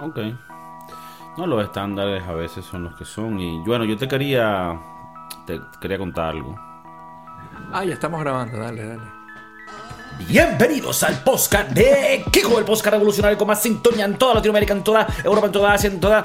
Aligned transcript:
Ok. 0.00 0.18
No, 1.36 1.46
los 1.46 1.64
estándares 1.64 2.22
a 2.26 2.32
veces 2.32 2.64
son 2.64 2.84
los 2.84 2.94
que 2.94 3.04
son. 3.04 3.38
Y 3.40 3.58
bueno, 3.64 3.84
yo 3.84 3.96
te 3.96 4.06
quería. 4.08 4.78
Te 5.46 5.60
quería 5.80 5.98
contar 5.98 6.26
algo. 6.30 6.54
Ah, 7.72 7.84
ya 7.84 7.94
estamos 7.94 8.20
grabando, 8.20 8.58
dale, 8.58 8.86
dale. 8.86 9.02
Bienvenidos 10.28 11.02
al 11.02 11.16
podcast 11.24 11.70
de 11.70 12.24
Kiko, 12.30 12.58
el 12.60 12.64
podcast 12.64 12.92
revolucionario 12.94 13.36
con 13.36 13.48
más 13.48 13.60
sintonía 13.60 14.04
en 14.04 14.16
toda 14.16 14.34
Latinoamérica, 14.34 14.72
en 14.72 14.84
toda 14.84 15.08
Europa, 15.24 15.46
en 15.46 15.52
toda 15.52 15.72
Asia, 15.74 15.90
en 15.90 15.98
toda 16.00 16.22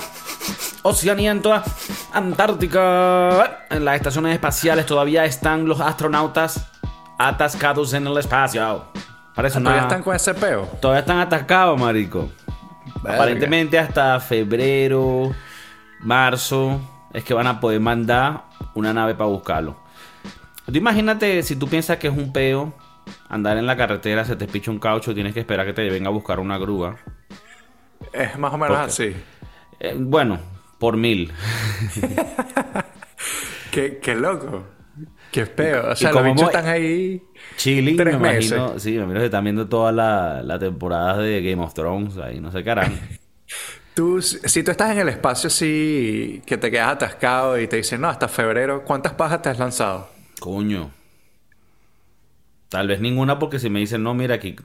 Oceanía, 0.84 1.32
en 1.32 1.42
toda 1.42 1.64
Antártica. 2.14 3.66
En 3.72 3.84
las 3.84 3.96
estaciones 3.96 4.34
espaciales 4.34 4.86
todavía 4.86 5.26
están 5.26 5.68
los 5.68 5.82
astronautas 5.82 6.70
atascados 7.18 7.94
en 7.94 8.06
el 8.06 8.18
espacio. 8.20 8.86
Parece 9.34 9.58
Ah, 9.58 9.62
una... 9.62 9.70
¿Todavía 9.72 9.88
están 9.88 10.04
con 10.04 10.16
ese 10.16 10.34
peo? 10.36 10.68
Todavía 10.80 11.00
están 11.00 11.20
atascados, 11.20 11.80
marico. 11.80 12.30
Verga. 13.04 13.16
Aparentemente 13.16 13.80
hasta 13.80 14.20
febrero, 14.20 15.34
marzo, 16.02 16.80
es 17.14 17.24
que 17.24 17.34
van 17.34 17.48
a 17.48 17.60
poder 17.60 17.80
mandar 17.80 18.46
una 18.76 18.94
nave 18.94 19.16
para 19.16 19.30
buscarlo. 19.30 19.78
Tú 20.66 20.78
imagínate 20.78 21.42
si 21.44 21.56
tú 21.56 21.68
piensas 21.68 21.98
que 21.98 22.08
es 22.08 22.16
un 22.16 22.32
peo, 22.32 22.74
andar 23.28 23.58
en 23.58 23.66
la 23.66 23.76
carretera, 23.76 24.26
se 24.26 24.36
te 24.36 24.48
picha 24.48 24.72
un 24.72 24.80
caucho, 24.80 25.14
tienes 25.14 25.34
que 25.34 25.40
esperar 25.40 25.66
que 25.66 25.74
te 25.74 25.90
venga 25.90 26.10
a 26.10 26.12
buscar 26.12 26.40
una 26.40 26.58
grúa. 26.58 26.98
Es 28.14 28.38
más 28.38 28.54
o 28.54 28.58
menos 28.58 28.78
así. 28.78 29.16
Eh, 29.80 29.96
bueno, 29.98 30.40
por 30.78 30.98
mil. 30.98 31.32
Qué, 33.72 34.00
qué 34.00 34.16
loco. 34.16 34.64
Qué 35.32 35.46
peo. 35.46 35.92
O 35.92 35.96
sea, 35.96 36.12
los 36.12 36.24
bichos 36.24 36.44
están 36.44 36.68
ahí. 36.68 37.22
Chilling, 37.56 37.96
Tres 37.98 38.14
me 38.20 38.20
meses. 38.34 38.52
imagino. 38.52 38.80
Sí, 38.80 38.92
me 38.92 38.98
imagino 38.98 39.20
que 39.20 39.26
están 39.26 39.44
viendo 39.44 39.68
toda 39.68 39.92
la, 39.92 40.42
la 40.44 40.58
temporada 40.58 41.18
de 41.18 41.42
Game 41.42 41.64
of 41.64 41.74
Thrones 41.74 42.18
ahí, 42.18 42.40
no 42.40 42.52
sé 42.52 42.64
qué 42.64 42.72
harán. 42.72 43.00
Tú, 43.96 44.22
si 44.22 44.64
tú 44.64 44.72
estás 44.72 44.92
en 44.92 45.00
el 45.00 45.10
espacio 45.10 45.48
así, 45.48 46.42
que 46.46 46.58
te 46.58 46.72
quedas 46.72 46.94
atascado 46.94 47.60
y 47.60 47.68
te 47.68 47.76
dicen, 47.78 48.00
no, 48.00 48.08
hasta 48.08 48.30
febrero, 48.30 48.86
¿cuántas 48.86 49.12
pajas 49.14 49.42
te 49.42 49.50
has 49.50 49.60
lanzado? 49.60 50.08
Coño. 50.40 50.90
Tal 52.70 52.88
vez 52.88 53.02
ninguna 53.02 53.40
porque 53.40 53.60
si 53.60 53.70
me 53.70 53.80
dicen, 53.80 54.02
no, 54.04 54.14
mira, 54.14 54.36
aquí, 54.36 54.56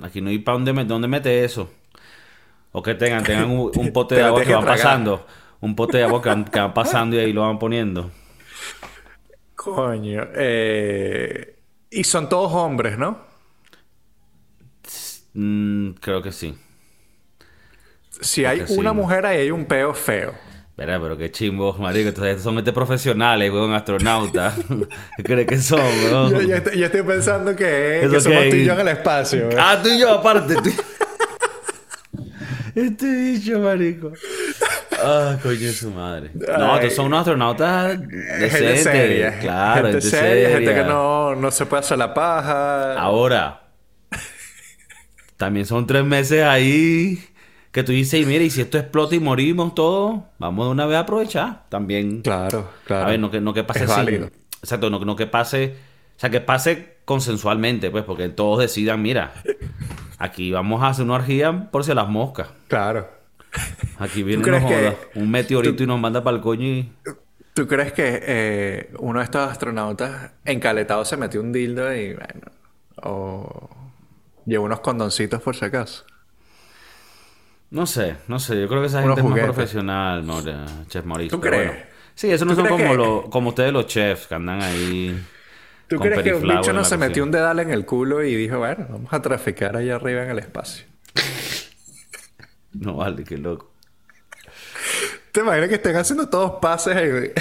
aquí 0.00 0.22
no 0.22 0.30
hay 0.30 0.38
para 0.38 0.58
dónde, 0.58 0.84
dónde 0.84 1.08
mete 1.08 1.44
eso. 1.44 1.70
O 2.72 2.82
que 2.82 2.94
tengan, 2.94 3.22
tengan 3.22 3.50
un, 3.50 3.70
un 3.76 3.92
pote 3.92 4.14
Te 4.14 4.20
de 4.22 4.26
agua 4.28 4.42
que 4.44 4.54
van 4.54 4.62
tragar. 4.64 4.78
pasando. 4.78 5.26
Un 5.60 5.76
pote 5.76 5.98
de 5.98 6.04
agua 6.04 6.22
que 6.22 6.28
van, 6.30 6.44
que 6.46 6.58
van 6.60 6.72
pasando 6.72 7.16
y 7.16 7.18
ahí 7.18 7.32
lo 7.34 7.42
van 7.42 7.58
poniendo. 7.58 8.10
Coño. 9.62 10.26
Eh... 10.34 11.56
Y 11.90 12.04
son 12.04 12.30
todos 12.30 12.50
hombres, 12.54 12.96
¿no? 12.96 13.18
Mm, 15.34 15.90
creo 16.00 16.22
que 16.22 16.32
sí. 16.32 16.56
Si 18.22 18.44
hay 18.46 18.66
sí. 18.66 18.78
una 18.78 18.92
mujer 18.94 19.26
ahí 19.26 19.38
hay 19.40 19.50
un 19.50 19.66
peo 19.66 19.92
feo. 19.92 20.32
Espera, 20.70 20.98
pero 20.98 21.18
qué 21.18 21.30
chimbos, 21.30 21.78
marico. 21.78 22.08
Entonces, 22.08 22.42
son 22.42 22.56
este 22.56 22.72
profesionales, 22.72 23.52
weón, 23.52 23.74
astronautas. 23.74 24.54
¿Qué 25.18 25.22
crees 25.22 25.46
que 25.46 25.58
son, 25.58 25.80
weón? 25.80 26.30
Yo, 26.32 26.40
yo 26.40 26.56
estoy, 26.56 26.78
yo 26.78 26.86
estoy 26.86 27.02
pensando 27.02 27.54
que, 27.54 28.00
¿Eso 28.00 28.12
que 28.12 28.20
somos 28.22 28.48
tú 28.48 28.56
y 28.56 28.64
yo 28.64 28.72
en 28.72 28.80
el 28.80 28.88
espacio. 28.88 29.50
¿eh? 29.50 29.56
Ah, 29.58 29.78
tú 29.82 29.90
y 29.90 29.98
yo, 30.00 30.10
aparte. 30.10 30.54
tú- 30.54 30.70
Este 32.74 33.04
bicho, 33.14 33.58
marico. 33.58 34.12
Ah, 35.02 35.36
coño 35.42 35.58
de 35.58 35.72
su 35.72 35.90
madre. 35.90 36.30
No, 36.34 36.72
Ay. 36.74 36.80
estos 36.80 36.94
son 36.96 37.06
unos 37.06 37.20
astronautas 37.20 37.98
gente 37.98 38.16
decentes. 38.38 38.82
seria. 38.82 39.38
Claro, 39.38 39.88
gente, 39.88 40.00
gente 40.00 40.16
seria, 40.16 40.48
gente 40.50 40.74
que 40.74 40.84
no, 40.84 41.34
no 41.34 41.50
se 41.50 41.66
puede 41.66 41.80
hacer 41.80 41.98
la 41.98 42.12
paja. 42.14 42.94
Ahora, 42.94 43.62
también 45.36 45.66
son 45.66 45.86
tres 45.86 46.04
meses 46.04 46.42
ahí 46.44 47.24
que 47.72 47.82
tú 47.84 47.92
dices, 47.92 48.20
y 48.20 48.26
mira, 48.26 48.42
y 48.44 48.50
si 48.50 48.60
esto 48.62 48.78
explota 48.78 49.14
y 49.14 49.20
morimos 49.20 49.74
todos, 49.74 50.20
vamos 50.38 50.66
de 50.66 50.72
una 50.72 50.86
vez 50.86 50.96
a 50.96 51.00
aprovechar. 51.00 51.62
También. 51.68 52.20
Claro, 52.22 52.68
claro. 52.84 53.06
A 53.06 53.10
ver, 53.10 53.20
no 53.20 53.30
que, 53.30 53.40
no 53.40 53.54
que 53.54 53.62
pase 53.64 53.84
Es 53.84 53.90
sin- 53.90 53.96
válido. 54.04 54.30
Exacto, 54.62 54.90
no, 54.90 54.98
no 54.98 55.16
que 55.16 55.26
pase. 55.26 55.76
O 56.16 56.20
sea, 56.20 56.28
que 56.30 56.40
pase 56.40 56.96
consensualmente, 57.06 57.90
pues, 57.90 58.04
porque 58.04 58.28
todos 58.28 58.58
decidan, 58.58 59.00
mira, 59.00 59.32
aquí 60.18 60.50
vamos 60.50 60.82
a 60.82 60.88
hacer 60.88 61.04
una 61.06 61.14
orgía 61.14 61.70
por 61.70 61.84
si 61.84 61.94
las 61.94 62.08
moscas. 62.08 62.48
Claro. 62.68 63.08
Aquí 63.98 64.22
viene 64.22 64.42
que- 64.42 64.96
un 65.14 65.30
meteorito 65.30 65.76
tú- 65.76 65.82
y 65.84 65.86
nos 65.86 66.00
manda 66.00 66.22
para 66.22 66.36
el 66.36 66.42
coño 66.42 66.66
y. 66.66 66.92
¿Tú 67.52 67.66
crees 67.66 67.92
que 67.92 68.20
eh, 68.22 68.90
uno 69.00 69.18
de 69.18 69.24
estos 69.24 69.50
astronautas 69.50 70.30
encaletados 70.44 71.08
se 71.08 71.16
metió 71.16 71.40
un 71.40 71.52
dildo 71.52 71.92
y 71.94 72.14
bueno, 72.14 72.46
o 73.02 73.68
llevó 74.46 74.64
unos 74.64 74.80
condoncitos 74.80 75.42
por 75.42 75.56
si 75.56 75.64
acaso? 75.64 76.04
No 77.70 77.86
sé, 77.86 78.16
no 78.28 78.38
sé. 78.38 78.60
Yo 78.60 78.68
creo 78.68 78.80
que 78.80 78.86
esa 78.88 79.02
gente 79.02 79.20
es 79.20 79.24
más 79.24 79.30
juguetes. 79.32 79.52
profesional, 79.54 80.24
Chef 80.88 81.04
Mauricio. 81.04 81.36
¿Tú 81.38 81.40
crees? 81.40 81.66
bueno. 81.66 81.82
Sí, 82.14 82.30
eso 82.30 82.44
no 82.44 82.52
¿Tú 82.54 82.60
son 82.60 82.68
como, 82.68 82.84
que- 82.90 82.96
lo- 82.96 83.30
como 83.30 83.48
ustedes 83.50 83.72
los 83.72 83.86
chefs 83.86 84.26
que 84.26 84.34
andan 84.34 84.60
ahí. 84.62 85.20
¿Tú 85.88 85.96
con 85.96 86.06
crees 86.08 86.22
que 86.22 86.34
un 86.34 86.42
bicho 86.42 86.72
no 86.72 86.84
se 86.84 86.96
metió 86.96 87.22
un 87.24 87.30
dedal 87.30 87.58
en 87.60 87.70
el 87.70 87.84
culo 87.84 88.22
y 88.22 88.34
dijo, 88.36 88.58
bueno, 88.58 88.86
vamos 88.88 89.12
a 89.12 89.20
traficar 89.22 89.76
allá 89.76 89.96
arriba 89.96 90.22
en 90.24 90.30
el 90.30 90.38
espacio? 90.38 90.84
No 92.72 92.96
vale, 92.96 93.24
qué 93.24 93.36
loco. 93.38 93.70
¿Te 95.32 95.40
imaginas 95.40 95.68
que 95.68 95.76
estén 95.76 95.96
haciendo 95.96 96.28
todos 96.28 96.58
pases 96.60 96.96
en, 96.96 97.32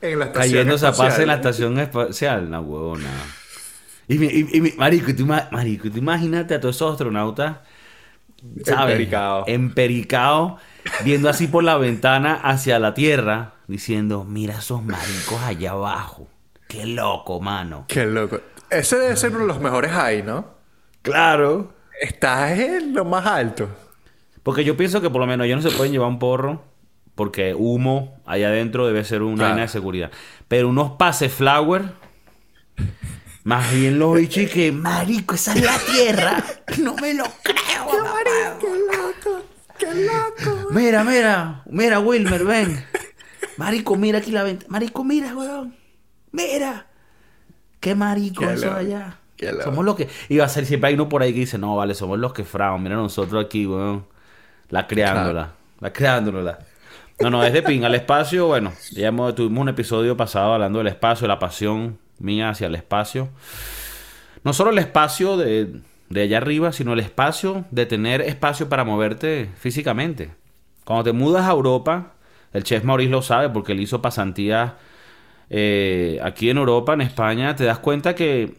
en 0.12 0.18
la 0.18 0.26
estación 0.26 0.32
Cayéndose 0.32 0.86
a 0.86 0.96
pase 0.96 1.22
en 1.22 1.28
la 1.28 1.34
espacial? 1.34 1.76
estación 1.76 1.78
espacial, 1.78 2.50
no, 2.50 2.60
huevona. 2.60 3.36
Y, 4.08 4.24
y, 4.24 4.48
y 4.56 4.72
marico, 4.76 5.14
tú, 5.14 5.26
marico, 5.26 5.90
tú 5.90 5.98
imagínate 5.98 6.54
a 6.54 6.60
todos 6.60 6.76
esos 6.76 6.92
astronautas, 6.92 7.58
¿sabes? 8.64 8.92
Empericados. 8.92 9.44
Empericados, 9.46 10.60
viendo 11.00 11.28
así 11.28 11.46
por 11.46 11.62
la 11.64 11.76
ventana 11.76 12.34
hacia 12.34 12.78
la 12.78 12.94
Tierra, 12.94 13.54
diciendo, 13.66 14.24
mira 14.24 14.58
esos 14.58 14.82
maricos 14.82 15.40
allá 15.42 15.72
abajo. 15.72 16.28
Qué 16.68 16.86
loco, 16.86 17.40
mano. 17.40 17.84
Qué 17.88 18.06
loco. 18.06 18.40
Ese 18.70 18.98
debe 18.98 19.16
ser 19.16 19.30
uno 19.30 19.40
de 19.40 19.46
los 19.46 19.60
mejores 19.60 19.92
ahí, 19.92 20.22
¿no? 20.22 20.54
Claro. 21.02 21.72
Estás 22.00 22.58
en 22.58 22.94
lo 22.94 23.04
más 23.04 23.26
alto. 23.26 23.68
Porque 24.48 24.64
yo 24.64 24.78
pienso 24.78 25.02
que 25.02 25.10
por 25.10 25.20
lo 25.20 25.26
menos 25.26 25.44
ellos 25.46 25.62
no 25.62 25.70
se 25.70 25.76
pueden 25.76 25.92
llevar 25.92 26.08
un 26.08 26.18
porro. 26.18 26.62
Porque 27.14 27.54
humo 27.54 28.18
allá 28.24 28.48
adentro 28.48 28.86
debe 28.86 29.04
ser 29.04 29.20
una 29.20 29.34
Claro. 29.36 29.50
vaina 29.50 29.62
de 29.66 29.68
seguridad. 29.68 30.10
Pero 30.48 30.70
unos 30.70 30.92
pase 30.92 31.28
flower. 31.28 31.92
Más 33.44 33.70
bien 33.74 33.98
los 33.98 34.14
bichos 34.16 34.44
y 34.44 34.46
que, 34.46 34.72
marico, 34.72 35.34
esa 35.34 35.52
es 35.52 35.62
la 35.62 35.76
tierra. 35.78 36.42
No 36.82 36.94
me 36.96 37.12
lo 37.12 37.24
creo. 37.42 37.84
mamá". 38.02 38.14
¡Qué 38.58 38.68
loco! 38.68 39.42
¡Qué 39.78 39.94
loco! 39.94 40.68
Mira, 40.70 41.04
mira, 41.04 41.62
mira, 41.66 41.98
Wilmer, 42.00 42.44
ven. 42.44 42.82
Marico, 43.58 43.96
mira 43.96 44.18
aquí 44.20 44.30
la 44.30 44.44
ventana. 44.44 44.70
Marico, 44.72 45.04
mira, 45.04 45.36
weón. 45.36 45.76
Mira. 46.32 46.86
Qué 47.80 47.94
marico 47.94 48.40
Qué 48.46 48.54
eso 48.54 48.66
loco, 48.66 48.78
allá. 48.78 49.18
qué 49.36 49.52
loco. 49.52 49.64
Somos 49.64 49.84
los 49.84 49.94
que. 49.94 50.08
Y 50.30 50.38
va 50.38 50.46
a 50.46 50.48
ser 50.48 50.64
siempre 50.64 50.88
hay 50.88 50.94
uno 50.94 51.10
por 51.10 51.22
ahí 51.22 51.34
que 51.34 51.40
dice, 51.40 51.58
no, 51.58 51.76
vale, 51.76 51.94
somos 51.94 52.18
los 52.18 52.32
que 52.32 52.44
fragan. 52.44 52.82
Mira 52.82 52.96
nosotros 52.96 53.44
aquí, 53.44 53.66
weón. 53.66 54.06
La 54.70 54.86
creándola. 54.86 55.52
La 55.80 55.92
creándola. 55.92 56.58
No, 57.20 57.30
no, 57.30 57.42
es 57.42 57.52
de 57.52 57.62
pin. 57.62 57.84
Al 57.84 57.94
espacio, 57.94 58.46
bueno, 58.46 58.72
ya 58.92 59.10
tuvimos 59.34 59.62
un 59.62 59.68
episodio 59.68 60.16
pasado 60.16 60.54
hablando 60.54 60.78
del 60.78 60.88
espacio, 60.88 61.26
la 61.26 61.38
pasión 61.38 61.98
mía 62.18 62.50
hacia 62.50 62.68
el 62.68 62.74
espacio. 62.74 63.28
No 64.44 64.52
solo 64.52 64.70
el 64.70 64.78
espacio 64.78 65.36
de, 65.36 65.80
de 66.10 66.22
allá 66.22 66.38
arriba, 66.38 66.72
sino 66.72 66.92
el 66.92 67.00
espacio 67.00 67.64
de 67.70 67.86
tener 67.86 68.20
espacio 68.20 68.68
para 68.68 68.84
moverte 68.84 69.50
físicamente. 69.56 70.30
Cuando 70.84 71.04
te 71.04 71.12
mudas 71.12 71.46
a 71.46 71.50
Europa, 71.52 72.12
el 72.52 72.62
chef 72.62 72.84
Maurice 72.84 73.10
lo 73.10 73.22
sabe 73.22 73.48
porque 73.48 73.72
él 73.72 73.80
hizo 73.80 74.00
pasantías 74.00 74.72
eh, 75.50 76.20
aquí 76.22 76.50
en 76.50 76.58
Europa, 76.58 76.92
en 76.92 77.00
España, 77.00 77.56
te 77.56 77.64
das 77.64 77.78
cuenta 77.78 78.14
que 78.14 78.54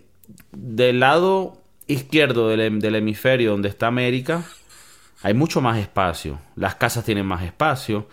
del 0.52 1.00
lado 1.00 1.62
izquierdo 1.88 2.50
del, 2.50 2.80
del 2.80 2.96
hemisferio 2.96 3.52
donde 3.52 3.70
está 3.70 3.88
América, 3.88 4.44
hay 5.22 5.34
mucho 5.34 5.62
más 5.62 5.78
espacio. 5.78 6.40
Las 6.56 6.76
casas 6.76 7.06
tienen 7.06 7.26
más 7.26 7.44
espacio, 7.44 8.08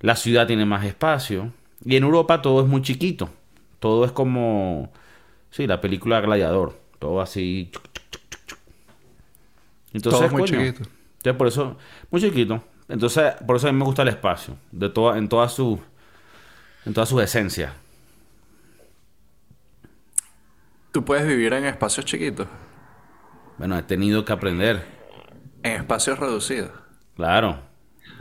la 0.00 0.16
ciudad 0.16 0.46
tiene 0.46 0.66
más 0.66 0.84
espacio. 0.84 1.52
Y 1.84 1.96
en 1.96 2.04
Europa 2.04 2.42
todo 2.42 2.62
es 2.62 2.68
muy 2.68 2.82
chiquito. 2.82 3.30
Todo 3.80 4.04
es 4.04 4.12
como, 4.12 4.92
sí, 5.50 5.66
la 5.66 5.80
película 5.80 6.20
Gladiador. 6.20 6.80
Todo 6.98 7.20
así. 7.20 7.70
Entonces, 9.92 10.20
Todo 10.20 10.30
muy 10.30 10.42
coño, 10.42 10.46
chiquito. 10.46 10.84
entonces, 11.18 11.36
por 11.38 11.46
eso, 11.46 11.76
muy 12.10 12.20
chiquito. 12.20 12.62
Entonces, 12.88 13.34
por 13.46 13.56
eso 13.56 13.68
a 13.68 13.72
mí 13.72 13.78
me 13.78 13.84
gusta 13.84 14.02
el 14.02 14.08
espacio. 14.08 14.56
De 14.72 14.88
toda, 14.88 15.18
en 15.18 15.28
toda 15.28 15.48
su, 15.48 15.80
en 16.84 16.94
toda 16.94 17.06
su 17.06 17.20
esencia. 17.20 17.74
Tú 20.92 21.04
puedes 21.04 21.26
vivir 21.26 21.52
en 21.52 21.64
espacios 21.64 22.06
chiquitos, 22.06 22.46
Bueno, 23.58 23.76
he 23.78 23.82
tenido 23.82 24.24
que 24.24 24.32
aprender. 24.32 24.97
En 25.62 25.72
espacios 25.72 26.18
reducidos. 26.18 26.70
Claro. 27.16 27.60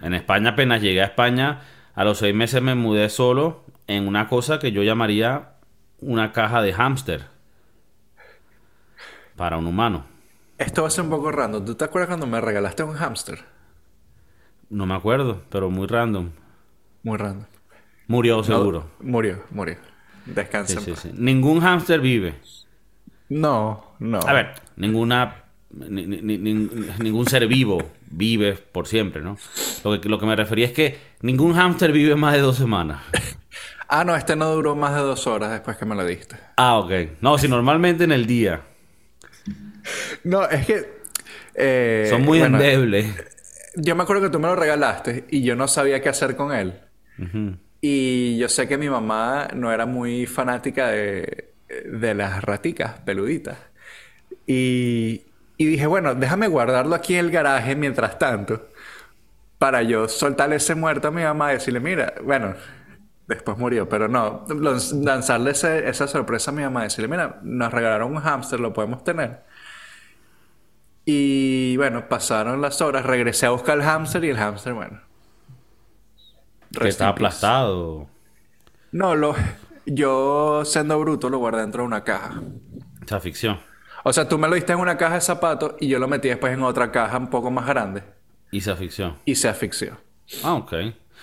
En 0.02 0.14
España 0.14 0.52
apenas 0.52 0.82
llegué 0.82 1.02
a 1.02 1.06
España, 1.06 1.62
a 1.94 2.04
los 2.04 2.20
seis 2.20 2.36
meses 2.36 2.62
me 2.62 2.76
mudé 2.76 3.10
solo 3.10 3.66
en 3.88 4.08
una 4.08 4.28
cosa 4.28 4.60
que 4.60 4.72
yo 4.72 4.84
llamaría 4.84 5.54
una 6.00 6.32
caja 6.34 6.62
de 6.62 6.74
hámster. 6.74 7.26
Para 9.36 9.58
un 9.58 9.68
humano. 9.68 10.06
Esto 10.58 10.82
va 10.82 10.88
a 10.88 10.92
ser 10.92 11.04
un 11.04 11.12
poco 11.12 11.32
random. 11.32 11.64
¿Tú 11.66 11.76
te 11.76 11.86
acuerdas 11.86 12.10
cuando 12.10 12.28
me 12.28 12.42
regalaste 12.42 12.84
un 12.84 12.96
hámster? 12.96 13.40
No 14.70 14.86
me 14.86 14.96
acuerdo, 14.96 15.44
pero 15.50 15.70
muy 15.70 15.88
random. 15.88 16.32
Muy 17.04 17.18
random. 17.18 17.46
Murió 18.08 18.44
seguro. 18.44 18.90
Murió, 19.00 19.44
murió. 19.52 19.78
Descansa. 20.26 20.82
Sí, 20.82 20.96
sí. 20.96 21.12
Ningún 21.14 21.62
hámster 21.62 22.00
vive. 22.02 22.36
No, 23.30 23.94
no. 24.00 24.20
A 24.20 24.34
ver, 24.34 24.56
ninguna. 24.76 25.44
Ni- 25.72 26.06
ni- 26.06 26.22
ni- 26.22 26.38
ni- 26.38 26.70
ningún 27.00 27.28
ser 27.28 27.48
vivo 27.48 27.92
vive 28.10 28.54
por 28.54 28.88
siempre, 28.88 29.22
¿no? 29.22 29.38
Lo 29.84 30.00
que, 30.00 30.10
lo 30.10 30.20
que 30.20 30.26
me 30.26 30.36
refería 30.36 30.66
es 30.66 30.74
que 30.74 30.98
ningún 31.22 31.54
hámster 31.54 31.92
vive 31.92 32.16
más 32.16 32.34
de 32.34 32.40
dos 32.42 32.58
semanas. 32.58 33.02
Ah, 33.90 34.04
no, 34.04 34.18
este 34.18 34.36
no 34.36 34.52
duró 34.54 34.76
más 34.76 34.94
de 34.96 35.00
dos 35.00 35.28
horas 35.28 35.50
después 35.50 35.78
que 35.78 35.86
me 35.86 35.96
lo 35.96 36.06
diste. 36.06 36.36
Ah, 36.58 36.78
ok. 36.78 36.92
No, 37.22 37.38
si 37.38 37.48
normalmente 37.48 38.04
en 38.04 38.12
el 38.12 38.26
día. 38.28 38.60
No, 40.26 40.44
es 40.50 40.66
que. 40.66 40.86
eh, 41.56 42.08
Son 42.10 42.22
muy 42.24 42.40
bueno, 42.40 42.58
endebles. 42.58 43.08
Yo 43.78 43.96
me 43.96 44.04
acuerdo 44.04 44.24
que 44.24 44.30
tú 44.30 44.40
me 44.42 44.48
lo 44.50 44.58
regalaste 44.58 45.24
y 45.30 45.42
yo 45.42 45.56
no 45.56 45.70
sabía 45.70 46.02
qué 46.02 46.10
hacer 46.10 46.36
con 46.36 46.52
él. 46.54 46.74
Y 47.80 48.38
yo 48.38 48.50
sé 48.50 48.68
que 48.68 48.78
mi 48.78 48.90
mamá 48.90 49.48
no 49.56 49.72
era 49.72 49.86
muy 49.86 50.26
fanática 50.26 50.90
de, 50.90 51.54
de 51.86 52.14
las 52.14 52.44
raticas 52.44 53.00
peluditas. 53.06 53.58
Y, 54.46 55.27
y 55.58 55.66
dije, 55.66 55.88
bueno, 55.88 56.16
déjame 56.16 56.48
guardarlo 56.48 56.96
aquí 56.96 57.16
en 57.16 57.26
el 57.26 57.32
garaje 57.32 57.76
mientras 57.76 58.20
tanto. 58.20 58.68
Para 59.58 59.82
yo 59.84 60.08
soltarle 60.08 60.58
ese 60.58 60.76
muerto 60.76 61.08
a 61.08 61.12
mi 61.12 61.24
mamá 61.24 61.52
y 61.52 61.56
decirle, 61.56 61.80
mira, 61.80 62.14
bueno, 62.24 62.54
después 63.28 63.58
murió, 63.58 63.90
pero 63.90 64.08
no, 64.08 64.46
lan- 64.50 65.04
lanzarle 65.04 65.52
ese- 65.52 65.90
esa 65.90 66.08
sorpresa 66.08 66.52
a 66.52 66.54
mi 66.54 66.62
mamá 66.64 66.82
y 66.82 66.84
decirle, 66.86 67.08
mira, 67.10 67.40
nos 67.44 67.74
regalaron 67.74 68.12
un 68.16 68.22
hámster, 68.22 68.60
lo 68.60 68.74
podemos 68.74 69.04
tener. 69.04 69.42
Y 71.06 71.78
bueno, 71.78 72.08
pasaron 72.10 72.62
las 72.62 72.82
horas, 72.82 73.06
regresé 73.06 73.46
a 73.46 73.52
buscar 73.52 73.78
el 73.78 73.84
hámster 73.84 74.24
y 74.26 74.30
el 74.30 74.38
hámster, 74.38 74.74
bueno. 74.74 75.00
Que 76.80 76.90
está 76.90 77.14
peace. 77.16 77.40
aplastado. 77.40 78.08
No, 78.92 79.16
lo, 79.16 79.36
yo 79.86 80.64
siendo 80.66 81.00
bruto 81.00 81.30
lo 81.30 81.38
guardé 81.40 81.62
dentro 81.62 81.84
de 81.84 81.88
una 81.88 82.04
caja. 82.04 82.42
Esa 83.06 83.20
ficción. 83.20 83.60
O 84.08 84.14
sea, 84.14 84.28
tú 84.30 84.38
me 84.38 84.48
lo 84.48 84.56
diste 84.56 84.72
en 84.74 84.80
una 84.80 84.96
caja 84.98 85.16
de 85.16 85.22
zapatos 85.22 85.76
y 85.82 85.88
yo 85.90 86.00
lo 86.00 86.08
metí 86.08 86.30
después 86.30 86.54
en 86.54 86.64
otra 86.64 86.92
caja 86.92 87.18
un 87.18 87.30
poco 87.30 87.52
más 87.52 87.66
grande 87.68 88.04
Y 88.52 88.60
esa 88.60 88.76
ficción. 88.78 89.18
y 89.26 89.36
se 89.36 89.50
asfixió. 89.50 89.98
Ah, 90.44 90.54
ok. 90.54 90.74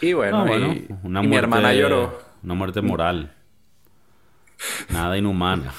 Y 0.03 0.13
bueno, 0.13 0.41
Ah, 0.41 0.45
bueno, 0.45 0.67
y, 0.73 0.89
una 1.03 1.23
y 1.23 1.27
mi 1.29 1.37
hermana 1.37 1.73
lloró. 1.73 2.19
Una 2.43 2.55
muerte 2.55 2.83
moral. 2.83 3.33
Nada 4.91 5.17
inhumana. 5.17 5.73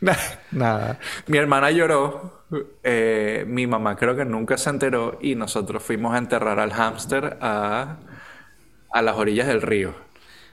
Nada. 0.52 0.98
Mi 1.26 1.38
hermana 1.38 1.70
lloró. 1.72 2.44
eh, 2.84 3.44
mi 3.48 3.66
mamá 3.66 3.96
creo 3.96 4.14
que 4.14 4.24
nunca 4.24 4.56
se 4.56 4.70
enteró 4.70 5.18
y 5.20 5.34
nosotros 5.34 5.82
fuimos 5.82 6.14
a 6.14 6.18
enterrar 6.18 6.60
al 6.60 6.72
hámster 6.72 7.36
a, 7.40 7.96
a 8.92 9.02
las 9.02 9.16
orillas 9.16 9.48
del 9.48 9.60
río. 9.62 9.94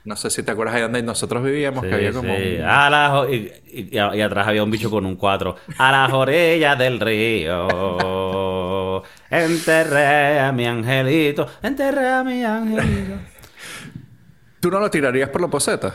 No 0.04 0.16
sé 0.16 0.30
si 0.30 0.42
te 0.42 0.50
acuerdas 0.50 0.74
ahí 0.74 0.82
donde 0.82 1.00
nosotros 1.02 1.44
vivíamos, 1.44 1.84
que 1.84 1.94
había 1.94 2.12
como 2.12 2.34
sí. 2.36 2.56
un- 2.58 2.64
A 2.64 3.24
y, 3.30 4.20
atrás 4.20 4.48
había 4.48 4.64
un 4.64 4.70
bicho 4.70 4.90
con 4.90 5.06
un 5.06 5.14
cuatro. 5.14 5.54
A 5.78 5.92
las 5.92 6.12
orillas 6.12 6.76
del 6.76 6.98
río. 6.98 9.02
Enterré 9.30 10.40
a 10.40 10.50
mi 10.52 10.66
angelito. 10.66 11.46
Enterré 11.62 12.08
a 12.08 12.24
mi 12.24 12.42
angelito. 12.42 13.14
¿Tú 14.60 14.70
no 14.70 14.80
lo 14.80 14.90
tirarías 14.90 15.28
por 15.28 15.40
la 15.40 15.48
poseta? 15.48 15.94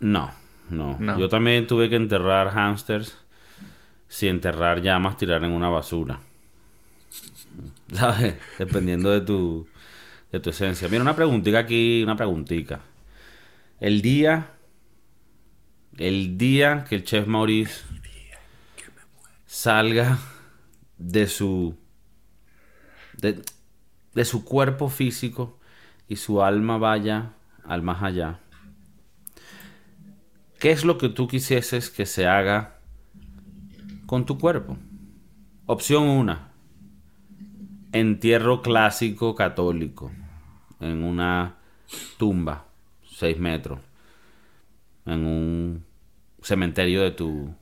No, 0.00 0.30
no, 0.70 0.96
No. 1.00 1.18
Yo 1.18 1.28
también 1.28 1.66
tuve 1.66 1.88
que 1.88 1.96
enterrar 1.96 2.50
hamsters. 2.50 3.16
Si 4.06 4.28
enterrar 4.28 4.80
llamas, 4.80 5.16
tirar 5.16 5.42
en 5.44 5.50
una 5.52 5.68
basura. 5.68 6.20
¿Sabes? 7.92 8.34
Dependiendo 8.58 9.10
de 9.10 9.20
tu, 9.20 9.66
de 10.30 10.38
tu 10.40 10.50
esencia. 10.50 10.88
Mira, 10.88 11.02
una 11.02 11.16
preguntita 11.16 11.58
aquí, 11.58 12.02
una 12.04 12.16
preguntita. 12.16 12.80
El 13.80 14.02
día, 14.02 14.50
el 15.96 16.36
día 16.36 16.84
que 16.88 16.96
el 16.96 17.04
chef 17.04 17.28
Maurice 17.28 17.84
salga 19.46 20.18
de 20.96 21.28
su, 21.28 21.76
de, 23.18 23.42
de 24.14 24.24
su 24.24 24.44
cuerpo 24.44 24.88
físico 24.88 25.60
y 26.08 26.16
su 26.16 26.42
alma 26.42 26.76
vaya 26.78 27.34
al 27.64 27.82
más 27.82 28.02
allá. 28.02 28.40
¿Qué 30.58 30.72
es 30.72 30.84
lo 30.84 30.98
que 30.98 31.08
tú 31.08 31.28
quisieses 31.28 31.88
que 31.88 32.04
se 32.04 32.26
haga 32.26 32.80
con 34.06 34.26
tu 34.26 34.38
cuerpo? 34.38 34.76
Opción 35.66 36.08
1. 36.08 36.38
Entierro 37.92 38.60
clásico 38.60 39.36
católico. 39.36 40.10
En 40.80 41.04
una 41.04 41.58
tumba, 42.16 42.67
6 43.18 43.38
metros. 43.38 43.80
En 45.06 45.26
un 45.26 45.84
cementerio 46.40 47.02
de 47.02 47.10
tu. 47.10 47.52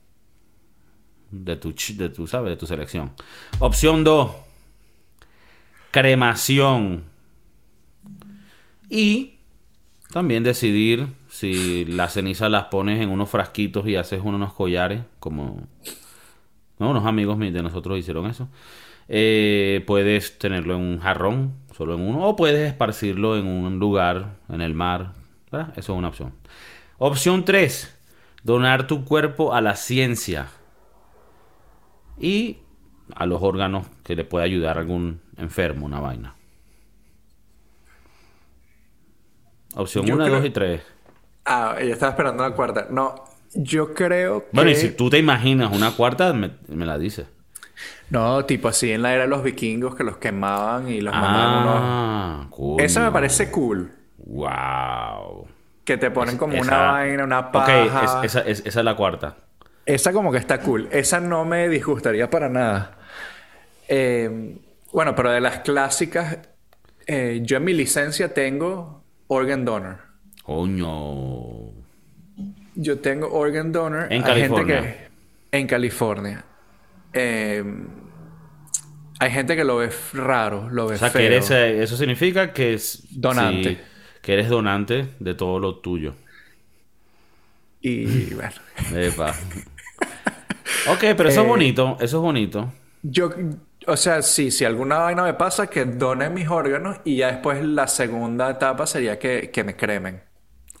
De 1.31 1.55
tu, 1.55 1.73
de 1.73 2.09
tu, 2.09 2.27
¿sabes? 2.27 2.51
De 2.51 2.57
tu 2.57 2.67
selección. 2.67 3.11
Opción 3.59 4.03
2. 4.03 4.31
Cremación. 5.91 7.03
Y 8.89 9.33
también 10.11 10.43
decidir 10.43 11.07
si 11.27 11.85
las 11.85 12.13
cenizas 12.13 12.49
las 12.51 12.65
pones 12.65 13.01
en 13.01 13.09
unos 13.09 13.29
frasquitos 13.29 13.87
y 13.87 13.95
haces 13.95 14.21
unos 14.23 14.53
collares, 14.53 15.01
como 15.19 15.67
¿no? 16.79 16.91
unos 16.91 17.05
amigos 17.05 17.37
de 17.39 17.63
nosotros 17.63 17.97
hicieron 17.97 18.27
eso. 18.27 18.47
Eh, 19.09 19.83
puedes 19.87 20.37
tenerlo 20.37 20.75
en 20.75 20.81
un 20.81 20.99
jarrón, 20.99 21.53
solo 21.75 21.95
en 21.95 22.01
uno, 22.01 22.27
o 22.27 22.35
puedes 22.35 22.69
esparcirlo 22.69 23.37
en 23.37 23.47
un 23.47 23.79
lugar, 23.79 24.35
en 24.49 24.61
el 24.61 24.73
mar. 24.73 25.16
¿Verdad? 25.51 25.69
Eso 25.77 25.93
es 25.93 25.97
una 25.97 26.09
opción. 26.09 26.33
Opción 26.97 27.45
3. 27.45 27.93
Donar 28.43 28.87
tu 28.87 29.03
cuerpo 29.05 29.53
a 29.53 29.61
la 29.61 29.75
ciencia 29.75 30.47
y 32.19 32.57
a 33.15 33.25
los 33.25 33.41
órganos 33.41 33.87
que 34.03 34.15
le 34.15 34.23
pueda 34.23 34.45
ayudar 34.45 34.77
a 34.77 34.81
algún 34.81 35.21
enfermo, 35.37 35.85
una 35.85 35.99
vaina. 35.99 36.35
Opción 39.75 40.05
Yo 40.05 40.15
1, 40.15 40.23
creo- 40.25 40.35
2 40.37 40.45
y 40.45 40.49
3. 40.49 40.81
Ah, 41.45 41.75
ella 41.79 41.93
estaba 41.93 42.11
esperando 42.11 42.43
la 42.43 42.55
cuarta. 42.55 42.87
No, 42.89 43.15
yo 43.53 43.93
creo 43.93 44.41
que... 44.41 44.49
Bueno, 44.53 44.71
y 44.71 44.75
si 44.75 44.89
tú 44.89 45.09
te 45.09 45.17
imaginas 45.17 45.73
una 45.73 45.91
cuarta, 45.91 46.33
me, 46.33 46.51
me 46.67 46.85
la 46.85 46.97
dices. 46.97 47.27
No, 48.09 48.43
tipo 48.45 48.67
así 48.67 48.91
en 48.91 49.01
la 49.03 49.13
era 49.13 49.23
de 49.23 49.29
los 49.29 49.43
vikingos 49.43 49.95
que 49.95 50.03
los 50.03 50.17
quemaban 50.17 50.89
y 50.89 50.99
los 51.01 51.13
mandaban 51.13 51.61
unos... 51.63 51.75
Ah, 51.79 52.47
coño. 52.49 52.83
Esa 52.83 53.03
me 53.05 53.11
parece 53.11 53.51
cool. 53.51 53.91
Wow. 54.17 55.47
Que 55.83 55.97
te 55.97 56.11
ponen 56.11 56.37
como 56.37 56.53
Esa- 56.53 56.63
una 56.63 56.91
vaina, 56.91 57.23
una 57.23 57.39
Ok, 57.39 57.51
paja. 57.53 58.21
es- 58.23 58.31
esa, 58.35 58.41
es- 58.41 58.63
esa 58.65 58.79
es 58.79 58.85
la 58.85 58.95
cuarta. 58.95 59.37
Esa 59.85 60.11
como 60.11 60.31
que 60.31 60.37
está 60.37 60.59
cool. 60.59 60.89
Esa 60.91 61.19
no 61.19 61.45
me 61.45 61.69
disgustaría 61.69 62.29
para 62.29 62.49
nada. 62.49 62.97
Eh, 63.87 64.57
bueno, 64.91 65.15
pero 65.15 65.31
de 65.31 65.39
las 65.39 65.59
clásicas, 65.59 66.39
eh, 67.05 67.39
yo 67.43 67.57
en 67.57 67.63
mi 67.63 67.73
licencia 67.73 68.33
tengo 68.33 69.03
organ 69.27 69.63
donor. 69.63 69.99
Coño. 70.43 71.71
Yo 72.75 72.99
tengo 72.99 73.31
organ 73.31 73.71
donor. 73.71 74.11
En 74.11 74.23
Hay 74.25 74.41
gente 74.41 74.55
California. 74.63 74.81
que- 74.81 75.57
en 75.57 75.67
California. 75.67 76.43
Eh, 77.13 77.63
hay 79.19 79.31
gente 79.31 79.55
que 79.55 79.63
lo 79.63 79.77
ve 79.77 79.89
raro, 80.13 80.69
lo 80.69 80.87
ve 80.87 80.95
O 80.95 80.97
sea, 80.97 81.09
feo. 81.09 81.21
que 81.21 81.25
eres, 81.27 81.49
eso 81.49 81.95
significa 81.95 82.51
que 82.51 82.73
es... 82.73 83.07
Donante. 83.09 83.79
Que 84.27 84.33
eres 84.33 84.49
donante 84.49 85.15
de 85.19 85.35
todo 85.35 85.57
lo 85.59 85.79
tuyo. 85.79 86.17
Y 87.81 88.33
bueno, 88.35 88.51
Epa. 88.89 89.47
ok, 90.83 90.99
pero 91.15 91.29
eso 91.29 91.41
Eh, 91.41 91.43
es 91.43 91.47
bonito. 91.47 91.97
Eso 91.99 92.17
es 92.17 92.23
bonito. 92.23 92.71
yo, 93.01 93.29
o 93.87 93.97
sea, 93.97 94.21
sí, 94.21 94.51
si 94.51 94.65
alguna 94.65 94.97
vaina 94.99 95.23
me 95.23 95.33
pasa, 95.33 95.67
que 95.69 95.85
done 95.85 96.29
mis 96.29 96.47
órganos 96.49 96.99
y 97.05 97.17
ya 97.17 97.27
después 97.31 97.63
la 97.63 97.87
segunda 97.87 98.49
etapa 98.51 98.87
sería 98.87 99.17
que, 99.19 99.51
que 99.51 99.63
me 99.63 99.75
cremen. 99.75 100.23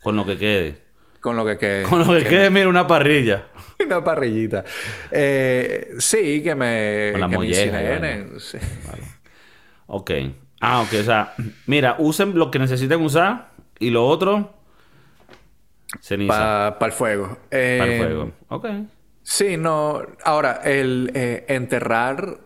Con 0.01 0.15
lo 0.15 0.25
que 0.25 0.37
quede. 0.37 0.81
Con 1.19 1.35
lo 1.35 1.45
que 1.45 1.57
quede. 1.57 1.87
Con 1.89 1.99
lo 2.07 2.13
que 2.13 2.23
quede, 2.25 2.49
mira, 2.49 2.69
una 2.69 2.85
parrilla. 2.87 3.47
Una 3.79 4.03
parrillita. 4.03 4.63
Eh, 5.11 5.95
sí, 5.99 6.41
que 6.43 6.55
me, 6.55 7.11
Con 7.11 7.19
la 7.21 7.29
que 7.29 7.37
me 7.37 7.47
sí. 8.39 8.57
Ok. 9.87 10.11
Ah, 10.59 10.81
ok. 10.81 10.93
O 10.99 11.03
sea, 11.03 11.33
mira, 11.65 11.95
usen 11.99 12.37
lo 12.37 12.51
que 12.51 12.59
necesiten 12.59 13.01
usar 13.01 13.51
y 13.79 13.89
lo 13.89 14.07
otro, 14.07 14.53
ceniza. 16.01 16.77
Para 16.79 16.85
el 16.87 16.91
fuego. 16.91 17.37
Eh, 17.51 17.77
Para 17.79 17.93
el 17.93 17.99
fuego. 17.99 18.31
Ok. 18.49 18.65
Sí, 19.23 19.57
no. 19.57 20.01
Ahora, 20.23 20.61
el 20.63 21.11
eh, 21.13 21.45
enterrar 21.47 22.39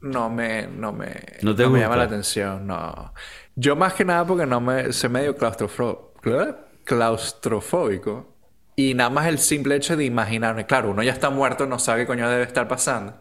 no 0.00 0.30
me, 0.30 0.66
no 0.66 0.92
me, 0.92 1.14
¿No 1.42 1.54
te 1.54 1.66
me 1.66 1.80
llama 1.80 1.96
la 1.96 2.04
atención, 2.04 2.66
no. 2.66 3.12
Yo 3.54 3.76
más 3.76 3.94
que 3.94 4.04
nada 4.04 4.26
porque 4.26 4.46
no 4.46 4.60
me 4.60 4.92
soy 4.92 5.10
medio 5.10 5.36
claustrofóbico. 5.36 8.36
Y 8.76 8.94
nada 8.94 9.10
más 9.10 9.26
el 9.26 9.38
simple 9.38 9.74
hecho 9.74 9.96
de 9.96 10.04
imaginarme, 10.04 10.66
claro, 10.66 10.92
uno 10.92 11.02
ya 11.02 11.12
está 11.12 11.30
muerto, 11.30 11.66
no 11.66 11.80
sabe 11.80 12.02
qué 12.02 12.06
coño 12.06 12.28
debe 12.28 12.44
estar 12.44 12.68
pasando. 12.68 13.18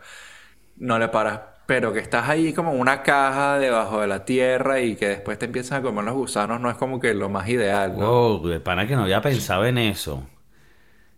No 0.76 1.00
le 1.00 1.08
paras 1.08 1.42
pero 1.68 1.92
que 1.92 2.00
estás 2.00 2.30
ahí 2.30 2.54
como 2.54 2.72
en 2.72 2.80
una 2.80 3.04
caja 3.04 3.60
debajo 3.60 4.00
de 4.00 4.08
la 4.08 4.24
tierra 4.24 4.80
y 4.80 4.96
que 4.96 5.10
después 5.10 5.38
te 5.38 5.46
empiezan 5.46 5.80
a 5.80 5.82
comer 5.84 6.06
los 6.06 6.16
gusanos 6.16 6.62
no 6.62 6.72
es 6.72 6.78
como 6.78 7.02
que 7.02 7.14
lo 7.14 7.30
más 7.30 7.48
ideal, 7.50 8.00
¿no? 8.00 8.10
Oh, 8.10 8.48
de 8.48 8.62
pana 8.62 8.88
que 8.88 8.96
no 8.96 9.04
había 9.04 9.22
pensado 9.22 9.66
en 9.66 9.78
eso. 9.78 10.26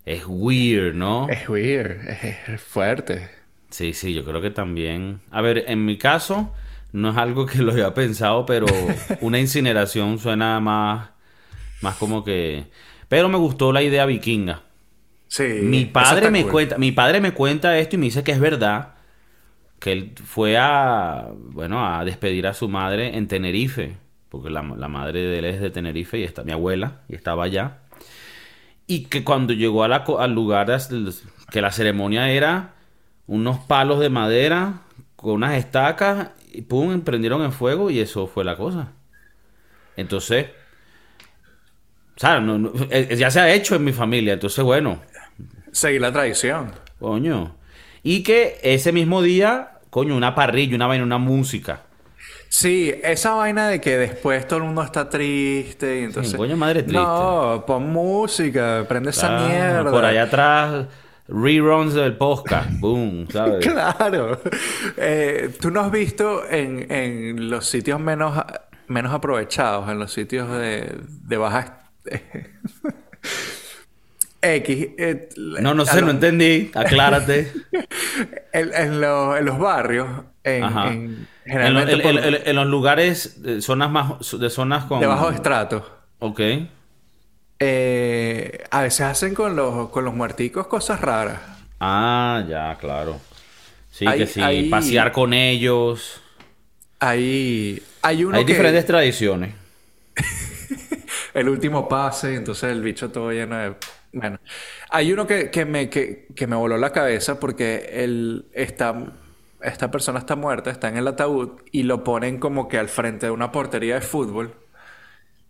Es 0.06 0.24
weird, 0.27 0.96
¿no? 0.96 1.29
Es 1.29 1.48
weird, 1.48 2.00
es, 2.10 2.60
fuerte. 2.60 3.29
Sí, 3.70 3.94
sí, 3.94 4.15
yo 4.15 4.25
creo 4.25 4.41
que 4.41 4.50
también. 4.50 5.22
A 5.29 5.41
ver, 5.41 5.65
en 5.68 5.86
mi 5.86 6.00
caso, 6.00 6.51
no 6.94 7.12
es 7.12 7.18
algo 7.18 7.46
que 7.46 7.60
lo 7.60 7.72
había 7.72 7.94
pensado, 7.94 8.48
pero 8.48 8.65
una 9.22 9.38
incineración 9.38 10.18
suena 10.18 10.60
más, 10.60 11.12
más 11.82 11.96
como 11.98 12.24
que. 12.24 12.65
Pero 13.08 13.29
me 13.29 13.38
gustó 13.38 13.72
la 13.72 13.84
idea 13.84 14.08
vikinga. 14.08 14.63
Sí. 15.27 15.44
Mi 15.62 15.86
padre 15.86 16.32
me 16.32 16.41
cool. 16.41 16.51
cuenta, 16.51 16.77
mi 16.79 16.91
padre 16.91 17.22
me 17.22 17.34
cuenta 17.34 17.77
esto 17.77 17.98
y 17.98 18.00
me 18.00 18.06
dice 18.08 18.24
que 18.24 18.32
es 18.32 18.39
verdad 18.39 18.96
que 19.79 19.91
él 19.91 20.13
fue 20.24 20.57
a, 20.57 21.27
bueno, 21.38 21.86
a 21.86 22.03
despedir 22.05 22.48
a 22.48 22.53
su 22.53 22.67
madre 22.69 23.17
en 23.17 23.27
Tenerife, 23.27 23.95
porque 24.29 24.50
la, 24.50 24.62
la 24.62 24.88
madre 24.88 25.21
de 25.21 25.39
él 25.39 25.45
es 25.45 25.62
de 25.62 25.69
Tenerife 25.69 26.19
y 26.19 26.24
está 26.24 26.43
mi 26.43 26.51
abuela 26.51 27.01
y 27.07 27.15
estaba 27.15 27.45
allá. 27.45 27.79
Y 28.88 29.05
que 29.05 29.24
cuando 29.24 29.53
llegó 29.53 29.83
a 29.83 29.88
la 29.88 30.03
al 30.19 30.33
lugar, 30.33 30.75
que 31.51 31.62
la 31.62 31.71
ceremonia 31.71 32.29
era 32.31 32.74
unos 33.27 33.59
palos 33.59 34.00
de 34.00 34.09
madera 34.09 34.81
con 35.15 35.31
unas 35.33 35.53
estacas 35.57 36.31
y 36.51 36.63
pum, 36.63 37.01
prendieron 37.01 37.43
en 37.43 37.51
fuego 37.51 37.89
y 37.91 38.00
eso 38.00 38.27
fue 38.27 38.43
la 38.43 38.55
cosa. 38.57 38.93
Entonces, 39.95 40.48
¿sabes? 42.15 42.43
No- 42.43 42.57
no- 42.57 42.71
eh, 42.89 43.15
ya 43.17 43.31
se 43.31 43.39
ha 43.39 43.53
hecho 43.53 43.75
en 43.75 43.83
mi 43.83 43.91
familia, 43.93 44.33
entonces 44.33 44.63
bueno, 44.63 45.01
Seguir 45.71 46.01
la 46.01 46.12
tradición. 46.12 46.71
Coño. 47.00 47.55
Y 48.03 48.24
que 48.24 48.58
ese 48.63 48.91
mismo 48.91 49.22
día, 49.22 49.79
coño, 49.89 50.15
una 50.15 50.36
parrilla, 50.36 50.75
una 50.75 50.88
vaina, 50.88 51.03
una 51.03 51.18
música. 51.18 51.82
Sí, 52.51 52.91
esa 53.03 53.34
vaina 53.36 53.68
de 53.68 53.79
que 53.79 53.98
después 53.98 54.48
todo 54.48 54.60
el 54.60 54.65
mundo 54.65 54.82
está 54.82 55.08
triste 55.08 56.00
y 56.01 56.03
entonces... 56.06 56.36
coño, 56.36 56.58
madre 56.58 56.82
triste. 56.82 57.00
No, 57.00 57.63
pon 57.68 57.91
música, 57.91 58.86
prende 58.89 59.12
esa 59.12 59.48
mierda. 59.48 59.91
Por 59.91 60.03
allá 60.03 60.24
atrás, 60.24 60.88
reruns 61.27 61.94
del 61.94 62.18
podcast. 62.18 62.72
Boom, 62.79 63.27
¿sabes? 63.32 63.63
Claro. 63.65 64.41
Eh, 64.98 65.51
Tú 65.62 65.70
no 65.70 65.82
has 65.82 65.91
visto 65.91 66.41
en, 66.50 66.91
en 66.91 67.51
los 67.51 67.68
sitios 67.68 68.00
menos, 68.00 68.36
menos 68.88 69.13
aprovechados, 69.13 69.88
en 69.89 70.00
los 70.00 70.12
sitios 70.12 70.50
de, 70.50 70.96
de 71.06 71.38
baja... 71.38 71.84
X. 74.41 74.88
eh, 74.98 75.29
No, 75.38 75.74
no 75.74 75.86
sé, 75.86 76.00
lo- 76.00 76.08
no 76.08 76.12
entendí. 76.12 76.72
Aclárate. 76.74 77.51
En, 78.51 78.74
en 78.74 79.00
lo- 79.01 79.38
en 79.38 79.46
los 79.46 79.60
barrios, 79.60 80.08
en, 80.43 80.62
lo- 80.62 80.69
generalmente 81.46 81.93
en- 81.93 82.01
por- 82.01 82.53
los 82.55 82.65
lugares, 82.67 83.41
de 83.43 83.62
zonas 83.62 83.91
más, 83.91 84.13
de 84.39 84.50
zonas 84.50 84.86
con... 84.86 85.00
de 85.00 85.05
bajo 85.05 85.29
estrato. 85.29 85.86
Ok. 86.19 86.39
eh, 87.60 88.63
a 88.72 88.81
veces 88.81 89.01
hacen 89.01 89.34
con 89.36 89.55
los, 89.55 89.89
con 89.89 90.03
los 90.05 90.13
muerticos 90.13 90.67
cosas 90.67 91.01
raras. 91.01 91.39
Ah, 91.79 92.43
ya, 92.50 92.75
claro. 92.79 93.19
Sí, 93.91 94.05
Hay- 94.08 94.19
que 94.19 94.27
sí. 94.27 94.41
hay- 94.41 94.69
Pasear 94.69 95.12
con 95.12 95.34
ellos. 95.34 96.22
Hay, 97.00 97.81
hay 98.01 98.24
uno 98.25 98.38
Hay 98.38 98.46
que... 98.46 98.53
diferentes 98.53 98.86
tradiciones. 98.86 99.53
El 101.34 101.48
último 101.50 101.88
pase, 101.88 102.36
entonces 102.36 102.72
el 102.72 102.81
bicho 102.81 103.10
todo 103.12 103.31
lleno 103.31 103.55
de... 103.58 103.74
Bueno, 104.11 104.39
hay 104.89 105.13
uno 105.13 105.27
que, 105.27 105.51
que 105.51 105.65
me, 105.65 105.89
que, 105.89 106.27
que 106.35 106.47
me 106.47 106.55
voló 106.55 106.77
la 106.77 106.91
cabeza 106.91 107.39
porque 107.39 107.89
él 107.93 108.47
está, 108.53 109.13
esta 109.61 109.91
persona 109.91 110.17
está 110.19 110.35
muerta, 110.35 110.71
está 110.71 110.89
en 110.89 110.97
el 110.97 111.07
ataúd 111.07 111.61
y 111.71 111.83
lo 111.83 112.03
ponen 112.03 112.39
como 112.39 112.67
que 112.67 112.79
al 112.79 112.89
frente 112.89 113.27
de 113.27 113.31
una 113.31 113.51
portería 113.51 113.95
de 113.95 114.01
fútbol. 114.01 114.55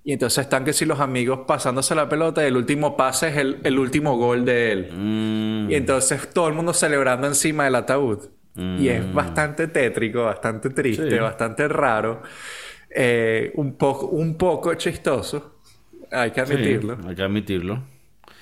Y 0.04 0.14
entonces 0.14 0.46
están 0.46 0.66
que 0.66 0.74
si 0.74 0.86
los 0.86 1.00
amigos 1.00 1.42
pasándose 1.48 1.96
la 1.96 2.10
pelota 2.10 2.44
y 2.44 2.48
el 2.48 2.58
último 2.58 2.98
pase 2.98 3.30
es 3.30 3.38
el, 3.38 3.60
el 3.64 3.80
último 3.80 4.18
gol 4.18 4.46
de 4.46 4.72
él. 4.72 4.90
Mm, 4.90 5.68
Y 5.68 5.76
entonces 5.76 6.30
todo 6.34 6.48
el 6.48 6.54
mundo 6.56 6.74
celebrando 6.74 7.28
encima 7.28 7.66
del 7.66 7.76
ataúd. 7.76 8.30
Y 8.76 8.90
es 8.90 9.12
bastante 9.12 9.68
tétrico, 9.68 10.24
bastante 10.26 10.70
triste, 10.72 11.20
Sí. 11.20 11.20
bastante 11.20 11.68
raro. 11.68 12.22
eh, 12.90 13.52
un, 13.56 13.78
poco, 13.78 14.08
un 14.08 14.38
poco 14.38 14.74
chistoso, 14.76 15.60
hay 16.12 16.32
que 16.32 16.42
sí, 16.44 16.54
admitirlo. 16.54 17.00
hay 17.08 17.16
que 17.16 17.24
admitirlo. 17.24 17.84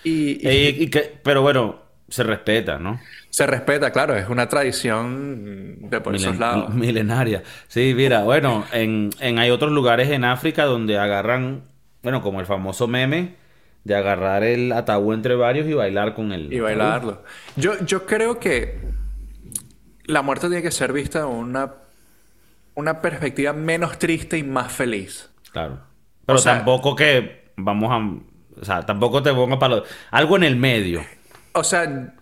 Y, 0.03 0.39
y 0.41 0.47
Eh, 0.47 0.75
y 0.79 0.89
que- 0.89 1.19
pero 1.23 1.41
bueno, 1.41 1.79
se 2.09 2.23
respeta, 2.23 2.79
¿no? 2.79 2.99
se 3.29 3.45
respeta, 3.45 3.91
claro, 3.91 4.15
es 4.15 4.29
una 4.29 4.47
tradición 4.49 5.89
de 5.89 6.01
por 6.01 6.15
esos 6.15 6.37
lados. 6.39 6.73
Milenaria. 6.73 7.43
Sí, 7.67 7.93
mira, 7.95 8.23
bueno, 8.23 8.65
en, 8.71 9.11
en 9.19 9.37
hay 9.37 9.51
otros 9.51 9.71
lugares 9.71 10.09
en 10.09 10.23
África 10.23 10.65
donde 10.65 10.97
agarran, 10.97 11.63
bueno, 12.01 12.21
como 12.23 12.39
el 12.39 12.45
famoso 12.47 12.87
meme 12.87 13.35
de 13.83 13.95
agarrar 13.95 14.43
el 14.43 14.71
ataúd 14.71 15.13
entre 15.13 15.35
varios 15.35 15.67
y 15.67 15.73
bailar 15.73 16.15
con 16.15 16.31
él. 16.31 16.51
Y 16.51 16.59
bailarlo. 16.59 17.23
Yo, 17.57 17.77
yo 17.85 18.05
creo 18.07 18.39
que 18.39 18.79
la 20.05 20.21
muerte 20.21 20.47
tiene 20.47 20.63
que 20.63 20.71
ser 20.71 20.91
vista 20.93 21.19
de 21.19 21.25
una, 21.25 21.73
una 22.75 23.01
perspectiva 23.01 23.53
menos 23.53 23.99
triste 23.99 24.37
y 24.37 24.43
más 24.43 24.71
feliz. 24.71 25.29
Claro. 25.51 25.79
Pero 26.25 26.39
O 26.39 26.41
sea- 26.41 26.55
tampoco 26.55 26.95
que 26.95 27.51
vamos 27.57 27.89
a, 27.91 27.97
o 28.61 28.65
sea, 28.65 28.85
tampoco 28.85 29.21
te 29.23 29.33
ponga 29.33 29.59
para 29.59 29.77
lo- 29.77 29.83
algo 30.11 30.35
en 30.37 30.43
el 30.43 30.55
medio. 30.55 31.05
O 31.53 31.63
sea, 31.63 32.13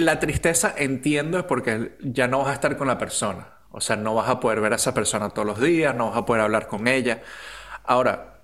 la 0.00 0.18
tristeza 0.20 0.74
entiendo 0.76 1.38
es 1.38 1.44
porque 1.44 1.96
ya 2.00 2.28
no 2.28 2.38
vas 2.40 2.48
a 2.48 2.54
estar 2.54 2.76
con 2.76 2.88
la 2.88 2.98
persona. 2.98 3.48
O 3.70 3.80
sea, 3.80 3.96
no 3.96 4.14
vas 4.14 4.28
a 4.28 4.40
poder 4.40 4.60
ver 4.60 4.72
a 4.72 4.76
esa 4.76 4.94
persona 4.94 5.30
todos 5.30 5.46
los 5.46 5.60
días, 5.60 5.94
no 5.94 6.08
vas 6.10 6.18
a 6.18 6.24
poder 6.26 6.42
hablar 6.42 6.68
con 6.68 6.86
ella. 6.86 7.22
Ahora, 7.84 8.42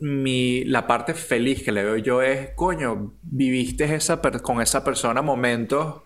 mi, 0.00 0.64
la 0.64 0.86
parte 0.86 1.14
feliz 1.14 1.62
que 1.64 1.72
le 1.72 1.84
veo 1.84 1.96
yo 1.98 2.22
es, 2.22 2.50
coño, 2.56 3.14
viviste 3.22 3.94
esa 3.94 4.20
con 4.42 4.62
esa 4.62 4.84
persona 4.84 5.22
momentos 5.22 6.02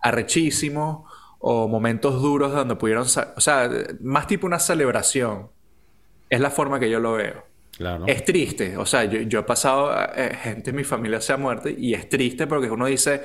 arrechísimos 0.00 1.10
o 1.40 1.68
momentos 1.68 2.20
duros 2.22 2.52
donde 2.52 2.76
pudieron... 2.76 3.04
O 3.04 3.40
sea, 3.40 3.70
más 4.02 4.26
tipo 4.26 4.46
una 4.46 4.58
celebración. 4.60 5.50
Es 6.30 6.40
la 6.40 6.50
forma 6.50 6.80
que 6.80 6.90
yo 6.90 7.00
lo 7.00 7.14
veo. 7.14 7.44
Claro. 7.76 8.06
Es 8.06 8.24
triste, 8.24 8.76
o 8.76 8.84
sea, 8.86 9.04
yo, 9.04 9.20
yo 9.22 9.40
he 9.40 9.42
pasado, 9.44 9.90
eh, 10.14 10.36
gente 10.42 10.70
en 10.70 10.76
mi 10.76 10.84
familia 10.84 11.20
se 11.22 11.32
ha 11.32 11.38
muerto 11.38 11.70
y 11.70 11.94
es 11.94 12.08
triste 12.08 12.46
porque 12.46 12.70
uno 12.70 12.86
dice, 12.86 13.22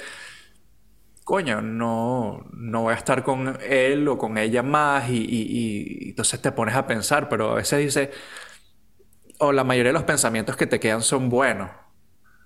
coño, 1.23 1.61
no, 1.61 2.45
no 2.53 2.81
voy 2.83 2.93
a 2.93 2.97
estar 2.97 3.23
con 3.23 3.57
él 3.61 4.07
o 4.07 4.17
con 4.17 4.37
ella 4.37 4.63
más 4.63 5.09
y, 5.09 5.17
y- 5.17 6.05
y 6.05 6.09
entonces 6.09 6.41
te 6.41 6.51
pones 6.51 6.75
a 6.75 6.87
pensar, 6.87 7.29
pero 7.29 7.51
a 7.51 7.55
veces 7.55 7.79
dice, 7.79 8.11
o 9.39 9.51
la 9.51 9.63
mayoría 9.63 9.89
de 9.89 9.93
los 9.93 10.03
pensamientos 10.03 10.55
que 10.57 10.67
te 10.67 10.79
quedan 10.79 11.01
son 11.01 11.29
buenos. 11.29 11.69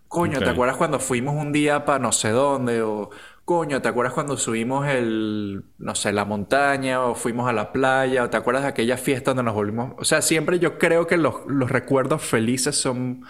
Coño. 0.10 0.44
¿te 0.44 0.50
acuerdas 0.52 0.78
cuando 0.78 1.00
fuimos 1.00 1.36
un 1.36 1.52
día 1.54 1.86
para 1.86 2.00
no 2.00 2.12
sé 2.14 2.30
dónde? 2.32 2.82
O, 2.84 3.12
coño, 3.46 3.82
¿te 3.82 3.90
acuerdas 3.90 4.14
cuando 4.14 4.38
subimos 4.38 4.88
el, 4.88 5.64
no 5.78 5.96
sé, 5.96 6.14
la 6.14 6.26
montaña? 6.26 7.04
O 7.06 7.16
fuimos 7.16 7.50
a 7.50 7.54
la 7.54 7.72
playa? 7.72 8.24
¿O 8.24 8.30
te 8.30 8.38
acuerdas 8.38 8.64
de 8.64 8.70
aquella 8.70 8.98
fiesta 8.98 9.32
donde 9.32 9.44
nos 9.44 9.54
volvimos? 9.56 9.94
O 9.98 10.06
sea, 10.06 10.22
siempre 10.22 10.60
yo 10.60 10.78
creo 10.80 11.08
que 11.08 11.18
los, 11.18 11.36
los 11.48 11.70
recuerdos 11.72 12.22
felices 12.24 12.76
son 12.76 13.26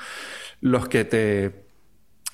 los 0.61 0.87
que 0.89 1.05
te... 1.05 1.67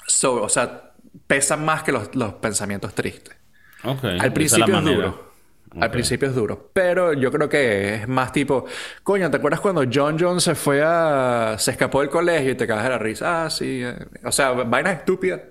so- 0.07 0.43
o 0.43 0.49
sea, 0.49 0.93
pesan 1.27 1.65
más 1.65 1.83
que 1.83 1.91
los, 1.93 2.15
los 2.15 2.35
pensamientos 2.35 2.95
tristes. 2.95 3.35
Ok, 3.83 4.03
esa 4.05 4.15
Al 4.17 4.33
principio 4.33 4.75
es 4.75 4.83
duro. 4.83 5.33
Al 5.79 5.91
principio 5.91 6.27
es 6.29 6.35
duro. 6.35 6.71
Pero 6.73 7.13
yo 7.13 7.31
creo 7.31 7.47
que 7.49 7.95
es 7.95 8.07
más 8.07 8.31
tipo, 8.33 8.65
coño, 9.03 9.31
¿te 9.31 9.37
acuerdas 9.37 9.61
cuando 9.61 9.83
John 9.91 10.17
John 10.19 10.41
se 10.41 10.55
fue 10.55 10.81
a. 10.83 11.55
se 11.59 11.71
escapó 11.71 12.01
del 12.01 12.09
colegio 12.09 12.51
y 12.51 12.55
te 12.55 12.67
cagas 12.67 12.83
de 12.85 12.89
la 12.91 12.99
risa? 12.99 13.45
Ah, 13.45 13.49
sí. 13.49 13.81
eh. 13.83 13.95
O 14.25 14.31
sea, 14.31 14.51
vainas 14.51 14.97
estúpidas. 14.99 15.41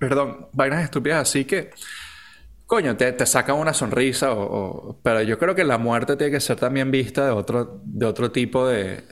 Perdón, 0.00 0.48
vainas 0.52 0.82
estúpidas 0.82 1.22
así 1.22 1.44
que. 1.44 1.70
Coño, 2.66 2.96
te, 2.96 3.12
te 3.12 3.26
sacan 3.26 3.56
una 3.56 3.74
sonrisa 3.74 4.32
o, 4.32 4.42
o- 4.90 5.00
Pero 5.02 5.22
yo 5.22 5.38
creo 5.38 5.54
que 5.54 5.64
la 5.64 5.76
muerte 5.78 6.16
tiene 6.16 6.32
que 6.32 6.40
ser 6.40 6.56
también 6.56 6.90
vista 6.90 7.24
de 7.26 7.30
otro, 7.32 7.80
de 7.84 8.06
otro 8.06 8.32
tipo 8.32 8.66
de. 8.66 9.04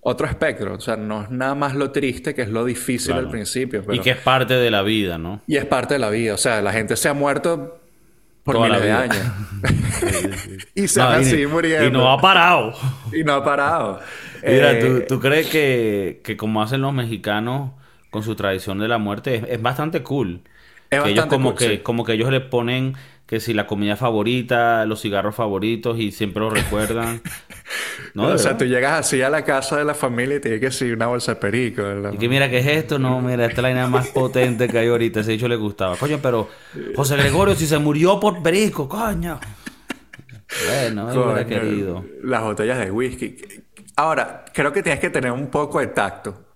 Otro 0.00 0.26
espectro. 0.28 0.74
O 0.74 0.80
sea, 0.80 0.96
no 0.96 1.22
es 1.24 1.30
nada 1.30 1.54
más 1.56 1.74
lo 1.74 1.90
triste 1.90 2.34
que 2.34 2.42
es 2.42 2.48
lo 2.48 2.64
difícil 2.64 3.12
Claro. 3.12 3.26
al 3.26 3.30
principio. 3.32 3.80
Y 3.80 3.82
pero- 3.86 4.02
que 4.02 4.10
es 4.10 4.16
parte 4.18 4.54
de 4.54 4.70
la 4.70 4.82
vida, 4.82 5.18
¿no? 5.18 5.40
y 5.46 5.56
es 5.56 5.64
parte 5.66 5.94
de 5.94 5.98
la 6.00 6.08
vida. 6.10 6.34
O 6.34 6.38
sea, 6.38 6.62
la 6.62 6.72
gente 6.72 6.96
se 6.96 7.08
ha 7.08 7.14
muerto 7.14 7.80
por 8.44 8.54
Toda 8.54 8.68
miles 8.68 8.82
de 8.84 8.92
años. 8.92 9.32
y 10.74 10.88
se 10.88 11.00
No, 11.00 11.06
van 11.06 11.22
y- 11.22 11.26
así 11.26 11.46
muriendo. 11.46 11.86
Y 11.88 11.90
no 11.90 12.10
ha 12.12 12.20
parado. 12.20 12.72
Y 13.12 13.24
no 13.24 13.34
ha 13.34 13.44
parado. 13.44 14.00
Mira, 14.46 14.72
Eh, 14.72 14.80
¿tú, 15.08 15.16
tú 15.16 15.20
crees 15.20 15.48
que, 15.48 16.20
que 16.24 16.36
como 16.36 16.62
hacen 16.62 16.80
los 16.80 16.92
mexicanos 16.94 17.72
con 18.18 18.24
su 18.24 18.34
tradición 18.34 18.80
de 18.80 18.88
la 18.88 18.98
muerte 18.98 19.36
es, 19.36 19.44
es 19.48 19.62
bastante 19.62 20.02
cool? 20.02 20.42
Es 20.90 21.02
que 21.02 21.10
ellos 21.10 21.24
bastante 21.24 21.36
como 21.36 21.50
cool, 21.50 21.58
que 21.58 21.68
sí. 21.68 21.78
como 21.78 22.04
que 22.04 22.14
ellos 22.14 22.30
le 22.30 22.40
ponen 22.40 22.94
que 23.26 23.40
si 23.40 23.54
la 23.54 23.66
comida 23.66 23.94
favorita, 23.94 24.86
los 24.86 25.02
cigarros 25.02 25.34
favoritos 25.34 25.98
y 25.98 26.10
siempre 26.10 26.40
lo 26.40 26.50
recuerdan. 26.50 27.20
¿No? 28.14 28.24
o 28.24 28.32
¿De 28.32 28.38
sea, 28.38 28.56
tú 28.56 28.64
llegas 28.64 29.00
así 29.00 29.20
a 29.22 29.28
la 29.28 29.44
casa 29.44 29.76
de 29.76 29.84
la 29.84 29.94
familia 29.94 30.36
y 30.36 30.40
tienes 30.40 30.60
que 30.60 30.66
decir 30.66 30.94
una 30.94 31.06
bolsa 31.06 31.34
de 31.34 31.40
perico. 31.40 31.82
¿verdad? 31.82 32.12
Y 32.14 32.16
que 32.16 32.28
mira, 32.28 32.48
¿qué 32.48 32.58
es 32.58 32.66
esto? 32.66 32.98
No, 32.98 33.20
mira, 33.20 33.44
esta 33.44 33.56
es 33.56 33.62
la 33.62 33.68
vaina 33.68 33.86
más 33.86 34.08
potente 34.14 34.66
que 34.66 34.78
hay 34.78 34.88
ahorita. 34.88 35.20
Ese 35.20 35.32
dicho 35.32 35.46
le 35.46 35.56
gustaba. 35.56 35.96
Coño, 35.96 36.18
pero 36.22 36.48
José 36.96 37.16
Gregorio, 37.16 37.54
si 37.54 37.66
se 37.66 37.78
murió 37.78 38.18
por 38.18 38.42
perico, 38.42 38.88
coño. 38.88 39.38
Bueno, 40.66 41.08
hubiera 41.12 41.46
querido. 41.46 42.04
Las 42.22 42.42
botellas 42.42 42.78
de 42.78 42.90
whisky. 42.90 43.36
Ahora, 43.96 44.46
creo 44.54 44.72
que 44.72 44.82
tienes 44.82 45.00
que 45.00 45.10
tener 45.10 45.30
un 45.32 45.48
poco 45.48 45.80
de 45.80 45.88
tacto. 45.88 46.47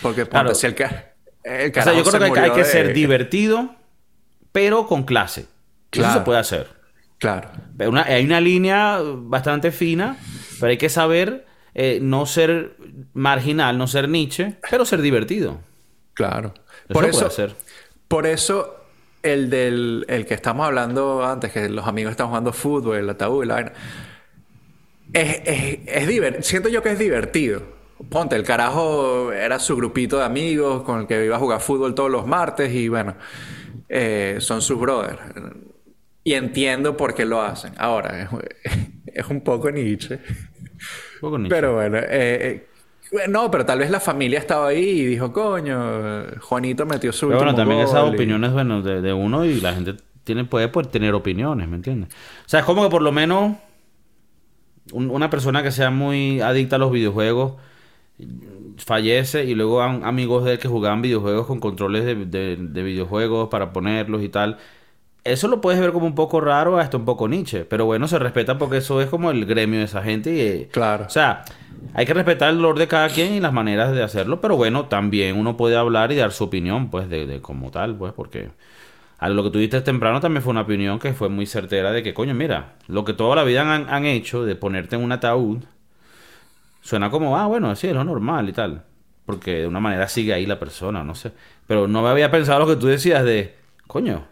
Porque 0.00 0.24
ponte, 0.26 0.30
Claro. 0.30 0.54
si 0.54 0.66
el, 0.66 0.74
ca- 0.74 1.12
el 1.44 1.70
O 1.70 1.82
sea, 1.82 1.92
yo 1.92 2.04
creo 2.04 2.18
que 2.18 2.24
hay, 2.24 2.32
que- 2.32 2.40
hay 2.40 2.48
murió 2.50 2.54
que 2.54 2.68
de- 2.68 2.72
ser 2.72 2.94
divertido, 2.94 3.74
pero 4.52 4.86
con 4.86 5.02
clase. 5.04 5.40
Eso 5.42 5.48
Claro. 6.02 6.18
se 6.20 6.24
puede 6.24 6.38
hacer. 6.38 6.68
Claro. 7.18 7.50
Una- 7.86 8.02
hay 8.04 8.24
una 8.24 8.40
línea 8.40 8.98
bastante 9.02 9.70
fina, 9.70 10.16
pero 10.60 10.70
hay 10.70 10.78
que 10.78 10.88
saber 10.88 11.46
eh, 11.74 12.00
no 12.02 12.26
ser 12.26 12.76
marginal, 13.14 13.78
no 13.78 13.86
ser 13.86 14.06
Nietzsche, 14.08 14.56
pero 14.70 14.84
ser 14.84 15.00
divertido. 15.00 15.60
Claro. 16.14 16.52
Eso 16.84 16.92
por 16.92 17.04
se 17.04 17.10
eso, 17.10 17.18
puede 17.20 17.30
hacer. 17.32 17.54
por 18.08 18.26
eso 18.26 18.76
el 19.22 19.48
del 19.48 20.04
el 20.08 20.26
que 20.26 20.34
estamos 20.34 20.66
hablando 20.66 21.24
antes, 21.24 21.50
que 21.52 21.68
los 21.70 21.86
amigos 21.86 22.10
están 22.10 22.26
jugando 22.26 22.52
fútbol, 22.52 22.96
el 22.98 23.08
ataúd 23.08 23.44
la 23.46 23.54
vaina. 23.54 23.72
Es, 25.14 25.40
es, 25.44 25.78
es 25.86 26.08
diver- 26.08 26.42
Siento 26.42 26.68
yo 26.68 26.82
que 26.82 26.90
es 26.92 26.98
divertido. 26.98 27.62
Ponte, 28.10 28.36
el 28.36 28.42
carajo 28.42 29.32
era 29.32 29.58
su 29.58 29.76
grupito 29.76 30.18
de 30.18 30.24
amigos 30.24 30.82
con 30.82 31.00
el 31.00 31.06
que 31.06 31.24
iba 31.24 31.36
a 31.36 31.38
jugar 31.38 31.60
fútbol 31.60 31.94
todos 31.94 32.10
los 32.10 32.26
martes 32.26 32.72
y 32.74 32.88
bueno, 32.88 33.14
eh, 33.88 34.36
son 34.40 34.60
sus 34.62 34.78
brothers. 34.78 35.18
Y 36.24 36.34
entiendo 36.34 36.96
por 36.96 37.14
qué 37.14 37.24
lo 37.24 37.40
hacen. 37.42 37.72
Ahora, 37.78 38.22
es, 38.22 38.28
es 39.06 39.26
un 39.28 39.40
poco 39.42 39.70
Nietzsche. 39.70 40.14
Un 40.16 41.20
poco 41.20 41.38
Nietzsche. 41.38 41.54
Pero 41.54 41.74
bueno, 41.74 41.98
eh, 41.98 42.06
eh, 42.10 42.66
no, 43.28 43.50
pero 43.50 43.64
tal 43.66 43.78
vez 43.80 43.90
la 43.90 44.00
familia 44.00 44.38
estaba 44.38 44.68
ahí 44.68 44.84
y 45.00 45.04
dijo, 45.06 45.32
coño, 45.32 46.24
Juanito 46.40 46.86
metió 46.86 47.12
su 47.12 47.26
Pero 47.28 47.38
bueno, 47.40 47.54
también 47.54 47.80
esas 47.80 48.02
gol 48.02 48.12
y- 48.12 48.14
opiniones, 48.16 48.52
bueno, 48.52 48.82
de, 48.82 49.00
de 49.02 49.12
uno 49.12 49.44
y 49.44 49.60
la 49.60 49.74
gente 49.74 49.94
tiene, 50.24 50.44
puede, 50.44 50.68
pues, 50.68 50.90
tener 50.90 51.12
opiniones, 51.14 51.68
¿me 51.68 51.76
entiendes? 51.76 52.08
O 52.46 52.48
sea, 52.48 52.60
es 52.60 52.66
como 52.66 52.82
que 52.84 52.90
por 52.90 53.02
lo 53.02 53.12
menos 53.12 53.56
un- 54.92 55.10
una 55.10 55.28
persona 55.30 55.62
que 55.62 55.70
sea 55.70 55.90
muy 55.90 56.40
adicta 56.40 56.76
a 56.76 56.78
los 56.78 56.90
videojuegos 56.92 57.54
fallece 58.78 59.44
y 59.44 59.54
luego 59.54 59.82
han 59.82 60.04
amigos 60.04 60.44
de 60.44 60.52
él 60.52 60.58
que 60.58 60.68
jugaban 60.68 61.02
videojuegos 61.02 61.46
con 61.46 61.60
controles 61.60 62.04
de, 62.04 62.14
de- 62.26 62.56
de 62.56 62.82
videojuegos 62.82 63.48
para 63.48 63.72
ponerlos 63.72 64.22
y 64.22 64.28
tal. 64.28 64.58
Eso 65.24 65.46
lo 65.48 65.60
puedes 65.60 65.80
ver 65.80 65.92
como 65.92 66.06
un 66.06 66.14
poco 66.16 66.40
raro, 66.40 66.78
hasta 66.78 66.96
un 66.96 67.04
poco 67.04 67.28
Nietzsche. 67.28 67.64
Pero 67.64 67.84
bueno, 67.86 68.08
se 68.08 68.18
respeta 68.18 68.58
porque 68.58 68.78
eso 68.78 69.00
es 69.00 69.08
como 69.08 69.30
el 69.30 69.46
gremio 69.46 69.78
de 69.78 69.84
esa 69.84 70.02
gente. 70.02 70.34
Y, 70.34 70.40
eh, 70.40 70.68
Claro. 70.72 71.04
O 71.06 71.10
sea, 71.10 71.44
hay 71.94 72.06
que 72.06 72.14
respetar 72.14 72.50
el 72.50 72.58
olor 72.58 72.78
de 72.78 72.88
cada 72.88 73.08
quien 73.08 73.34
y 73.34 73.40
las 73.40 73.52
maneras 73.52 73.92
de 73.94 74.02
hacerlo. 74.02 74.40
Pero 74.40 74.56
bueno, 74.56 74.86
también 74.86 75.36
uno 75.38 75.56
puede 75.56 75.76
hablar 75.76 76.10
y 76.12 76.16
dar 76.16 76.32
su 76.32 76.44
opinión, 76.44 76.90
pues, 76.90 77.08
de, 77.08 77.26
de 77.26 77.40
como 77.40 77.70
tal, 77.70 77.96
pues, 77.96 78.12
porque... 78.12 78.50
A 79.18 79.28
lo 79.28 79.44
que 79.44 79.50
tú 79.50 79.58
dijiste 79.58 79.80
temprano 79.82 80.20
también 80.20 80.42
fue 80.42 80.50
una 80.50 80.62
opinión 80.62 80.98
que 80.98 81.12
fue 81.14 81.28
muy 81.28 81.46
certera 81.46 81.92
de 81.92 82.02
que, 82.02 82.12
coño, 82.12 82.34
mira, 82.34 82.74
lo 82.88 83.04
que 83.04 83.12
toda 83.12 83.36
la 83.36 83.44
vida 83.44 83.62
han, 83.72 83.88
han 83.88 84.04
hecho 84.04 84.44
de 84.44 84.56
ponerte 84.56 84.96
en 84.96 85.02
un 85.02 85.12
ataúd, 85.12 85.58
suena 86.82 87.10
como, 87.10 87.38
ah, 87.38 87.46
bueno, 87.46 87.74
sí, 87.74 87.86
es 87.86 87.94
lo 87.94 88.04
normal 88.04 88.48
y 88.48 88.52
tal. 88.52 88.84
Porque 89.24 89.60
de 89.60 89.66
una 89.66 89.80
manera 89.80 90.06
sigue 90.08 90.34
ahí 90.34 90.44
la 90.44 90.58
persona, 90.58 91.02
no 91.04 91.14
sé. 91.14 91.32
Pero 91.66 91.88
no 91.88 92.02
me 92.02 92.08
había 92.10 92.30
pensado 92.30 92.58
lo 92.58 92.66
que 92.66 92.76
tú 92.78 92.86
decías 92.88 93.24
de, 93.24 93.54
coño, 93.86 94.26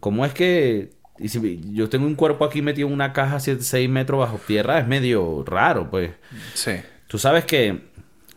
¿cómo 0.00 0.24
es 0.26 0.32
que 0.34 0.90
y 1.18 1.28
si 1.28 1.60
yo 1.72 1.88
tengo 1.88 2.04
un 2.06 2.14
cuerpo 2.14 2.44
aquí 2.44 2.60
metido 2.60 2.88
en 2.88 2.94
una 2.94 3.12
caja 3.14 3.40
6 3.40 3.88
metros 3.88 4.18
bajo 4.20 4.38
tierra? 4.46 4.78
Es 4.80 4.86
medio 4.86 5.44
raro, 5.46 5.88
pues. 5.90 6.10
Sí. 6.54 6.72
Tú 7.06 7.18
sabes 7.18 7.44
que 7.44 7.84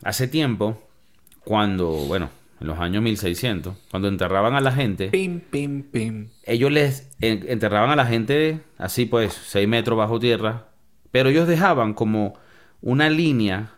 hace 0.04 0.28
tiempo, 0.28 0.82
cuando, 1.44 1.88
bueno, 1.90 2.30
en 2.62 2.68
los 2.68 2.80
años 2.80 3.02
1600, 3.02 3.76
cuando 3.90 4.08
enterraban 4.10 4.54
a 4.56 4.62
la 4.62 4.72
gente, 4.72 5.10
Pim, 5.10 5.40
pim, 5.40 5.84
pim. 5.84 6.28
ellos 6.44 6.72
les 6.72 7.10
en- 7.22 7.46
enterraban 7.50 7.90
a 7.90 7.96
la 7.96 8.06
gente 8.06 8.60
así 8.78 9.06
pues 9.06 9.34
6 9.34 9.68
metros 9.68 9.98
bajo 9.98 10.20
tierra, 10.20 10.66
pero 11.12 11.30
ellos 11.30 11.48
dejaban 11.48 11.94
como 11.94 12.36
una 12.82 13.10
línea 13.10 13.72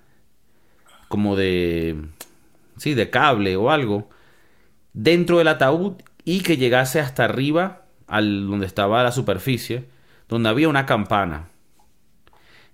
como 1.08 1.36
de 1.36 1.98
sí, 2.78 2.94
de 2.94 3.10
cable 3.10 3.56
o 3.56 3.70
algo 3.70 4.10
dentro 4.94 5.38
del 5.38 5.48
ataúd 5.48 5.94
y 6.26 6.42
que 6.42 6.58
llegase 6.58 7.00
hasta 7.00 7.26
arriba 7.26 7.84
al 8.08 8.48
donde 8.48 8.66
estaba 8.66 9.04
la 9.04 9.12
superficie, 9.12 9.86
donde 10.28 10.50
había 10.50 10.70
una 10.70 10.86
campana. 10.86 11.48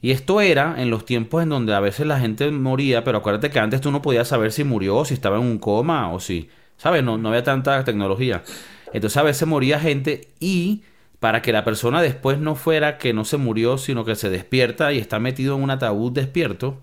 Y 0.01 0.11
esto 0.11 0.41
era 0.41 0.75
en 0.81 0.89
los 0.89 1.05
tiempos 1.05 1.43
en 1.43 1.49
donde 1.49 1.73
a 1.73 1.79
veces 1.79 2.05
la 2.05 2.19
gente 2.19 2.49
moría, 2.51 3.03
pero 3.03 3.19
acuérdate 3.19 3.49
que 3.49 3.59
antes 3.59 3.81
tú 3.81 3.91
no 3.91 4.01
podías 4.01 4.27
saber 4.27 4.51
si 4.51 4.63
murió, 4.63 4.97
o 4.97 5.05
si 5.05 5.13
estaba 5.13 5.37
en 5.37 5.43
un 5.43 5.57
coma, 5.57 6.11
o 6.11 6.19
si, 6.19 6.49
¿sabes? 6.77 7.03
No, 7.03 7.17
no 7.17 7.29
había 7.29 7.43
tanta 7.43 7.83
tecnología. 7.83 8.43
Entonces 8.93 9.17
a 9.17 9.23
veces 9.23 9.47
moría 9.47 9.79
gente 9.79 10.29
y 10.39 10.83
para 11.19 11.41
que 11.41 11.51
la 11.51 11.63
persona 11.65 12.01
después 12.01 12.39
no 12.39 12.55
fuera 12.55 12.97
que 12.97 13.13
no 13.13 13.25
se 13.25 13.37
murió, 13.37 13.77
sino 13.77 14.05
que 14.05 14.15
se 14.15 14.29
despierta 14.29 14.93
y 14.93 14.99
está 14.99 15.19
metido 15.19 15.55
en 15.55 15.63
un 15.63 15.71
ataúd 15.71 16.11
despierto, 16.11 16.81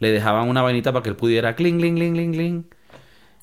le 0.00 0.10
dejaban 0.10 0.48
una 0.48 0.62
vainita 0.62 0.92
para 0.92 1.02
que 1.02 1.10
él 1.10 1.16
pudiera 1.16 1.54
cling, 1.56 1.78
cling, 1.78 1.94
cling, 1.96 2.12
cling, 2.14 2.32
cling. 2.32 2.64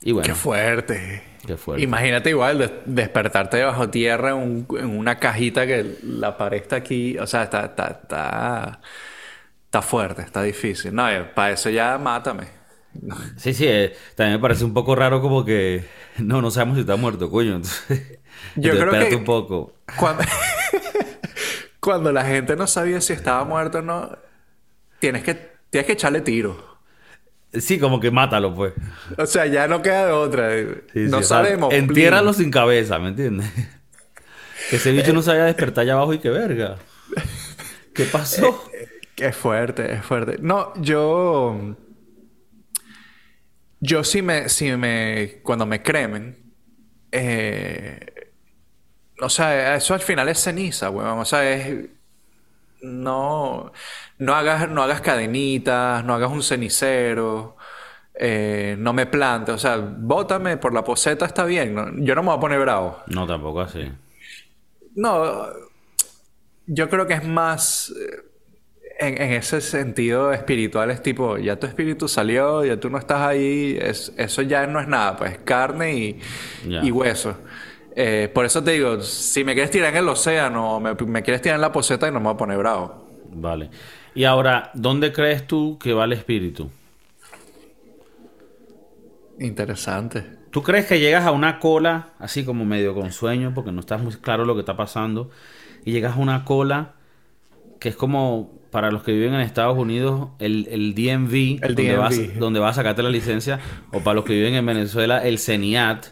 Y 0.04 0.12
bueno, 0.12 0.28
Qué 0.28 0.36
fuerte. 0.36 1.24
qué 1.48 1.56
fuerte. 1.58 1.84
Imagínate 1.84 2.30
igual 2.32 2.58
des- 2.60 2.72
despertarte 2.86 3.58
debajo 3.58 3.90
tierra 3.90 4.32
en, 4.32 4.36
un- 4.36 4.68
en 4.78 4.98
una 4.98 5.18
cajita 5.18 5.66
que 5.66 5.96
la 6.04 6.38
pared 6.38 6.58
está 6.62 6.76
aquí. 6.78 7.18
O 7.18 7.26
sea, 7.28 7.44
está, 7.44 7.66
está, 7.66 7.88
está, 8.04 8.82
está 9.66 9.82
fuerte, 9.82 10.22
está 10.24 10.44
difícil. 10.44 10.94
No, 10.94 11.10
eh, 11.10 11.24
para 11.24 11.52
eso 11.54 11.70
ya 11.70 11.98
mátame. 11.98 12.48
Sí, 13.38 13.54
sí, 13.54 13.66
eh, 13.68 13.96
también 14.16 14.38
me 14.38 14.42
parece 14.42 14.66
un 14.66 14.74
poco 14.74 14.94
raro 14.96 15.22
como 15.22 15.44
que 15.46 15.86
no, 16.20 16.42
no 16.42 16.52
sabemos 16.52 16.76
si 16.76 16.82
está 16.82 16.96
muerto, 16.98 17.30
coño. 17.32 17.56
Entonces, 17.56 18.20
Yo 18.56 18.72
entonces 18.72 18.80
creo 18.80 18.86
espérate 18.86 19.10
que- 19.10 19.16
un 19.16 19.24
poco. 19.24 19.74
Cuando, 19.98 20.24
cuando 21.80 22.12
la 22.12 22.26
gente 22.26 22.56
no 22.56 22.68
sabía 22.68 23.02
si 23.02 23.14
estaba 23.14 23.44
muerto 23.44 23.80
o 23.80 23.82
no, 23.82 24.18
tienes 25.00 25.24
que, 25.24 25.36
tienes 25.70 25.86
que 25.88 25.94
echarle 25.94 26.22
tiro. 26.22 26.72
Sí, 27.54 27.78
como 27.80 28.00
que 28.00 28.10
mátalo, 28.10 28.56
pues. 28.56 28.74
O 29.18 29.26
sea, 29.28 29.46
ya 29.46 29.68
no 29.68 29.82
queda 29.84 30.08
de 30.08 30.12
otra. 30.12 30.50
Sí, 30.58 30.66
no 30.94 30.94
sí, 30.94 31.06
o 31.06 31.10
sea, 31.10 31.24
sabemos. 31.24 31.72
entiérralo 31.74 32.34
sin 32.34 32.50
cabeza, 32.50 33.00
¿me 33.00 33.10
entiendes? 33.10 33.52
Que 34.70 34.78
ese 34.78 34.94
bicho 34.94 35.12
no 35.12 35.22
se 35.22 35.30
vaya 35.32 35.44
a 35.44 35.48
despertar 35.48 35.82
allá 35.82 35.94
abajo 35.94 36.14
y 36.14 36.20
que 36.20 36.30
verga. 36.30 36.78
¿Qué 37.94 38.06
pasó? 38.06 38.64
Es 39.18 39.36
fuerte, 39.36 39.94
es 39.94 40.04
fuerte. 40.04 40.38
No, 40.42 40.74
yo. 40.82 41.76
Yo 43.80 44.04
sí 44.04 44.22
me. 44.22 44.50
Sí 44.50 44.72
me 44.76 45.40
cuando 45.44 45.66
me 45.66 45.84
cremen. 45.84 46.54
Eh, 47.12 48.13
o 49.26 49.30
sea, 49.30 49.76
eso 49.76 49.94
al 49.94 50.00
final 50.02 50.28
es 50.30 50.42
ceniza, 50.44 50.90
weón. 50.90 51.20
O 51.20 51.26
sea, 51.26 51.50
es. 51.52 51.86
No. 52.82 53.72
No 54.20 54.34
hagas, 54.36 54.70
no 54.70 54.84
hagas 54.84 55.02
cadenitas, 55.02 56.04
no 56.06 56.14
hagas 56.14 56.32
un 56.32 56.44
cenicero. 56.44 57.56
eh, 58.16 58.76
no 58.78 58.94
me 58.94 59.06
plantes. 59.08 59.56
O 59.56 59.58
sea, 59.58 59.78
bótame 59.78 60.58
por 60.58 60.74
la 60.74 60.84
poseta, 60.84 61.26
está 61.26 61.46
bien. 61.46 61.74
¿no? 61.74 61.88
Yo 61.98 62.14
no 62.16 62.22
me 62.24 62.28
voy 62.30 62.38
a 62.38 62.40
poner 62.40 62.60
bravo. 62.60 62.98
No, 63.08 63.26
tampoco 63.26 63.62
así. 63.62 63.92
No, 64.96 65.48
yo 66.68 66.90
creo 66.90 67.08
que 67.08 67.16
es 67.16 67.26
más 67.28 67.92
eh, 68.00 68.18
en, 69.00 69.20
en 69.22 69.32
ese 69.34 69.60
sentido 69.62 70.32
espiritual, 70.32 70.92
es 70.92 71.02
tipo, 71.02 71.38
ya 71.40 71.56
tu 71.58 71.66
espíritu 71.66 72.08
salió, 72.08 72.64
ya 72.64 72.80
tú 72.80 72.90
no 72.92 73.00
estás 73.00 73.22
ahí, 73.22 73.78
es- 73.82 74.14
eso 74.18 74.44
ya 74.44 74.68
no 74.68 74.80
es 74.80 74.88
nada, 74.88 75.18
pues 75.18 75.40
carne 75.40 75.96
y, 75.96 76.20
y 76.86 76.92
hueso. 76.92 77.36
Eh, 77.96 78.30
por 78.34 78.46
eso 78.46 78.64
te 78.64 78.72
digo, 78.72 79.02
si 79.02 79.44
me 79.44 79.54
quieres 79.54 79.72
tirar 79.72 79.92
en 79.92 79.98
el 79.98 80.10
océano, 80.10 80.80
me, 80.80 80.94
me 80.94 81.22
quieres 81.22 81.42
tirar 81.42 81.56
en 81.56 81.62
la 81.62 81.72
poseta 81.72 82.08
y 82.08 82.12
no 82.12 82.20
me 82.20 82.26
voy 82.26 82.34
a 82.34 82.38
poner 82.38 82.58
bravo. 82.58 83.08
Vale. 83.32 83.70
Y 84.16 84.24
ahora, 84.26 84.72
¿dónde 84.74 85.12
crees 85.12 85.48
tú 85.48 85.78
que 85.80 85.94
va 85.94 86.06
el 86.06 86.14
espíritu? 86.14 86.70
Interesante. 89.40 90.24
¿Tú 90.52 90.62
crees 90.62 90.86
que 90.86 91.00
llegas 91.00 91.26
a 91.26 91.32
una 91.32 91.60
cola, 91.60 92.10
así 92.20 92.46
como 92.46 92.64
medio 92.64 92.94
con 92.94 93.12
sueño, 93.12 93.54
porque 93.56 93.72
no 93.72 93.80
estás 93.80 94.02
muy 94.02 94.14
claro 94.14 94.46
lo 94.46 94.54
que 94.54 94.60
está 94.60 94.78
pasando, 94.78 95.32
y 95.84 95.92
llegas 95.92 96.16
a 96.16 96.20
una 96.20 96.46
cola 96.46 96.94
que 97.80 97.90
es 97.90 97.96
como 97.96 98.52
para 98.72 98.92
los 98.92 99.04
que 99.04 99.12
viven 99.12 99.34
en 99.34 99.42
Estados 99.42 99.78
Unidos 99.78 100.30
el, 100.40 100.68
el 100.70 100.94
DMV, 100.96 101.64
El 101.64 101.76
donde, 101.76 101.92
DMV. 101.94 102.00
Vas, 102.00 102.40
donde 102.40 102.60
vas 102.60 102.72
a 102.72 102.76
sacarte 102.76 103.04
la 103.04 103.10
licencia, 103.10 103.60
o 103.92 104.00
para 104.00 104.14
los 104.14 104.26
que 104.26 104.34
viven 104.34 104.54
en 104.54 104.66
Venezuela 104.66 105.18
el 105.26 105.40
CENIAT, 105.40 106.06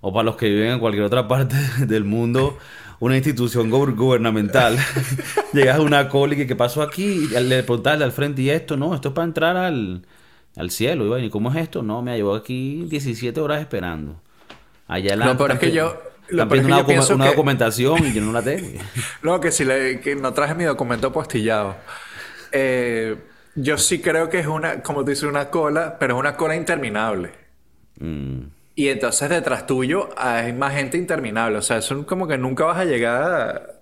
o 0.00 0.12
para 0.12 0.24
los 0.24 0.36
que 0.36 0.48
viven 0.48 0.72
en 0.72 0.78
cualquier 0.78 1.04
otra 1.04 1.26
parte 1.28 1.56
del 1.86 2.04
mundo 2.04 2.58
una 3.00 3.16
institución 3.16 3.70
gu- 3.70 3.94
gubernamental. 3.94 4.76
llegas 5.52 5.78
a 5.78 5.82
una 5.82 6.08
cola 6.08 6.34
y 6.34 6.36
que 6.36 6.46
qué 6.48 6.56
pasó 6.56 6.82
aquí, 6.82 7.28
y 7.32 7.40
le 7.40 7.62
preguntas 7.62 8.00
al 8.02 8.10
frente, 8.12 8.42
y 8.42 8.50
esto, 8.50 8.76
no, 8.76 8.94
esto 8.94 9.08
es 9.08 9.14
para 9.14 9.24
entrar 9.26 9.56
al, 9.56 10.04
al 10.56 10.70
cielo. 10.70 11.04
Y 11.04 11.08
bueno, 11.08 11.24
¿y 11.26 11.30
cómo 11.30 11.50
es 11.52 11.56
esto? 11.58 11.82
No, 11.82 12.02
me 12.02 12.16
llevó 12.16 12.34
aquí 12.34 12.84
17 12.90 13.40
horas 13.40 13.60
esperando. 13.60 14.20
Allá 14.88 15.14
Lo 15.14 15.36
peor 15.36 15.52
es 15.52 15.58
que 15.60 15.70
yo- 15.70 15.96
lo 16.30 16.44
yo 16.54 16.60
una, 16.66 16.80
docu- 16.82 17.14
una 17.14 17.24
que- 17.26 17.30
documentación 17.30 18.04
y 18.04 18.12
yo 18.12 18.20
no 18.20 18.32
la 18.32 18.42
tengo. 18.42 18.80
No, 19.22 19.38
que 19.40 19.52
si 19.52 19.64
le, 19.64 20.00
que 20.00 20.16
no 20.16 20.32
traje 20.32 20.54
mi 20.56 20.64
documento 20.64 21.06
apostillado. 21.08 21.76
Eh, 22.52 23.16
yo 23.54 23.78
sí 23.78 24.00
creo 24.00 24.28
que 24.28 24.40
es 24.40 24.46
una, 24.46 24.82
como 24.82 25.04
tú 25.04 25.10
dices, 25.10 25.24
una 25.24 25.50
cola, 25.50 25.98
pero 26.00 26.14
es 26.16 26.20
una 26.20 26.36
cola 26.36 26.56
interminable. 26.56 27.30
Mm, 28.00 28.40
Y 28.78 28.88
entonces 28.90 29.28
detrás 29.28 29.66
tuyo 29.66 30.08
hay 30.16 30.52
más 30.52 30.72
gente 30.74 30.96
interminable. 30.98 31.58
O 31.58 31.62
sea, 31.62 31.78
eso 31.78 32.06
como 32.06 32.28
que 32.28 32.38
nunca 32.38 32.64
vas 32.64 32.78
a 32.78 32.84
llegar 32.84 33.22
a- 33.22 33.74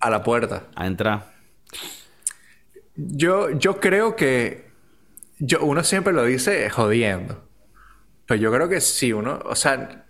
A 0.00 0.10
la 0.10 0.22
puerta. 0.22 0.64
A 0.76 0.86
entrar. 0.86 1.26
Yo, 2.96 3.50
yo 3.50 3.80
creo 3.80 4.16
que 4.16 4.66
yo, 5.38 5.60
uno 5.64 5.84
siempre 5.84 6.12
lo 6.12 6.24
dice 6.24 6.68
jodiendo. 6.70 7.44
Pero 8.26 8.40
yo 8.40 8.52
creo 8.52 8.68
que 8.68 8.80
sí, 8.80 9.12
uno, 9.12 9.40
o 9.44 9.56
sea, 9.56 10.06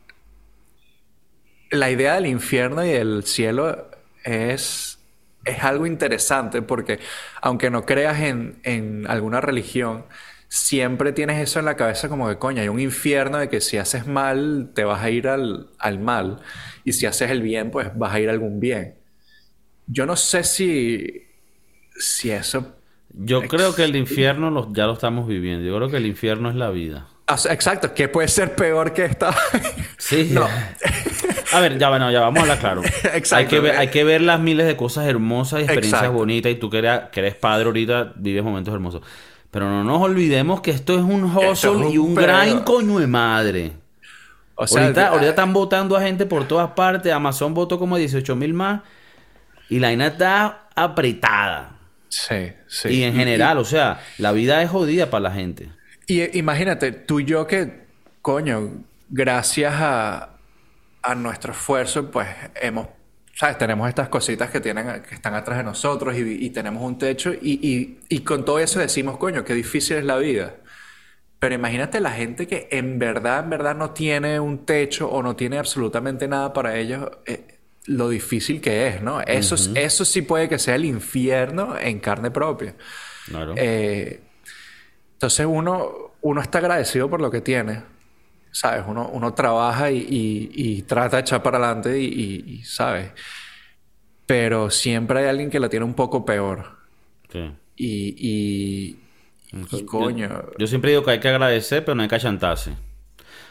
la 1.71 1.91
idea 1.91 2.15
del 2.15 2.27
infierno 2.27 2.85
y 2.85 2.91
del 2.91 3.25
cielo 3.25 3.91
es, 4.25 4.99
es 5.45 5.63
algo 5.65 5.87
interesante 5.87 6.63
porque 6.63 6.99
aunque 7.43 7.71
no 7.71 7.85
creas 7.85 8.21
en, 8.21 8.59
en 8.65 9.07
alguna 9.09 9.41
religión, 9.41 10.07
siempre 10.49 11.13
tienes 11.13 11.41
eso 11.41 11.59
en 11.59 11.65
la 11.67 11.77
cabeza 11.77 12.09
como 12.09 12.29
que, 12.29 12.39
coño, 12.39 12.63
hay 12.63 12.69
un 12.69 12.81
infierno 12.81 13.39
de 13.39 13.49
que 13.49 13.61
si 13.61 13.77
haces 13.77 14.07
mal, 14.07 14.71
te 14.75 14.85
vas 14.85 15.03
a 15.03 15.11
ir 15.11 15.29
al, 15.29 15.69
al 15.79 15.99
mal. 15.99 16.41
Y 16.85 16.93
si 16.95 17.07
haces 17.07 17.31
el 17.31 17.43
bien, 17.43 17.71
pues 17.71 17.91
vas 17.97 18.15
a 18.15 18.21
ir 18.21 18.29
a 18.29 18.33
algún 18.33 18.61
bien. 18.61 18.95
Yo 19.87 20.07
no 20.07 20.17
sé 20.17 20.45
si, 20.45 21.27
si 21.99 22.31
eso... 22.31 22.75
Yo 23.13 23.43
creo 23.43 23.75
que 23.75 23.85
el 23.85 23.97
infierno 23.97 24.51
lo- 24.51 24.73
ya 24.73 24.87
lo 24.87 24.93
estamos 24.93 25.27
viviendo. 25.27 25.67
Yo 25.67 25.75
creo 25.77 25.89
que 25.91 25.97
el 25.97 26.07
infierno 26.07 26.51
es 26.51 26.57
la 26.57 26.71
vida. 26.71 27.09
Sea, 27.37 27.53
Exacto, 27.53 27.93
¿qué 27.95 28.09
puede 28.09 28.29
ser 28.29 28.55
peor 28.55 28.93
que 28.93 29.05
esta? 29.07 29.35
Sí. 29.99 30.31
No. 30.33 30.47
A 31.53 31.61
ver, 31.61 31.77
ya 31.79 31.89
bueno, 31.91 32.11
ya 32.11 32.21
vamos 32.21 32.39
a 32.39 32.43
hablar 32.43 32.59
claro. 32.59 32.83
Exacto. 33.15 33.37
Hay 33.37 33.47
que, 33.47 33.61
ver, 33.61 33.77
hay 33.77 33.89
que 33.89 34.05
ver 34.05 34.21
las 34.23 34.39
miles 34.41 34.67
de 34.67 34.77
cosas 34.77 35.07
hermosas 35.09 35.61
y 35.61 35.63
experiencias 35.65 36.03
Exacto. 36.03 36.17
bonitas. 36.19 36.53
Y 36.53 36.55
tú 36.55 36.71
que 36.71 36.79
eres, 36.79 37.01
que 37.13 37.21
eres 37.21 37.35
padre 37.35 37.67
ahorita, 37.67 38.13
vives 38.17 38.45
momentos 38.45 38.73
hermosos. 38.73 39.03
Pero 39.51 39.69
no 39.71 39.83
nos 39.85 40.03
olvidemos 40.03 40.61
que 40.61 40.71
esto 40.71 40.95
es 40.95 41.01
un 41.01 41.25
hustle 41.25 41.53
Esto 41.53 41.75
es 41.81 41.87
un 41.87 41.93
y 41.93 41.99
un 41.99 42.15
pedo. 42.15 42.27
gran 42.27 42.63
coño 42.65 42.99
de 42.99 43.07
madre. 43.07 43.73
O 44.55 44.67
sea, 44.67 44.83
ahorita, 44.83 45.07
ah, 45.07 45.09
ahorita 45.11 45.31
están 45.31 45.53
votando 45.53 45.97
a 45.97 46.03
gente 46.03 46.27
por 46.27 46.47
todas 46.47 46.71
partes. 46.73 47.13
Amazon 47.13 47.55
votó 47.55 47.79
como 47.79 47.97
18 47.97 48.37
mil 48.37 48.55
más. 48.55 48.83
Y 49.69 49.79
la 49.79 49.89
vaina 49.89 50.09
está 50.09 50.69
apretada. 50.75 51.79
Sí, 52.09 52.53
sí. 52.67 52.89
Y 52.89 53.03
en 53.05 53.15
general, 53.15 53.59
o 53.59 53.65
sea, 53.65 54.01
la 54.19 54.33
vida 54.33 54.63
es 54.63 54.71
jodida 54.71 55.11
para 55.11 55.23
la 55.23 55.31
gente. 55.33 55.71
Y 56.07 56.39
imagínate, 56.39 56.93
tú 56.93 57.21
y 57.21 57.25
yo 57.25 57.47
que, 57.47 57.87
coño, 58.23 58.83
gracias 59.11 59.75
a, 59.77 60.31
a 61.03 61.15
nuestro 61.15 61.53
esfuerzo, 61.53 62.11
pues 62.11 62.29
hemos, 62.61 62.89
¿sabes? 63.39 63.57
Tenemos 63.57 63.89
estas 63.89 64.09
cositas 64.09 64.51
que, 64.51 64.61
tienen, 64.61 65.01
que 65.03 65.15
están 65.15 65.35
atrás 65.35 65.59
de 65.59 65.65
nosotros 65.65 66.17
y, 66.17 66.45
y 66.45 66.51
tenemos 66.51 66.83
un 66.83 66.99
techo 66.99 67.33
y, 67.33 67.61
y, 67.63 68.01
y 68.09 68.21
con 68.21 68.45
todo 68.45 68.59
eso 68.59 68.81
decimos, 68.81 69.17
coño, 69.17 69.45
qué 69.45 69.55
difícil 69.55 69.99
es 69.99 70.05
la 70.05 70.17
vida. 70.19 70.57
Pero 71.39 71.55
imagínate 71.55 72.01
la 72.01 72.11
gente 72.11 72.49
que 72.49 72.67
en 72.73 72.99
verdad, 72.99 73.45
en 73.45 73.51
verdad 73.51 73.77
no 73.77 73.93
tiene 73.93 74.41
un 74.41 74.67
techo 74.67 75.09
o 75.09 75.23
no 75.23 75.37
tiene 75.37 75.57
absolutamente 75.57 76.27
nada 76.27 76.53
para 76.53 76.77
ellos, 76.77 77.09
eh, 77.27 77.59
lo 77.87 78.09
difícil 78.09 78.61
que 78.61 78.89
es, 78.89 79.03
¿no? 79.03 79.21
Eso, 79.21 79.55
eso 79.77 80.05
sí 80.05 80.23
puede 80.23 80.49
que 80.49 80.59
sea 80.59 80.75
el 80.75 80.85
infierno 80.85 81.79
en 81.79 82.01
carne 82.01 82.33
propia. 82.33 82.75
Claro. 83.27 83.55
Eh, 83.57 84.21
entonces 85.13 85.47
uno, 85.49 86.13
uno 86.23 86.41
está 86.41 86.59
agradecido 86.59 87.09
por 87.09 87.21
lo 87.21 87.31
que 87.31 87.41
tiene, 87.41 87.85
¿sabes? 88.51 88.85
Uno, 88.87 89.09
uno 89.13 89.35
trabaja 89.35 89.91
y, 89.91 89.99
y- 89.99 90.51
y 90.55 90.83
trata 90.83 91.17
de 91.17 91.23
echar 91.23 91.43
para 91.43 91.59
adelante 91.59 92.01
y, 92.01 92.63
¿sabes? 92.65 93.11
Pero 94.27 94.71
siempre 94.71 95.21
hay 95.21 95.27
alguien 95.27 95.51
que 95.51 95.61
lo 95.61 95.69
tiene 95.69 95.85
un 95.85 95.95
poco 95.95 96.25
peor. 96.25 96.77
Sí. 97.33 97.51
Y, 97.77 98.15
y, 98.19 98.99
y 99.73 99.83
coño, 99.85 100.29
Yo 100.59 100.67
siempre 100.67 100.91
digo 100.91 101.03
que 101.05 101.13
hay 101.13 101.21
que 101.21 101.29
agradecer, 101.29 101.85
pero 101.85 101.95
no 101.95 102.03
hay 102.03 102.09
que 102.09 102.17
achantarse. 102.17 102.75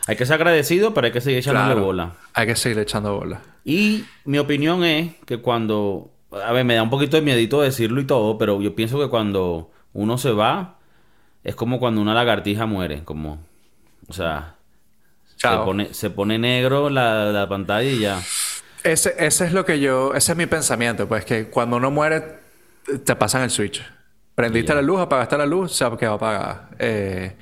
Hay 0.07 0.15
que 0.15 0.25
ser 0.25 0.35
agradecido, 0.35 0.93
pero 0.93 1.07
hay 1.07 1.11
que 1.13 1.21
seguir 1.21 1.39
echándole 1.39 1.65
claro, 1.73 1.83
bola. 1.85 2.13
hay 2.33 2.47
que 2.47 2.55
seguir 2.55 2.79
echando 2.79 3.17
bola. 3.17 3.41
Y 3.65 4.05
mi 4.25 4.37
opinión 4.37 4.83
es 4.83 5.15
que 5.25 5.37
cuando... 5.39 6.11
A 6.31 6.51
ver, 6.51 6.63
me 6.65 6.75
da 6.75 6.83
un 6.83 6.89
poquito 6.89 7.17
de 7.17 7.21
miedito 7.23 7.61
decirlo 7.61 7.99
y 8.01 8.05
todo, 8.05 8.37
pero 8.37 8.61
yo 8.61 8.75
pienso 8.75 8.99
que 8.99 9.09
cuando 9.09 9.71
uno 9.93 10.17
se 10.17 10.31
va, 10.31 10.77
es 11.43 11.55
como 11.55 11.79
cuando 11.79 12.01
una 12.01 12.13
lagartija 12.13 12.65
muere. 12.65 13.03
Como... 13.03 13.39
O 14.07 14.13
sea... 14.13 14.56
Se 15.37 15.47
pone, 15.65 15.93
se 15.93 16.09
pone 16.09 16.37
negro 16.37 16.89
la, 16.89 17.25
la 17.31 17.47
pantalla 17.47 17.89
y 17.89 17.99
ya. 17.99 18.19
Ese, 18.83 19.15
ese 19.19 19.45
es 19.45 19.53
lo 19.53 19.65
que 19.65 19.79
yo, 19.79 20.13
ese 20.13 20.31
es 20.31 20.37
mi 20.37 20.45
pensamiento, 20.45 21.07
pues 21.07 21.25
que 21.25 21.49
cuando 21.49 21.77
uno 21.77 21.91
muere 21.91 22.39
te 23.05 23.15
pasan 23.15 23.43
el 23.43 23.49
switch. 23.49 23.83
Prendiste 24.35 24.73
la 24.73 24.81
luz, 24.81 24.99
apagaste 25.01 25.37
la 25.37 25.45
luz, 25.45 25.73
se 25.73 25.85
quedó 25.97 26.13
apagada. 26.13 26.69
Eh, 26.79 27.35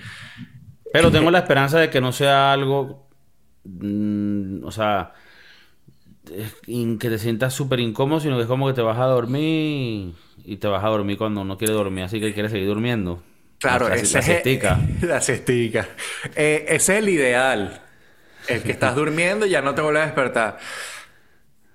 Pero 0.91 1.11
tengo 1.11 1.29
la 1.29 1.39
esperanza 1.39 1.79
de 1.79 1.89
que 1.89 2.01
no 2.01 2.11
sea 2.11 2.53
algo... 2.53 3.07
mm, 3.65 4.63
o 4.63 4.71
sea... 4.71 5.13
es 6.31 6.55
in- 6.67 6.97
que 6.97 7.09
te 7.09 7.19
sientas 7.19 7.53
súper 7.53 7.79
incómodo, 7.79 8.19
sino 8.19 8.35
que 8.37 8.43
es 8.43 8.47
como 8.47 8.67
que 8.67 8.73
te 8.73 8.81
vas 8.81 8.97
a 8.97 9.05
dormir 9.05 10.13
y 10.43 10.57
te 10.57 10.67
vas 10.67 10.83
a 10.83 10.87
dormir 10.87 11.17
cuando 11.17 11.43
no 11.43 11.57
quiere 11.57 11.73
dormir, 11.73 12.05
así 12.05 12.19
que 12.19 12.33
quiere 12.33 12.49
seguir 12.49 12.67
durmiendo. 12.67 13.21
Claro, 13.59 13.89
la, 13.89 13.95
ese 13.95 14.13
la 14.13 14.19
es 14.19 14.25
siestica. 14.25 14.79
La. 15.01 15.17
Eh, 16.35 16.65
ese 16.69 16.93
es 16.93 16.99
el 17.03 17.09
ideal. 17.09 17.81
El 18.47 18.61
que 18.63 18.71
estás 18.71 18.95
durmiendo 18.95 19.45
y 19.45 19.49
ya 19.49 19.61
no 19.61 19.73
te 19.75 19.81
vuelve 19.81 20.01
a 20.01 20.05
despertar. 20.05 20.57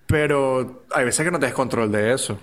Pero 0.06 0.84
hay 0.92 1.04
veces 1.04 1.24
que 1.24 1.30
no 1.30 1.38
tienes 1.38 1.54
control 1.54 1.90
de 1.92 2.12
eso. 2.12 2.40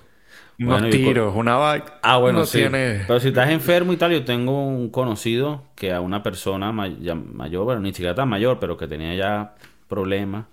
Unos 0.59 0.79
Bueno, 0.81 0.89
tiros, 0.89 1.35
una 1.35 1.55
vaina. 1.57 1.85
Ah, 2.01 2.17
bueno, 2.17 2.39
no 2.39 2.45
sí. 2.45 2.59
tiene- 2.59 3.03
Pero 3.05 3.19
si 3.19 3.27
estás 3.27 3.49
enfermo 3.51 3.93
y 3.93 3.97
tal, 3.97 4.11
yo 4.11 4.25
tengo 4.25 4.65
un 4.67 4.89
conocido 4.89 5.65
que 5.75 5.93
a 5.93 6.01
una 6.01 6.23
persona 6.23 6.71
may- 6.71 6.97
mayor, 7.33 7.63
bueno, 7.65 7.81
ni 7.81 7.89
siquiera 7.91 8.15
tan 8.15 8.27
mayor, 8.29 8.57
pero 8.59 8.75
que 8.77 8.87
tenía 8.87 9.13
ya 9.15 9.55
problemas 9.87 10.45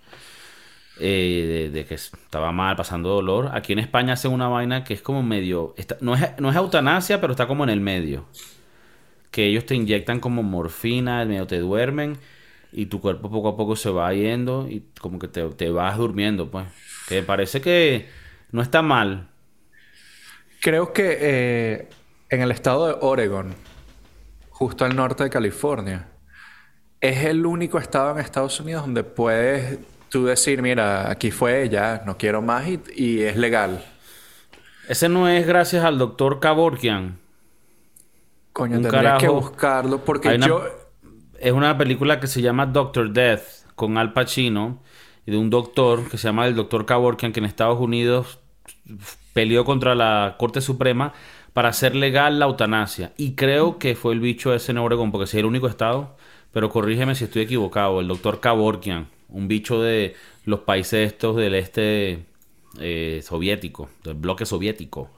eh, 1.00 1.70
de, 1.72 1.76
de 1.76 1.86
que 1.86 1.94
estaba 1.94 2.52
mal, 2.52 2.76
pasando 2.76 3.08
dolor. 3.08 3.50
Aquí 3.54 3.72
en 3.72 3.78
España 3.80 4.12
hacen 4.12 4.30
una 4.32 4.48
vaina 4.48 4.84
que 4.84 4.94
es 4.94 5.02
como 5.02 5.22
medio... 5.22 5.74
está- 5.78 5.96
no, 6.00 6.14
es, 6.14 6.38
no 6.38 6.50
es 6.50 6.56
eutanasia, 6.56 7.20
pero 7.20 7.32
está 7.32 7.46
como 7.46 7.64
en 7.64 7.70
el 7.70 7.80
medio. 7.80 8.26
Que 9.30 9.46
ellos 9.46 9.64
te 9.66 9.74
inyectan 9.74 10.20
como 10.20 10.42
morfina, 10.42 11.24
medio 11.24 11.46
te 11.46 11.58
duermen 11.58 12.18
y 12.74 12.86
tu 12.86 13.00
cuerpo 13.00 13.30
poco 13.30 13.48
a 13.48 13.56
poco 13.56 13.76
se 13.76 13.88
va 13.90 14.12
yendo 14.12 14.66
y 14.68 14.84
como 15.00 15.18
que 15.18 15.28
te, 15.28 15.48
te 15.50 15.70
vas 15.70 15.96
durmiendo, 15.96 16.50
pues. 16.50 16.66
Que 17.08 17.22
parece 17.22 17.60
que 17.60 18.08
no 18.50 18.60
está 18.62 18.82
mal. 18.82 19.28
Creo 20.60 20.92
que 20.92 21.18
eh, 21.20 21.88
en 22.30 22.40
el 22.40 22.50
estado 22.50 22.86
de 22.86 22.96
Oregon, 23.00 23.54
justo 24.50 24.84
al 24.84 24.96
norte 24.96 25.24
de 25.24 25.30
California, 25.30 26.08
es 27.00 27.24
el 27.24 27.44
único 27.44 27.78
estado 27.78 28.12
en 28.12 28.18
Estados 28.18 28.58
Unidos 28.60 28.82
donde 28.82 29.04
puedes 29.04 29.78
tú 30.08 30.24
decir, 30.26 30.62
mira, 30.62 31.10
aquí 31.10 31.30
fue, 31.30 31.68
ya, 31.68 32.02
no 32.06 32.16
quiero 32.16 32.40
más 32.40 32.66
y, 32.66 32.80
y 32.96 33.20
es 33.22 33.36
legal. 33.36 33.84
Ese 34.88 35.08
no 35.08 35.28
es 35.28 35.46
gracias 35.46 35.84
al 35.84 35.98
doctor 35.98 36.40
Kaborkian. 36.40 37.18
Coño, 38.52 38.76
Un 38.76 38.82
tendría 38.82 39.18
que 39.18 39.28
buscarlo 39.28 40.04
porque 40.04 40.28
una- 40.34 40.46
yo... 40.46 40.83
Es 41.44 41.52
una 41.52 41.76
película 41.76 42.20
que 42.20 42.26
se 42.26 42.40
llama 42.40 42.64
Doctor 42.64 43.12
Death 43.12 43.42
con 43.74 43.98
Al 43.98 44.14
Pacino 44.14 44.80
y 45.26 45.30
de 45.30 45.36
un 45.36 45.50
doctor 45.50 46.08
que 46.08 46.16
se 46.16 46.26
llama 46.26 46.46
el 46.46 46.54
doctor 46.54 46.86
Kaborkian 46.86 47.34
que 47.34 47.40
en 47.40 47.44
Estados 47.44 47.78
Unidos 47.78 48.38
peleó 49.34 49.66
contra 49.66 49.94
la 49.94 50.36
Corte 50.38 50.62
Suprema 50.62 51.12
para 51.52 51.68
hacer 51.68 51.94
legal 51.96 52.38
la 52.38 52.46
eutanasia. 52.46 53.12
Y 53.18 53.34
creo 53.34 53.76
que 53.78 53.94
fue 53.94 54.14
el 54.14 54.20
bicho 54.20 54.54
ese 54.54 54.72
en 54.72 54.78
Oregon 54.78 55.12
porque 55.12 55.26
sí 55.26 55.36
es 55.36 55.40
el 55.40 55.44
único 55.44 55.68
estado, 55.68 56.16
pero 56.50 56.70
corrígeme 56.70 57.14
si 57.14 57.24
estoy 57.24 57.42
equivocado. 57.42 58.00
El 58.00 58.08
doctor 58.08 58.40
Kaborkian, 58.40 59.08
un 59.28 59.46
bicho 59.46 59.82
de 59.82 60.16
los 60.46 60.60
países 60.60 61.12
estos 61.12 61.36
del 61.36 61.56
este 61.56 62.24
eh, 62.80 63.20
soviético, 63.22 63.90
del 64.02 64.14
bloque 64.14 64.46
soviético. 64.46 65.10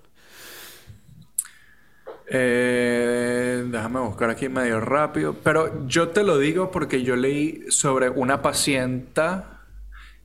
Eh, 2.29 3.65
déjame 3.69 4.01
buscar 4.01 4.31
aquí 4.31 4.49
medio 4.49 4.81
rápido. 4.81 5.35
Pero 5.43 5.87
yo 5.87 6.09
te 6.09 6.23
lo 6.23 6.39
digo 6.39 6.71
porque 6.71 7.03
yo 7.03 7.17
leí 7.17 7.65
sobre 7.69 8.09
una 8.11 8.43
pacienta 8.43 9.62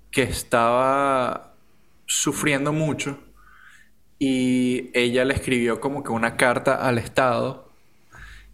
que 0.09 0.23
estaba 0.23 1.53
sufriendo 2.05 2.73
mucho 2.73 3.17
y 4.19 4.91
ella 4.93 5.25
le 5.25 5.33
escribió 5.33 5.79
como 5.79 6.03
que 6.03 6.11
una 6.11 6.35
carta 6.35 6.75
al 6.75 6.97
Estado 6.97 7.69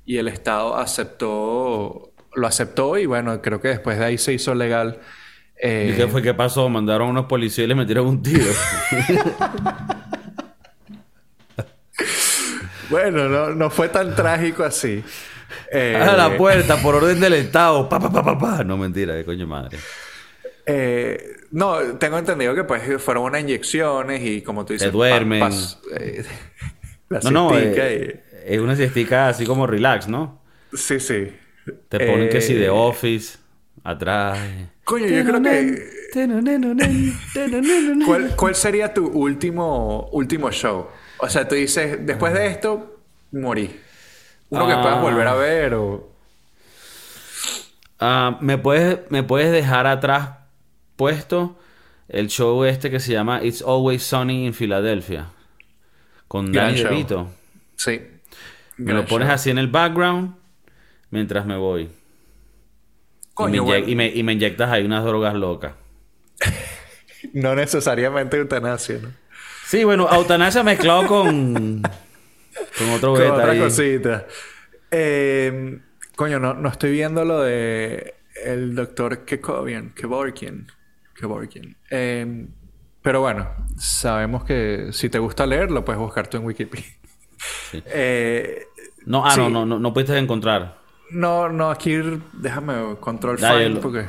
y 0.06 0.18
el 0.18 0.28
Estado 0.28 0.78
aceptó, 0.78 2.12
lo 2.36 2.48
aceptó 2.48 2.98
y 2.98 3.06
bueno, 3.06 3.42
creo 3.42 3.60
que 3.60 3.70
después 3.70 3.98
de 3.98 4.06
ahí 4.06 4.18
se 4.18 4.34
hizo 4.34 4.54
legal. 4.56 5.00
Eh, 5.62 5.92
¿Y 5.92 5.98
qué 5.98 6.08
fue 6.08 6.22
que 6.22 6.34
pasó? 6.34 6.70
Mandaron 6.70 7.08
a 7.08 7.12
unos 7.12 7.26
policías 7.26 7.66
y 7.66 7.68
le 7.68 7.76
metieron 7.76 8.08
un 8.08 8.22
tiro. 8.22 8.46
Bueno, 12.90 13.28
no, 13.30 13.50
no 13.50 13.70
fue 13.70 13.90
tan 13.90 14.16
trágico 14.16 14.64
así. 14.64 15.04
Eh, 15.72 15.96
A 16.02 16.16
la 16.16 16.38
puerta 16.38 16.78
por 16.82 16.96
orden 16.96 17.20
del 17.20 17.34
Estado. 17.34 17.88
Pa, 17.88 18.00
pa, 18.00 18.12
pa, 18.12 18.24
pa, 18.24 18.38
pa. 18.38 18.64
No, 18.64 18.78
mentira, 18.78 19.14
de 19.14 19.24
coño 19.26 19.48
madre. 19.48 19.78
Eh, 20.66 21.36
no, 21.52 21.78
tengo 21.98 22.18
entendido 22.18 22.54
que 22.54 22.64
pues 22.66 23.02
fueron 23.02 23.24
unas 23.24 23.42
inyecciones 23.42 24.22
y 24.24 24.42
como 24.42 24.66
tú 24.66 24.74
dices... 24.74 24.88
Te 24.90 24.92
duermen. 24.92 25.40
pa- 25.40 25.50
pas- 25.50 25.78
eh, 25.98 26.26
la 27.10 27.20
No, 27.24 27.32
no, 27.32 27.58
eh, 27.58 28.24
es 28.46 28.60
una 28.60 28.76
siestica 28.76 29.30
así 29.30 29.46
como 29.46 29.66
relax, 29.68 30.08
¿no? 30.08 30.42
Sí, 30.74 31.00
sí. 31.00 31.32
Te 31.90 32.00
ponen 32.00 32.30
que 32.30 32.42
si 32.42 32.54
de 32.54 32.66
Eh, 32.66 32.70
Office, 32.70 33.38
atrás. 33.84 34.40
Coño, 34.84 35.06
yo 35.08 35.24
creo 35.24 35.42
que... 35.42 35.98
¿Cuál, 38.06 38.36
cuál 38.36 38.56
sería 38.56 38.94
tu 38.94 39.08
último, 39.08 40.10
último 40.12 40.52
show? 40.52 40.88
O 41.20 41.30
sea, 41.30 41.48
tú 41.48 41.56
dices, 41.56 42.06
después 42.06 42.34
de 42.34 42.48
esto, 42.48 43.00
morí. 43.32 43.80
Uno 44.50 44.68
que 44.68 44.74
Ah. 44.74 44.82
puedas 44.82 45.02
volver 45.02 45.28
a 45.28 45.34
ver 45.36 45.74
o... 45.74 46.10
Ah, 48.00 48.38
¿me, 48.42 48.58
puedes, 48.58 49.00
¿Me 49.10 49.24
puedes 49.24 49.52
dejar 49.52 49.88
atrás 49.88 50.30
puesto 50.96 51.58
el 52.08 52.28
show 52.28 52.64
este 52.64 52.92
que 52.92 53.00
se 53.00 53.12
llama 53.14 53.44
It's 53.44 53.62
Always 53.62 54.04
Sunny 54.04 54.46
in 54.46 54.54
Philadelphia? 54.54 55.32
Con 56.28 56.52
Gran 56.52 56.76
Danny. 56.76 56.84
DeVito. 56.84 57.32
Sí. 57.76 58.02
Me 58.78 58.94
lo 58.94 59.06
pones 59.06 59.30
así 59.30 59.50
en 59.50 59.58
el 59.58 59.68
background 59.68 60.36
mientras 61.10 61.46
me 61.46 61.58
voy. 61.58 61.84
Y 61.84 61.90
Coño, 63.34 63.52
me, 63.52 63.58
inye- 63.58 63.66
bueno. 63.66 63.88
y, 63.90 63.96
me, 63.96 64.08
y 64.08 64.24
me 64.24 64.34
inyectas 64.34 64.70
ahí 64.72 64.84
unas 64.86 65.04
drogas 65.04 65.34
locas. 65.34 65.74
No 67.34 67.56
necesariamente 67.56 68.38
eutanasia, 68.38 69.00
¿no? 69.02 69.10
Sí, 69.68 69.84
bueno, 69.84 70.08
eutanasia 70.12 70.64
mezclado 70.64 71.06
con... 71.08 71.82
Con 72.78 72.90
otro 72.96 73.14
Con 73.14 73.22
otra 73.32 73.52
ahí. 73.52 73.60
cosita. 73.60 74.26
Eh, 74.90 75.80
coño, 76.16 76.40
no, 76.40 76.54
no 76.54 76.70
estoy 76.70 76.92
viendo 76.92 77.24
lo 77.26 77.42
de 77.42 78.16
el 78.46 78.76
doctor 78.76 79.26
Kekovian, 79.26 79.92
Kevorkian. 79.94 80.68
Kevorkian. 81.16 81.76
Eh, 81.92 82.48
pero 83.02 83.22
bueno, 83.22 83.50
sabemos 83.78 84.44
que 84.44 84.90
si 84.92 85.10
te 85.10 85.20
gusta 85.20 85.46
leer, 85.46 85.70
lo 85.72 85.84
puedes 85.84 86.00
buscar 86.00 86.28
tú 86.28 86.38
en 86.38 86.46
Wikipedia. 86.46 86.86
Eh, 87.74 88.64
No, 89.06 89.26
ah, 89.26 89.32
Sí. 89.32 89.40
no, 89.42 89.50
no, 89.50 89.66
no, 89.66 89.80
no 89.80 89.94
pudiste 89.94 90.18
encontrar. 90.18 90.78
no, 91.12 91.50
no, 91.50 91.70
aquí 91.70 91.96
déjame 92.34 92.96
control 93.00 93.38
Dale, 93.40 93.64
find 93.66 93.76
lo- 93.76 93.82
porque... 93.82 94.06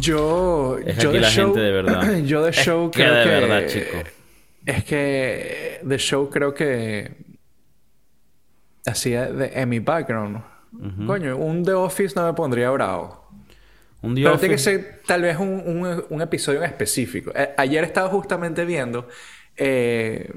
Yo, 0.00 0.78
Es 0.84 0.96
que 0.96 1.02
yo 1.02 1.10
aquí 1.10 1.18
la 1.18 1.28
show, 1.30 1.46
gente 1.46 1.60
de 1.60 1.72
verdad. 1.72 2.16
yo 2.24 2.42
de 2.42 2.50
Es 2.50 2.56
show 2.56 2.90
que 2.90 3.02
creo 3.02 3.14
de 3.14 3.22
que 3.24 3.28
verdad, 3.30 3.66
chico. 3.66 3.98
es 4.66 4.84
que 4.84 5.80
de 5.82 5.98
show 5.98 6.28
creo 6.30 6.54
que 6.54 7.16
hacía 8.86 9.26
de, 9.26 9.50
en 9.60 9.68
mi 9.68 9.80
background. 9.80 10.42
Coño, 11.06 11.36
un 11.36 11.64
The 11.64 11.72
Office 11.72 12.14
no 12.14 12.26
me 12.26 12.34
pondría 12.34 12.70
bravo. 12.70 13.26
Un 14.02 14.14
Pero 14.14 14.30
día 14.30 14.38
tiene 14.38 14.54
que 14.54 14.58
ser 14.60 15.00
tal 15.06 15.22
vez 15.22 15.38
un, 15.38 15.48
un- 15.64 16.04
un 16.08 16.22
episodio 16.22 16.58
en 16.60 16.66
específico. 16.66 17.32
Eh, 17.34 17.50
ayer 17.56 17.82
estaba 17.84 18.08
justamente 18.08 18.64
viendo 18.64 19.08
eh, 19.56 20.30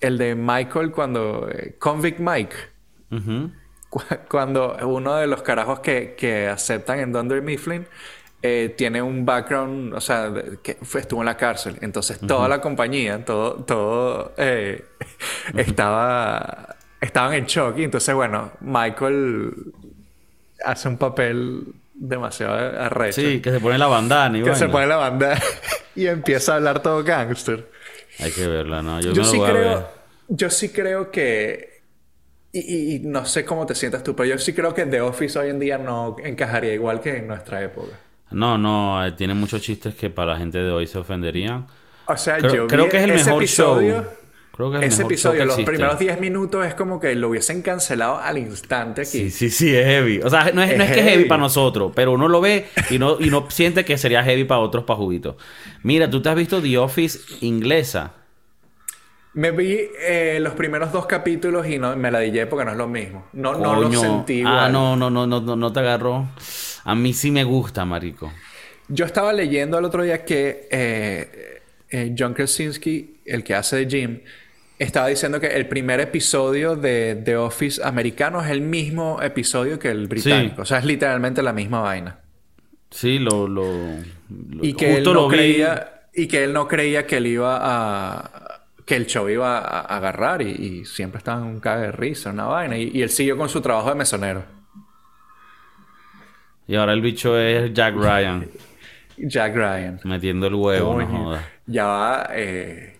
el 0.00 0.16
de 0.18 0.34
Michael 0.34 0.92
cuando... 0.92 1.48
eh, 1.50 1.74
Convict 1.78 2.20
Mike. 2.20 2.56
Cu- 3.90 4.02
Cuando 4.30 4.76
uno 4.86 5.16
de 5.16 5.26
los 5.26 5.42
carajos 5.42 5.80
que, 5.80 6.14
que 6.16 6.46
aceptan 6.48 7.00
en 7.00 7.12
Dunder 7.12 7.42
Mifflin 7.42 7.86
eh, 8.42 8.74
tiene 8.76 9.02
un 9.02 9.24
background, 9.24 9.94
o 9.94 10.00
sea, 10.00 10.32
que 10.62 10.76
fue- 10.82 11.00
estuvo 11.00 11.20
en 11.22 11.26
la 11.26 11.36
cárcel. 11.36 11.76
Entonces 11.80 12.18
toda 12.20 12.48
la 12.48 12.60
compañía, 12.60 13.24
todo, 13.24 13.54
todo 13.64 14.32
eh, 14.36 14.84
estaba, 15.56 16.76
estaban 17.00 17.34
en 17.34 17.46
shock. 17.46 17.78
Y 17.78 17.84
entonces, 17.84 18.14
bueno, 18.14 18.52
Michael 18.60 19.52
hace 20.64 20.88
un 20.88 20.96
papel 20.96 21.64
demasiado 21.94 22.54
arrecho. 22.54 23.20
Sí, 23.20 23.40
que 23.40 23.50
se 23.50 23.60
pone 23.60 23.78
la 23.78 23.86
bandana 23.86 24.38
y 24.38 24.42
que 24.42 24.54
se 24.54 24.68
pone 24.68 24.86
la 24.86 24.96
banda 24.96 25.40
y 25.94 26.06
empieza 26.06 26.52
a 26.52 26.56
hablar 26.56 26.82
todo 26.82 27.02
gangster. 27.02 27.68
Hay 28.18 28.30
que 28.32 28.46
verla, 28.46 28.82
¿no? 28.82 29.00
Yo, 29.00 29.12
lo 29.12 29.24
sí 29.24 29.36
voy 29.38 29.48
a 29.48 29.52
ver. 29.52 29.62
creo, 29.62 29.88
yo 30.28 30.50
sí 30.50 30.68
creo 30.70 31.10
que, 31.10 31.82
y 32.52 33.00
no 33.00 33.26
sé 33.26 33.44
cómo 33.44 33.66
te 33.66 33.74
sientas 33.74 34.02
tú, 34.02 34.14
pero 34.16 34.28
yo 34.28 34.38
sí 34.38 34.52
creo 34.54 34.72
que 34.72 34.86
The 34.86 35.00
Office 35.02 35.38
hoy 35.38 35.50
en 35.50 35.58
día 35.58 35.76
no 35.78 36.16
encajaría 36.22 36.72
igual 36.74 37.00
que 37.00 37.16
en 37.18 37.26
nuestra 37.28 37.62
época. 37.62 37.92
No, 38.30 38.58
no, 38.58 39.04
eh, 39.04 39.12
tiene 39.12 39.34
muchos 39.34 39.62
chistes 39.62 39.94
que 39.94 40.10
para 40.10 40.32
la 40.32 40.38
gente 40.38 40.58
de 40.58 40.70
hoy 40.70 40.86
se 40.86 40.98
ofenderían. 40.98 41.66
O 42.06 42.16
sea, 42.16 42.38
Creo, 42.38 42.54
yo 42.54 42.66
creo 42.66 42.88
que 42.88 42.98
es 42.98 43.04
el 43.04 43.12
mejor 43.12 43.42
episodio, 43.42 44.02
show. 44.02 44.10
Creo 44.52 44.70
que 44.70 44.76
es 44.78 44.82
el 44.82 44.88
Ese 44.88 44.98
mejor 44.98 45.12
episodio, 45.12 45.44
show 45.44 45.56
que 45.56 45.62
los 45.62 45.66
primeros 45.66 45.98
10 45.98 46.20
minutos 46.20 46.66
es 46.66 46.74
como 46.74 46.98
que 46.98 47.14
lo 47.14 47.28
hubiesen 47.28 47.62
cancelado 47.62 48.18
al 48.18 48.38
instante 48.38 49.02
aquí. 49.02 49.30
Sí, 49.30 49.30
sí, 49.30 49.50
sí, 49.50 49.76
es 49.76 49.84
heavy. 49.84 50.20
O 50.22 50.30
sea, 50.30 50.50
no 50.52 50.62
es, 50.62 50.76
no 50.76 50.82
es 50.82 50.90
Es 50.90 50.94
que 50.94 51.00
es 51.00 51.06
heavy 51.06 51.24
para 51.26 51.42
nosotros, 51.42 51.92
pero 51.94 52.12
uno 52.12 52.28
lo 52.28 52.40
ve 52.40 52.68
y 52.90 52.98
no, 52.98 53.16
y 53.20 53.30
no 53.30 53.50
siente 53.50 53.84
que 53.84 53.98
sería 53.98 54.22
heavy 54.24 54.44
para 54.44 54.60
otros 54.60 54.84
pajubitos. 54.84 55.36
Mira, 55.82 56.10
tú 56.10 56.22
te 56.22 56.28
has 56.28 56.36
visto 56.36 56.60
The 56.60 56.78
Office 56.78 57.20
inglesa. 57.40 58.12
Me 59.34 59.50
vi 59.50 59.78
eh, 60.00 60.38
los 60.40 60.54
primeros 60.54 60.90
dos 60.92 61.04
capítulos 61.04 61.66
y 61.66 61.78
no, 61.78 61.94
me 61.94 62.10
la 62.10 62.20
dije 62.20 62.46
porque 62.46 62.64
no 62.64 62.70
es 62.70 62.78
lo 62.78 62.88
mismo. 62.88 63.26
No, 63.34 63.54
no 63.58 63.78
lo 63.78 63.92
sentí 63.92 64.38
igual. 64.38 64.58
Ah, 64.58 64.68
no, 64.70 64.96
no, 64.96 65.10
no, 65.10 65.26
no, 65.26 65.40
no, 65.42 65.56
no 65.56 65.72
te 65.72 65.80
agarró. 65.80 66.26
A 66.86 66.94
mí 66.94 67.12
sí 67.12 67.30
me 67.30 67.44
gusta, 67.44 67.84
marico. 67.84 68.32
Yo 68.88 69.04
estaba 69.04 69.32
leyendo 69.32 69.78
el 69.78 69.84
otro 69.84 70.02
día 70.04 70.24
que 70.24 70.68
eh, 70.70 71.60
eh, 71.90 72.14
John 72.16 72.32
Krasinski, 72.34 73.20
el 73.24 73.42
que 73.44 73.54
hace 73.54 73.84
de 73.84 73.90
Jim, 73.90 74.20
estaba 74.78 75.08
diciendo 75.08 75.40
que 75.40 75.48
el 75.48 75.66
primer 75.68 76.00
episodio 76.00 76.76
de 76.76 77.20
The 77.24 77.36
Office 77.36 77.80
americano 77.82 78.42
es 78.42 78.50
el 78.50 78.60
mismo 78.60 79.20
episodio 79.22 79.78
que 79.78 79.90
el 79.90 80.06
británico. 80.06 80.62
O 80.62 80.64
sea, 80.64 80.78
es 80.78 80.84
literalmente 80.84 81.42
la 81.42 81.52
misma 81.52 81.80
vaina. 81.80 82.20
Sí, 82.90 83.18
lo, 83.18 83.48
lo, 83.48 83.64
lo- 83.64 84.64
Y 84.64 84.74
que 84.74 84.90
él 84.90 84.94
justo 84.96 85.14
no 85.14 85.20
lo 85.22 85.28
vi. 85.28 85.36
creía, 85.36 86.02
y 86.14 86.28
que 86.28 86.44
él 86.44 86.52
no 86.52 86.68
creía 86.68 87.06
que 87.06 87.16
él 87.18 87.26
iba 87.26 87.58
a 87.60 88.30
que 88.84 88.94
el 88.94 89.06
show 89.06 89.28
iba 89.28 89.58
a, 89.58 89.80
a 89.80 89.96
agarrar 89.96 90.42
y, 90.42 90.50
y 90.50 90.84
siempre 90.84 91.18
estaba 91.18 91.40
en 91.40 91.48
un 91.48 91.58
cague 91.58 91.86
de 91.86 91.92
risa, 91.92 92.30
una 92.30 92.44
vaina. 92.44 92.78
Y, 92.78 92.92
y 92.94 93.02
él 93.02 93.10
siguió 93.10 93.36
con 93.36 93.48
su 93.48 93.60
trabajo 93.60 93.88
de 93.88 93.96
mesonero. 93.96 94.44
Y 96.68 96.74
ahora 96.76 96.92
el 96.92 97.00
bicho 97.00 97.38
es 97.38 97.72
Jack 97.72 97.94
Ryan, 97.96 98.48
Jack 99.18 99.54
Ryan. 99.54 100.00
metiendo 100.04 100.46
el 100.48 100.54
huevo, 100.54 100.98
no 101.00 101.06
Coño. 101.06 101.24
jodas. 101.24 101.44
Ya 101.66 101.86
va. 101.86 102.28
Eh, 102.32 102.96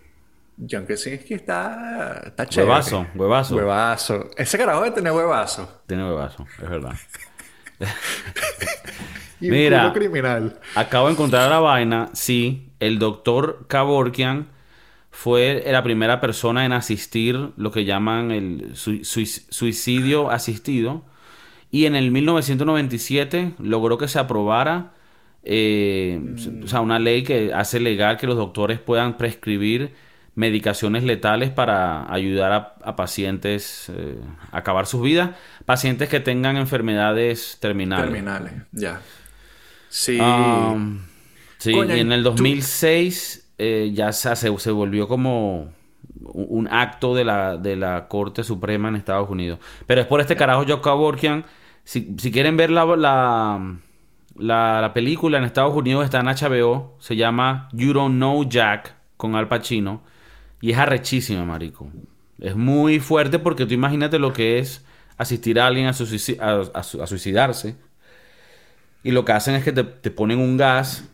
John 0.69 0.85
Krasinski 0.85 1.35
está. 1.35 2.23
Está 2.25 2.45
chévere. 2.47 2.71
Huevazo, 2.71 3.07
huevazo. 3.15 3.55
Huevazo. 3.55 4.29
Ese 4.37 4.57
carajo 4.57 4.81
debe 4.83 4.95
tener 4.95 5.11
huevazo. 5.13 5.81
Tiene 5.85 6.03
huevazo, 6.05 6.45
es 6.61 6.69
verdad. 6.69 6.93
Y 9.39 9.51
Mira. 9.51 9.93
criminal. 9.93 10.59
Acabo 10.73 11.07
de 11.07 11.13
encontrar 11.13 11.49
la 11.49 11.59
vaina. 11.59 12.09
Sí, 12.13 12.71
el 12.79 12.97
doctor 12.97 13.65
Kaborkian 13.67 14.47
fue 15.11 15.63
la 15.67 15.83
primera 15.83 16.19
persona 16.19 16.65
en 16.65 16.73
asistir 16.73 17.51
lo 17.55 17.71
que 17.71 17.85
llaman 17.85 18.31
el 18.31 18.73
sui- 18.75 19.03
sui- 19.03 19.27
suicidio 19.27 20.31
asistido. 20.31 21.05
Y 21.71 21.85
en 21.85 21.95
el 21.95 22.11
1997 22.11 23.53
logró 23.59 23.97
que 23.97 24.07
se 24.07 24.19
aprobara 24.19 24.93
eh, 25.43 26.19
o 26.63 26.67
sea, 26.67 26.81
una 26.81 26.99
ley 26.99 27.23
que 27.23 27.53
hace 27.53 27.79
legal 27.79 28.17
que 28.17 28.27
los 28.27 28.35
doctores 28.35 28.79
puedan 28.79 29.17
prescribir 29.17 29.93
medicaciones 30.35 31.03
letales 31.03 31.49
para 31.49 32.11
ayudar 32.13 32.51
a, 32.51 32.75
a 32.83 32.95
pacientes 32.95 33.89
eh, 33.95 34.17
a 34.51 34.57
acabar 34.57 34.85
sus 34.85 35.01
vidas, 35.01 35.31
pacientes 35.65 36.09
que 36.09 36.19
tengan 36.19 36.57
enfermedades 36.57 37.57
terminales. 37.59 38.05
Terminales. 38.05 38.53
Ya. 38.71 39.01
Sí. 39.89 40.19
Um, 40.19 40.99
sí, 41.57 41.71
Coño, 41.71 41.95
y 41.95 42.01
en 42.01 42.11
el 42.11 42.23
tú- 42.23 42.31
2006 42.31 43.51
eh, 43.57 43.91
ya 43.93 44.11
se, 44.11 44.35
se, 44.35 44.71
volvió 44.71 45.07
como 45.07 45.71
un, 46.23 46.45
un 46.49 46.67
acto 46.67 47.15
de 47.15 47.23
la, 47.23 47.57
de 47.57 47.75
la 47.75 48.07
Corte 48.07 48.43
Suprema 48.43 48.89
en 48.89 48.95
Estados 48.95 49.29
Unidos. 49.29 49.59
Pero 49.87 50.01
es 50.01 50.07
por 50.07 50.21
este 50.21 50.35
carajo 50.35 50.65
Joe 50.67 50.81
Kavorkian. 50.81 51.45
Si, 51.87 52.03
quieren 52.33 52.57
ver 52.57 52.69
la, 52.69 52.83
la, 52.97 53.77
la, 54.35 54.81
la 54.81 54.93
película 54.93 55.37
en 55.37 55.45
Estados 55.45 55.73
Unidos 55.73 56.03
está 56.03 56.19
en 56.19 56.25
HBO. 56.25 56.97
Se 56.99 57.15
llama 57.15 57.69
You 57.71 57.93
Don't 57.93 58.17
Know 58.17 58.43
Jack 58.43 58.93
con 59.15 59.35
Al 59.35 59.47
Pacino. 59.47 60.03
Y 60.59 60.71
es 60.71 60.77
arrechísima, 60.77 61.45
marico. 61.45 61.89
Es 62.41 62.57
muy 62.57 62.99
fuerte 62.99 63.39
porque 63.39 63.65
tú 63.65 63.73
imagínate 63.73 64.19
lo 64.19 64.33
que 64.33 64.59
es 64.59 64.85
asistir 65.17 65.61
a 65.61 65.67
alguien 65.67 65.87
a 65.87 65.93
suicidarse. 65.93 67.77
Y 69.01 69.11
lo 69.11 69.23
que 69.23 69.31
hacen 69.31 69.55
es 69.55 69.63
que 69.63 69.71
te, 69.71 69.85
te 69.85 70.11
ponen 70.11 70.39
un 70.39 70.57
gas 70.57 71.09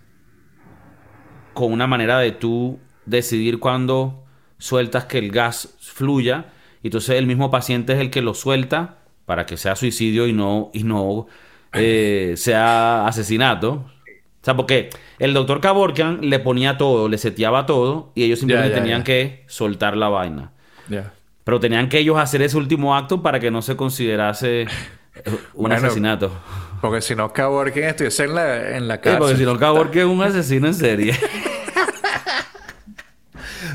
con 1.54 1.72
una 1.72 1.86
manera 1.86 2.18
de 2.18 2.32
tú 2.32 2.80
decidir 3.06 3.60
cuándo 3.60 4.26
sueltas 4.58 5.06
que 5.06 5.20
el 5.20 5.32
gas 5.32 5.76
fluya. 5.80 6.48
Y 6.82 6.88
entonces 6.88 7.16
el 7.20 7.28
mismo 7.28 7.52
paciente 7.52 7.94
es 7.94 8.00
el 8.00 8.10
que 8.10 8.24
lo 8.24 8.34
suelta 8.34 9.03
para 9.26 9.46
que 9.46 9.58
sea 9.58 9.76
suicidio 9.76 10.28
y 10.28 10.34
no, 10.34 10.70
y 10.74 10.84
no 10.84 11.28
eh, 11.74 12.34
sea 12.38 13.08
asesinato. 13.08 13.72
O 13.72 14.46
sea, 14.46 14.56
porque 14.56 14.90
el 15.20 15.34
doctor 15.34 15.62
Kaborkian 15.62 16.20
le 16.30 16.40
ponía 16.40 16.78
todo, 16.78 17.08
le 17.08 17.18
seteaba 17.18 17.66
todo 17.66 18.12
y 18.16 18.24
ellos 18.24 18.40
simplemente 18.40 18.76
tenían 18.76 19.04
que 19.04 19.44
soltar 19.48 19.96
la 19.96 20.10
vaina. 20.10 20.52
Pero 21.46 21.60
tenían 21.60 21.90
que 21.90 22.00
ellos 22.00 22.18
hacer 22.18 22.42
ese 22.42 22.58
último 22.58 22.96
acto 22.96 23.22
para 23.22 23.40
que 23.40 23.52
no 23.52 23.62
se 23.62 23.76
considerase 23.76 24.62
eh, 24.64 24.68
un 25.54 25.70
Bueno, 25.70 25.76
asesinato. 25.76 26.32
Porque 26.82 27.02
si 27.02 27.16
no, 27.16 27.32
Kaborkin 27.32 27.84
estuviese 27.84 28.26
en 28.26 28.36
la, 28.36 28.78
en 28.78 28.88
la 28.90 28.96
Sí, 28.96 29.02
cárcel. 29.02 29.20
porque 29.20 29.38
si 29.38 29.46
no, 29.46 29.54
es 29.92 30.06
un 30.06 30.24
asesino 30.24 30.68
en 30.68 30.74
serie. 30.74 31.14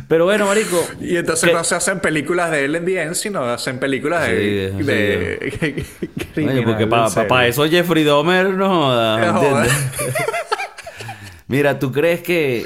Pero 0.09 0.25
bueno, 0.25 0.47
marico. 0.47 0.83
Y 1.01 1.17
entonces 1.17 1.51
que- 1.51 1.55
no 1.55 1.63
se 1.65 1.75
hacen 1.75 2.01
películas 2.01 2.51
de 2.51 2.65
él 2.65 2.75
en 2.75 2.85
bien, 2.85 3.15
sino 3.15 3.45
hacen 3.45 3.79
películas 3.79 4.27
de... 4.27 4.73
Sí, 4.79 4.83
de 4.83 5.87
Oye, 6.49 6.63
porque 6.63 6.87
para 6.87 7.09
serio. 7.11 7.41
eso 7.43 7.69
Jeffrey 7.69 8.05
Dahmer 8.05 8.49
no 8.51 8.69
joda, 8.69 9.19
No 9.19 9.35
¿entiendes? 9.41 9.73
joda. 9.73 10.13
Mira, 11.49 11.79
¿tú 11.79 11.93
crees 11.93 12.23
que 12.23 12.65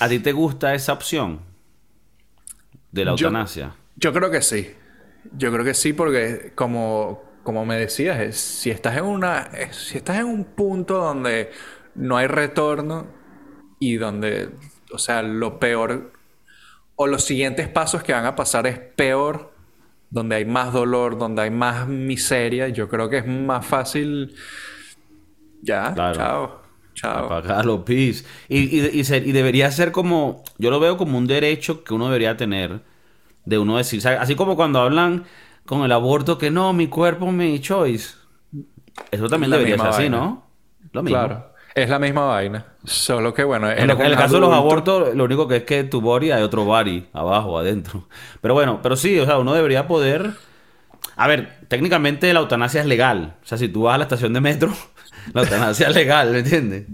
a 0.00 0.08
ti 0.08 0.18
te 0.18 0.32
gusta 0.32 0.74
esa 0.74 0.92
opción 0.92 1.40
de 2.92 3.04
la 3.04 3.14
Yo- 3.16 3.26
eutanasia? 3.28 3.74
Yo 3.96 4.12
creo 4.12 4.30
que 4.30 4.42
sí. 4.42 4.72
Yo 5.36 5.52
creo 5.52 5.64
que 5.64 5.74
sí 5.74 5.92
porque 5.92 6.52
como, 6.54 7.22
como 7.42 7.64
me 7.66 7.76
decías, 7.76 8.18
es- 8.20 8.36
si 8.40 8.70
estás 8.70 8.96
en 8.96 9.04
una 9.04 9.48
es- 9.56 9.76
si 9.76 9.96
estás 9.98 10.18
en 10.18 10.26
un 10.26 10.44
punto 10.44 10.98
donde 10.98 11.50
no 11.94 12.16
hay 12.16 12.26
retorno 12.26 13.06
y 13.78 13.96
donde, 13.96 14.50
o 14.92 14.98
sea, 14.98 15.22
lo 15.22 15.58
peor 15.58 16.12
o 17.00 17.06
los 17.06 17.24
siguientes 17.24 17.68
pasos 17.68 18.02
que 18.02 18.12
van 18.12 18.26
a 18.26 18.36
pasar 18.36 18.66
es 18.66 18.78
peor, 18.78 19.52
donde 20.10 20.36
hay 20.36 20.44
más 20.44 20.72
dolor, 20.72 21.16
donde 21.18 21.42
hay 21.42 21.50
más 21.50 21.88
miseria, 21.88 22.68
yo 22.68 22.88
creo 22.88 23.08
que 23.08 23.18
es 23.18 23.26
más 23.26 23.64
fácil 23.66 24.34
ya, 25.62 25.92
Claro. 25.94 26.14
chao, 26.14 26.60
chao. 26.94 27.24
Apagar 27.26 27.64
los 27.66 27.80
pis. 27.84 28.24
Y, 28.48 28.58
y, 28.80 29.00
y 29.00 29.04
ser- 29.04 29.26
y 29.26 29.32
debería 29.32 29.70
ser 29.70 29.92
como, 29.92 30.42
yo 30.58 30.70
lo 30.70 30.80
veo 30.80 30.96
como 30.96 31.18
un 31.18 31.26
derecho 31.26 31.84
que 31.84 31.94
uno 31.94 32.06
debería 32.06 32.36
tener, 32.36 32.80
de 33.44 33.58
uno 33.58 33.76
decir, 33.78 33.98
o 34.00 34.02
sea, 34.02 34.20
así 34.22 34.34
como 34.36 34.56
cuando 34.56 34.80
hablan 34.80 35.24
con 35.66 35.82
el 35.84 35.92
aborto, 35.92 36.38
que 36.38 36.50
no, 36.50 36.72
mi 36.72 36.88
cuerpo, 36.88 37.30
mi 37.32 37.60
choice. 37.60 38.14
Eso 39.10 39.28
también 39.28 39.50
La 39.50 39.56
debería 39.58 39.78
ser 39.78 39.86
así. 39.88 40.08
¿no? 40.10 40.44
Lo 40.92 41.02
mismo. 41.02 41.18
Claro. 41.18 41.49
Es 41.74 41.88
la 41.88 41.98
misma 41.98 42.24
vaina. 42.26 42.66
Solo 42.84 43.32
que 43.32 43.44
bueno, 43.44 43.70
En, 43.70 43.86
lo- 43.88 43.94
en 43.94 44.00
el 44.06 44.16
caso 44.16 44.34
de 44.34 44.40
los 44.40 44.52
abortos, 44.52 45.14
lo 45.14 45.24
único 45.24 45.46
que 45.46 45.56
es 45.56 45.62
que 45.64 45.84
tu 45.84 46.00
body 46.00 46.30
hay 46.32 46.42
otro 46.42 46.64
body 46.64 47.08
abajo, 47.12 47.58
adentro. 47.58 48.08
Pero 48.40 48.54
bueno, 48.54 48.80
pero 48.82 48.96
sí, 48.96 49.18
o 49.20 49.24
sea, 49.26 49.38
uno 49.38 49.54
debería 49.54 49.86
poder. 49.86 50.32
A 51.16 51.28
ver, 51.28 51.60
técnicamente 51.68 52.32
la 52.32 52.40
eutanasia 52.40 52.80
es 52.80 52.86
legal. 52.86 53.36
O 53.42 53.46
sea, 53.46 53.56
si 53.58 53.68
tú 53.68 53.82
vas 53.82 53.94
a 53.94 53.98
la 53.98 54.04
estación 54.04 54.32
de 54.32 54.40
metro, 54.40 54.72
la 55.32 55.42
eutanasia 55.42 55.88
es 55.88 55.94
legal, 55.94 56.32
¿me 56.32 56.38
entiendes? 56.40 56.86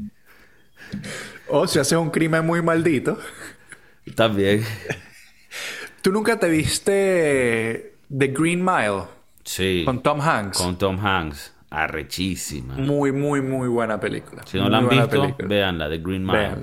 O 1.49 1.67
si 1.67 1.79
haces 1.79 1.97
un 1.99 2.11
crimen 2.11 2.45
muy 2.45 2.61
maldito. 2.63 3.19
También. 4.15 4.65
¿Tú 6.03 6.13
nunca 6.13 6.39
te 6.39 6.49
viste 6.49 7.95
The 8.17 8.27
Green 8.29 8.65
Mile 8.65 9.05
Sí. 9.45 9.83
con 9.85 10.03
Tom 10.03 10.21
Hanks? 10.21 10.59
Con 10.59 10.77
Tom 10.77 10.99
Hanks. 11.05 11.53
Arrechísima. 11.85 12.75
Muy, 12.77 13.13
muy, 13.13 13.41
muy 13.43 13.69
buena 13.69 14.01
película. 14.01 14.43
Si 14.47 14.57
no 14.57 14.65
Muy 14.65 14.71
la 14.73 14.79
han 14.79 14.89
visto, 14.89 15.09
película. 15.23 15.49
véanla, 15.49 15.89
The 15.91 15.99
Green 15.99 16.25
Mile. 16.25 16.57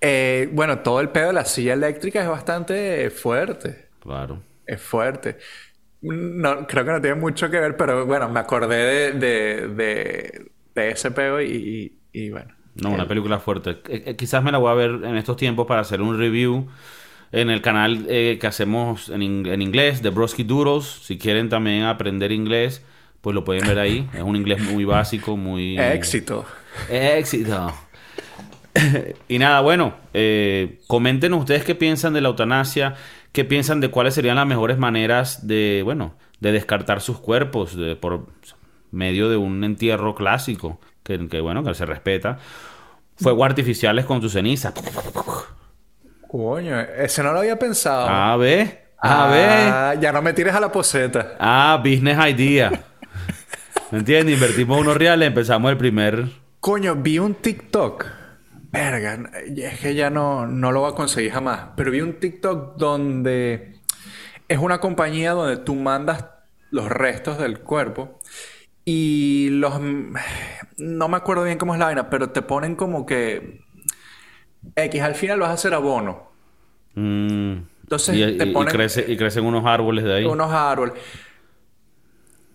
Eh, 0.00 0.48
bueno, 0.52 0.80
todo 0.80 1.00
el 1.00 1.08
pedo 1.10 1.28
de 1.28 1.32
la 1.34 1.44
silla 1.44 1.74
eléctrica 1.74 2.22
es 2.22 2.28
bastante 2.28 3.08
fuerte. 3.10 3.86
Claro. 4.00 4.40
Es 4.66 4.80
fuerte. 4.82 5.38
No, 6.02 6.66
creo 6.66 6.84
que 6.84 6.90
no 6.92 7.00
tiene 7.00 7.16
mucho 7.16 7.50
que 7.50 7.58
ver, 7.58 7.76
pero 7.76 8.04
bueno, 8.06 8.28
me 8.28 8.40
acordé 8.40 8.76
de, 8.76 9.12
de, 9.12 9.68
de, 9.68 10.50
de 10.74 10.90
ese 10.90 11.10
pedo 11.12 11.40
y, 11.40 11.98
y, 12.12 12.20
y 12.26 12.30
bueno. 12.30 12.52
No, 12.74 12.90
una 12.90 13.08
película 13.08 13.38
fuerte. 13.38 13.70
Eh, 13.88 14.02
eh, 14.06 14.16
quizás 14.16 14.42
me 14.44 14.52
la 14.52 14.58
voy 14.58 14.70
a 14.70 14.74
ver 14.74 14.90
en 15.04 15.16
estos 15.16 15.36
tiempos 15.36 15.66
para 15.66 15.80
hacer 15.80 16.02
un 16.02 16.18
review 16.18 16.68
en 17.32 17.48
el 17.50 17.62
canal 17.62 18.06
eh, 18.08 18.38
que 18.40 18.46
hacemos 18.46 19.08
en, 19.08 19.22
in- 19.22 19.46
en 19.46 19.62
inglés, 19.62 20.02
de 20.02 20.10
Broski 20.10 20.44
Doodles. 20.44 20.84
Si 20.84 21.16
quieren 21.16 21.48
también 21.48 21.84
aprender 21.84 22.32
inglés, 22.32 22.84
pues 23.20 23.34
lo 23.34 23.44
pueden 23.44 23.66
ver 23.66 23.78
ahí. 23.78 24.08
Es 24.14 24.22
un 24.22 24.36
inglés 24.36 24.60
muy 24.60 24.84
básico, 24.84 25.36
muy... 25.36 25.78
Éxito. 25.78 26.44
Éxito. 26.90 27.72
y 29.28 29.38
nada, 29.38 29.60
bueno, 29.60 29.94
eh, 30.14 30.80
comenten 30.86 31.32
ustedes 31.34 31.64
qué 31.64 31.74
piensan 31.74 32.12
de 32.12 32.20
la 32.20 32.28
eutanasia, 32.28 32.94
qué 33.32 33.44
piensan 33.44 33.80
de 33.80 33.88
cuáles 33.90 34.14
serían 34.14 34.36
las 34.36 34.46
mejores 34.46 34.78
maneras 34.78 35.46
de, 35.46 35.80
bueno, 35.84 36.14
de 36.40 36.52
descartar 36.52 37.00
sus 37.00 37.18
cuerpos 37.18 37.76
de- 37.76 37.96
por 37.96 38.26
medio 38.90 39.28
de 39.30 39.36
un 39.36 39.64
entierro 39.64 40.14
clásico, 40.14 40.78
que, 41.02 41.28
que, 41.28 41.40
bueno, 41.40 41.64
que 41.64 41.74
se 41.74 41.86
respeta. 41.86 42.38
Fuegos 43.16 43.46
artificiales 43.46 44.04
con 44.04 44.20
sus 44.20 44.32
cenizas. 44.32 44.74
Coño, 46.28 46.78
ese 46.80 47.22
no 47.22 47.32
lo 47.32 47.38
había 47.38 47.58
pensado. 47.58 48.06
A 48.08 48.36
ver, 48.36 48.88
a 48.98 49.26
ver. 49.28 49.48
Ah, 49.72 49.94
ya 49.98 50.12
no 50.12 50.20
me 50.20 50.32
tires 50.34 50.54
a 50.54 50.60
la 50.60 50.70
poseta. 50.70 51.34
Ah, 51.38 51.80
business 51.82 52.18
idea. 52.28 52.84
¿Me 53.90 53.98
entiendes? 53.98 54.34
Invertimos 54.34 54.80
unos 54.80 54.96
reales, 54.96 55.28
empezamos 55.28 55.70
el 55.70 55.76
primer... 55.78 56.26
Coño, 56.60 56.96
vi 56.96 57.18
un 57.18 57.34
TikTok. 57.34 58.04
Verga, 58.72 59.30
es 59.56 59.78
que 59.78 59.94
ya 59.94 60.10
no, 60.10 60.46
no 60.46 60.72
lo 60.72 60.80
voy 60.80 60.92
a 60.92 60.94
conseguir 60.96 61.30
jamás. 61.32 61.68
Pero 61.76 61.90
vi 61.92 62.00
un 62.00 62.14
TikTok 62.14 62.76
donde 62.76 63.76
es 64.48 64.58
una 64.58 64.78
compañía 64.78 65.32
donde 65.32 65.56
tú 65.58 65.74
mandas 65.76 66.26
los 66.70 66.88
restos 66.88 67.38
del 67.38 67.60
cuerpo 67.60 68.18
y 68.84 69.48
los... 69.52 69.80
No 70.78 71.08
me 71.08 71.16
acuerdo 71.16 71.44
bien 71.44 71.58
cómo 71.58 71.74
es 71.74 71.78
la 71.78 71.86
vaina, 71.86 72.10
pero 72.10 72.30
te 72.30 72.42
ponen 72.42 72.74
como 72.74 73.06
que... 73.06 73.60
X, 74.74 75.00
al 75.02 75.14
final 75.14 75.38
vas 75.38 75.50
a 75.50 75.52
hacer 75.52 75.72
abono. 75.74 76.28
Mm, 76.96 77.52
Entonces, 77.84 78.16
y, 78.16 78.36
te 78.36 78.46
y- 78.46 78.50
y 78.50 78.52
ponen- 78.52 78.72
crece- 78.74 79.04
y 79.06 79.16
crecen 79.16 79.44
unos 79.44 79.64
árboles 79.64 80.04
de 80.04 80.14
ahí. 80.16 80.24
Unos 80.24 80.50
árboles. 80.50 80.94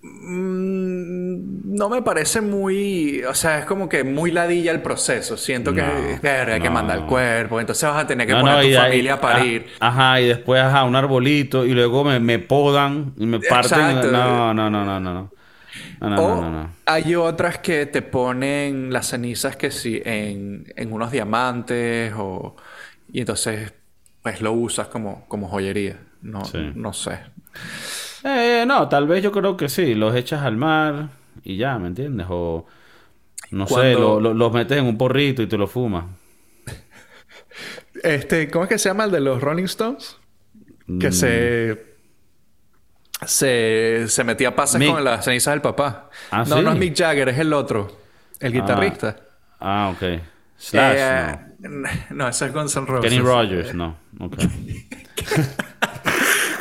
Mm, 0.01 1.75
No 1.77 1.89
me 1.89 2.01
parece 2.01 2.41
muy, 2.41 3.23
o 3.23 3.33
sea, 3.33 3.59
es 3.59 3.65
como 3.65 3.87
que 3.89 4.03
muy 4.03 4.31
ladilla 4.31 4.71
el 4.71 4.81
proceso. 4.81 5.37
Siento 5.37 5.73
que 5.73 5.81
No, 5.81 6.19
verga, 6.21 6.55
hay 6.55 6.61
que 6.61 6.69
no. 6.69 6.71
mandar 6.71 6.99
el 6.99 7.05
cuerpo, 7.05 7.59
entonces 7.59 7.87
vas 7.89 8.03
a 8.03 8.07
tener 8.07 8.27
que 8.27 8.35
No, 8.35 8.39
poner 8.39 8.55
no, 8.55 8.57
a 8.57 8.61
tu 8.61 8.69
y 8.69 8.73
familia 8.73 9.15
a 9.15 9.21
parir. 9.21 9.67
Ajá, 9.79 10.21
y 10.21 10.27
después, 10.27 10.61
ajá, 10.61 10.83
un 10.85 10.95
arbolito, 10.95 11.65
y 11.65 11.73
luego 11.73 12.03
me, 12.03 12.19
me 12.19 12.39
podan 12.39 13.13
y 13.17 13.25
me 13.25 13.39
parten. 13.39 13.79
Exacto. 13.79 14.11
No, 14.11 14.53
no, 14.53 14.69
no, 14.69 14.85
no, 14.85 14.99
no. 14.99 15.33
No, 15.99 16.09
no, 16.09 16.21
no, 16.21 16.35
o 16.37 16.37
no, 16.37 16.51
no. 16.51 16.77
hay 16.85 17.15
otras 17.15 17.59
que 17.59 17.85
te 17.85 18.01
ponen 18.01 18.91
las 18.93 19.09
cenizas 19.09 19.55
que 19.55 19.71
sí 19.71 20.01
en, 20.05 20.65
en 20.75 20.93
unos 20.93 21.11
diamantes 21.11 22.13
o 22.17 22.55
y 23.11 23.21
entonces 23.21 23.73
pues 24.21 24.41
lo 24.41 24.53
usas 24.53 24.87
como, 24.89 25.27
como 25.27 25.47
joyería. 25.49 25.99
No, 26.21 26.43
Sí. 26.43 26.57
no 26.73 26.93
sé. 26.93 27.19
Eh, 28.23 28.63
no, 28.67 28.87
tal 28.87 29.07
vez 29.07 29.23
yo 29.23 29.31
creo 29.31 29.57
que 29.57 29.67
sí, 29.69 29.95
los 29.95 30.15
echas 30.15 30.43
al 30.43 30.55
mar 30.57 31.09
y 31.43 31.57
ya, 31.57 31.77
¿me 31.79 31.87
entiendes? 31.87 32.27
O, 32.29 32.65
no 33.51 33.67
sé, 33.67 33.93
lo- 33.93 34.19
lo- 34.19 34.33
los 34.33 34.53
metes 34.53 34.77
en 34.77 34.85
un 34.85 34.97
porrito 34.97 35.41
y 35.41 35.47
te 35.47 35.57
lo 35.57 35.67
fumas. 35.67 36.05
Este, 38.03 38.49
¿cómo 38.49 38.63
es 38.65 38.69
que 38.69 38.77
se 38.79 38.89
llama 38.89 39.03
el 39.03 39.11
de 39.11 39.19
los 39.19 39.41
Rolling 39.41 39.65
Stones? 39.65 40.17
Que 40.99 41.09
Mm. 41.09 41.11
se, 41.11 41.85
se 43.25 44.05
se 44.07 44.23
metía 44.23 44.55
pases 44.55 44.79
Mick. 44.79 44.91
con 44.91 45.03
las 45.03 45.23
cenizas 45.25 45.53
del 45.53 45.61
papá. 45.61 46.09
Ah, 46.31 46.43
no, 46.47 46.57
¿sí? 46.57 46.63
no 46.63 46.71
es 46.71 46.77
Mick 46.79 46.95
Jagger, 46.97 47.29
es 47.29 47.37
el 47.37 47.53
otro, 47.53 47.95
el 48.39 48.53
guitarrista. 48.53 49.17
Ah, 49.59 49.93
ok. 49.95 50.19
Slash, 50.57 50.95
Eh, 50.97 51.37
no. 51.59 51.89
no, 52.11 52.27
ese 52.27 52.45
es 52.47 52.53
Guns 52.53 52.75
N' 52.75 52.85
Roses. 52.87 53.09
Kenny 53.11 53.21
Rogers, 53.21 53.73
no. 53.75 53.97
Ok. 54.19 54.37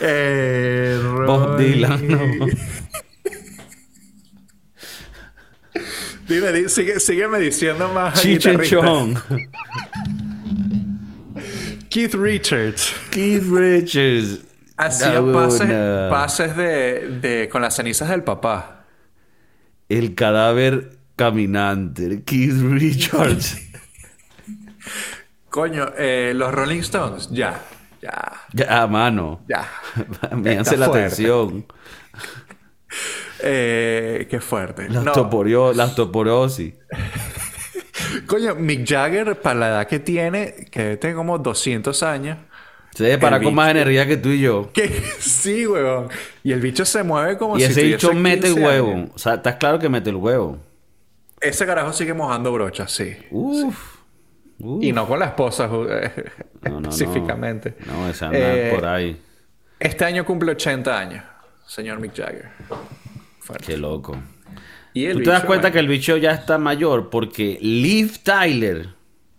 Eh, 0.01 0.99
Bob 1.27 1.59
Dylan, 1.59 2.09
no. 2.09 2.21
Dime, 6.29 6.53
di- 6.53 6.69
sigue, 6.69 7.01
sígueme 7.01 7.39
diciendo 7.41 7.89
más. 7.93 8.23
Chong. 8.63 9.19
Keith 11.91 12.15
Richards. 12.15 12.93
Keith 13.11 13.43
Richards. 13.51 14.45
Hacía 14.77 15.21
pases, 15.33 15.69
pases 16.09 16.57
de, 16.57 17.19
de, 17.21 17.49
con 17.51 17.61
las 17.63 17.75
cenizas 17.77 18.09
del 18.09 18.23
papá. 18.23 18.85
El 19.89 20.15
cadáver 20.15 20.97
caminante. 21.17 22.23
Keith 22.25 22.61
Richards. 22.63 23.59
Coño, 25.51 25.93
eh, 25.99 26.33
los 26.35 26.55
Rolling 26.55 26.79
Stones, 26.81 27.29
ya, 27.33 27.61
ya, 28.01 28.33
ya, 28.53 28.87
mano. 28.87 29.41
ya. 29.49 29.69
Míanse 30.37 30.77
la 30.77 30.87
fuerte. 30.87 31.07
atención. 31.07 31.67
Eh, 33.43 34.27
qué 34.29 34.41
fuerte. 34.41 34.89
La, 34.89 35.01
No, 35.01 35.13
la 35.73 35.85
osteoporosis. 35.85 36.75
Coño, 38.27 38.55
Mick 38.55 38.87
Jagger, 38.87 39.41
para 39.41 39.59
la 39.59 39.69
edad 39.69 39.87
que 39.87 39.99
tiene, 39.99 40.67
que 40.71 40.97
tiene 40.97 41.17
como 41.17 41.39
200 41.39 42.03
años, 42.03 42.39
Se 42.95 43.15
El 43.15 43.43
con 43.43 43.55
más 43.55 43.71
energía 43.71 44.07
que 44.07 44.17
tú 44.17 44.31
y 44.31 44.41
yo. 44.41 44.71
sí, 45.21 45.67
weón. 45.67 46.09
Y 46.43 46.53
el 46.53 46.61
bicho 46.61 46.85
se 46.85 47.03
mueve 47.03 47.39
como 47.39 47.57
Y 47.57 47.61
si 47.61 47.67
ese 47.67 47.83
bicho 47.85 48.13
mete 48.13 48.49
el 48.49 48.55
15 48.55 48.67
huevo. 48.69 48.93
años. 48.93 49.11
O 49.15 49.19
sea, 49.19 49.35
estás 49.35 49.57
claro 49.57 49.79
que 49.79 49.89
mete 49.89 50.11
el 50.11 50.17
huevo. 50.17 50.59
Ese 51.41 51.65
carajo 51.65 51.93
sigue 51.93 52.13
mojando 52.13 52.53
brochas, 52.53 52.91
sí. 52.93 53.17
Uf. 53.31 54.00
Y 54.81 54.93
no 54.93 55.07
con 55.07 55.19
la 55.19 55.27
esposa, 55.27 55.71
eh, 55.89 56.25
No, 56.63 56.81
no, 56.81 56.89
específicamente. 56.91 57.77
Ese 58.11 58.25
anda 58.25 58.39
Eh, 58.39 58.73
por 58.75 58.85
ahí. 58.87 59.21
Este 59.79 60.05
año 60.05 60.25
cumple 60.27 60.53
80 60.53 60.99
años, 60.99 61.25
señor 61.67 62.01
Mick 62.01 62.15
Jagger. 62.15 62.51
Fuerte. 63.39 63.67
Qué 63.67 63.77
loco. 63.79 64.17
Y 64.93 65.07
el 65.07 65.19
Tú 65.19 65.23
te 65.23 65.31
das 65.31 65.45
cuenta 65.45 65.71
que 65.71 65.79
el 65.79 65.89
bicho 65.89 66.17
ya 66.17 66.33
está 66.33 66.59
mayor 66.59 67.09
porque 67.11 67.59
Liv 67.63 68.19
Tyler, 68.23 68.91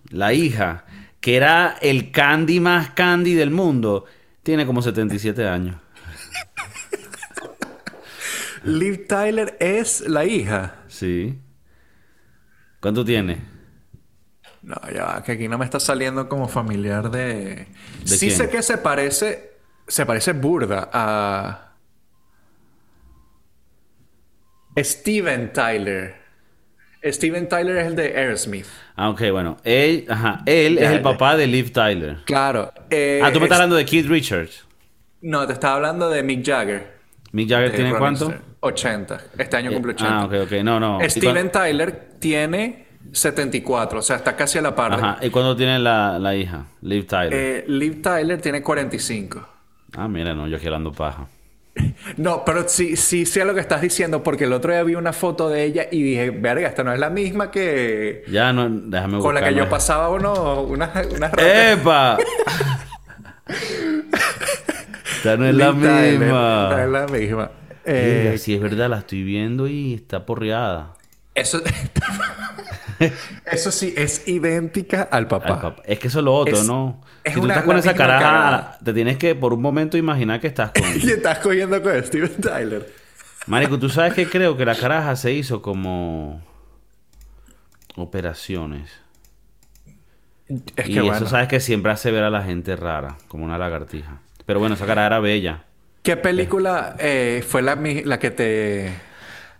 la 0.10 0.34
hija, 0.34 0.86
que 1.20 1.36
era 1.36 1.76
el 1.82 2.12
candy 2.12 2.60
más 2.60 2.92
candy 2.92 3.36
del 3.36 3.52
mundo, 3.52 4.06
tiene 4.44 4.66
como 4.66 4.82
77 4.82 5.48
años. 5.48 5.76
Liv 8.64 9.06
Tyler 9.08 9.56
es 9.60 10.02
la 10.08 10.26
hija. 10.26 10.76
Sí. 10.88 11.38
¿Cuánto 12.80 13.06
tiene? 13.06 13.40
No, 14.64 14.76
ya 14.94 15.06
va, 15.06 15.24
que 15.24 15.32
aquí 15.34 15.48
no 15.48 15.58
me 15.58 15.66
está 15.66 15.80
saliendo 15.80 16.30
como 16.30 16.48
familiar 16.48 17.10
de. 17.10 17.66
¿De 18.04 18.06
sí 18.06 18.28
quién? 18.28 18.38
sé 18.38 18.50
que 18.50 18.62
se 18.62 18.78
parece. 18.78 19.52
Se 19.88 20.06
parece 20.06 20.34
burda 20.34 20.90
a. 20.94 21.72
Steven 24.78 25.52
Tyler. 25.54 26.16
Steven 27.04 27.50
Tyler 27.50 27.78
es 27.78 27.88
el 27.88 27.96
de 27.96 28.04
Aerosmith. 28.16 28.68
Ah, 28.96 29.10
ok, 29.10 29.22
bueno. 29.32 29.58
Él, 29.64 30.06
ajá, 30.08 30.44
él 30.46 30.78
es 30.78 30.90
el 30.92 30.98
ya. 30.98 31.02
papá 31.04 31.36
de 31.36 31.48
Liv 31.48 31.72
Tyler. 31.74 32.18
Claro. 32.26 32.72
eh, 32.92 33.20
Ah, 33.24 33.32
tú 33.34 33.40
me 33.40 33.46
estás 33.46 33.58
es- 33.58 33.62
hablando 33.62 33.76
de 33.76 33.86
Keith 33.86 34.06
Richards. 34.08 34.66
No, 35.22 35.46
te 35.48 35.54
estaba 35.54 35.76
hablando 35.76 36.10
de 36.10 36.22
Mick 36.24 36.46
Jagger. 36.46 37.00
Mick 37.32 37.50
Jagger 37.50 37.76
tiene 37.76 37.96
cuánto? 37.96 38.26
Stone. 38.26 38.42
80. 38.60 39.20
Este 39.40 39.58
año 39.58 39.72
cumple 39.74 39.94
80. 39.94 40.20
Ah, 40.20 40.26
ok, 40.26 40.34
ok. 40.44 40.52
No, 40.64 40.80
no. 40.80 41.04
¿Y 41.04 41.10
Steven 41.10 41.52
Tyler 41.52 42.12
tiene 42.20 42.86
74, 43.12 44.00
o 44.00 44.02
sea, 44.02 44.16
está 44.18 44.36
casi 44.36 44.58
a 44.58 44.62
la 44.62 44.76
par. 44.76 44.94
Ajá. 44.94 45.18
¿Y 45.22 45.30
cuándo 45.30 45.56
tiene 45.56 45.80
la, 45.80 46.18
la 46.20 46.36
hija? 46.36 46.66
Liv 46.82 47.06
Tyler. 47.08 47.34
Eh, 47.34 47.66
Liv 47.68 48.02
Tyler 48.02 48.40
tiene 48.42 48.62
45. 48.62 49.48
Ah, 49.98 50.08
mira, 50.08 50.34
no, 50.34 50.48
yo 50.48 50.58
aquí 50.58 50.66
hablando 50.68 50.92
paja. 50.92 51.28
No, 52.18 52.44
pero 52.46 52.68
sí, 52.68 52.96
sí 52.98 53.26
sé 53.26 53.46
lo 53.46 53.54
que 53.54 53.62
estás 53.62 53.82
diciendo, 53.82 54.24
porque 54.24 54.44
el 54.44 54.54
otro 54.54 54.72
día 54.74 54.84
vi 54.84 54.96
una 54.96 55.14
foto 55.14 55.50
de 55.50 55.64
ella 55.64 55.88
y 55.92 56.04
dije, 56.04 56.30
verga, 56.32 56.68
esta 56.68 56.84
no 56.84 56.92
es 56.92 57.00
la 57.00 57.10
misma 57.10 57.50
que 57.52 58.24
Ya 58.28 58.52
no, 58.52 58.70
déjame 58.70 59.20
con 59.20 59.34
la 59.34 59.44
que 59.44 59.54
yo 59.56 59.70
pasaba 59.70 60.10
uno, 60.10 60.62
unas. 60.64 60.92
¡Epa! 61.38 62.18
Esta 65.18 65.38
no 65.38 65.46
es 65.46 65.56
la 65.56 65.72
Liv 65.72 65.82
Tyler, 65.82 66.20
misma. 66.20 66.70
No 66.72 66.80
es 66.80 66.90
la 66.90 67.08
misma. 67.08 67.52
Eh, 67.86 68.36
sí, 68.40 68.56
es 68.56 68.62
verdad, 68.62 68.90
la 68.90 69.00
estoy 69.00 69.24
viendo 69.24 69.68
y 69.68 69.94
está 69.94 70.26
porreada. 70.26 70.94
eso, 71.36 71.62
eso 73.52 73.72
sí, 73.72 73.94
es 73.98 74.28
idéntica 74.28 75.04
al 75.04 75.28
papá. 75.28 75.54
Al 75.56 75.62
papá. 75.62 75.84
Es 75.86 76.00
que 76.00 76.08
eso 76.08 76.20
es 76.20 76.26
lo 76.26 76.34
otro, 76.36 76.58
Es- 76.58 76.66
¿no? 76.68 77.02
es 77.24 77.34
si 77.34 77.40
tú 77.40 77.46
una- 77.46 77.54
estás 77.56 77.66
con 77.66 77.78
esa 77.78 77.94
caraja, 77.94 78.78
te 78.84 78.94
tienes 78.94 79.18
que 79.18 79.36
por 79.36 79.54
un 79.54 79.62
momento 79.62 79.98
imaginar 79.98 80.40
que 80.40 80.48
estás 80.48 80.72
con... 80.72 80.84
Y 81.02 81.10
estás 81.12 81.40
cogiendo 81.40 81.82
con 81.82 82.04
Steven 82.04 82.36
Tyler. 82.42 82.94
Marico, 83.48 83.78
tú 83.80 83.90
sabes 83.90 84.14
que 84.14 84.28
creo 84.28 84.56
que 84.56 84.66
la 84.66 84.76
caraja 84.76 85.16
se 85.16 85.32
hizo 85.34 85.62
como 85.62 86.42
operaciones. 87.96 88.90
Es 90.76 90.90
y 90.90 90.94
que 90.94 91.00
eso 91.00 91.06
bueno. 91.06 91.28
sabes 91.28 91.48
que 91.48 91.60
siempre 91.60 91.92
hace 91.92 92.12
ver 92.12 92.24
a 92.24 92.30
la 92.30 92.44
gente 92.44 92.76
rara, 92.76 93.18
como 93.28 93.46
una 93.46 93.58
lagartija. 93.58 94.20
Pero 94.46 94.60
bueno, 94.60 94.76
esa 94.76 94.86
cara 94.86 95.06
era 95.06 95.20
bella. 95.20 95.64
¿Qué 96.04 96.18
película 96.18 96.96
eh, 97.00 97.44
fue 97.48 97.62
la, 97.62 97.76
la 97.76 98.20
que 98.20 98.32
te... 98.32 98.92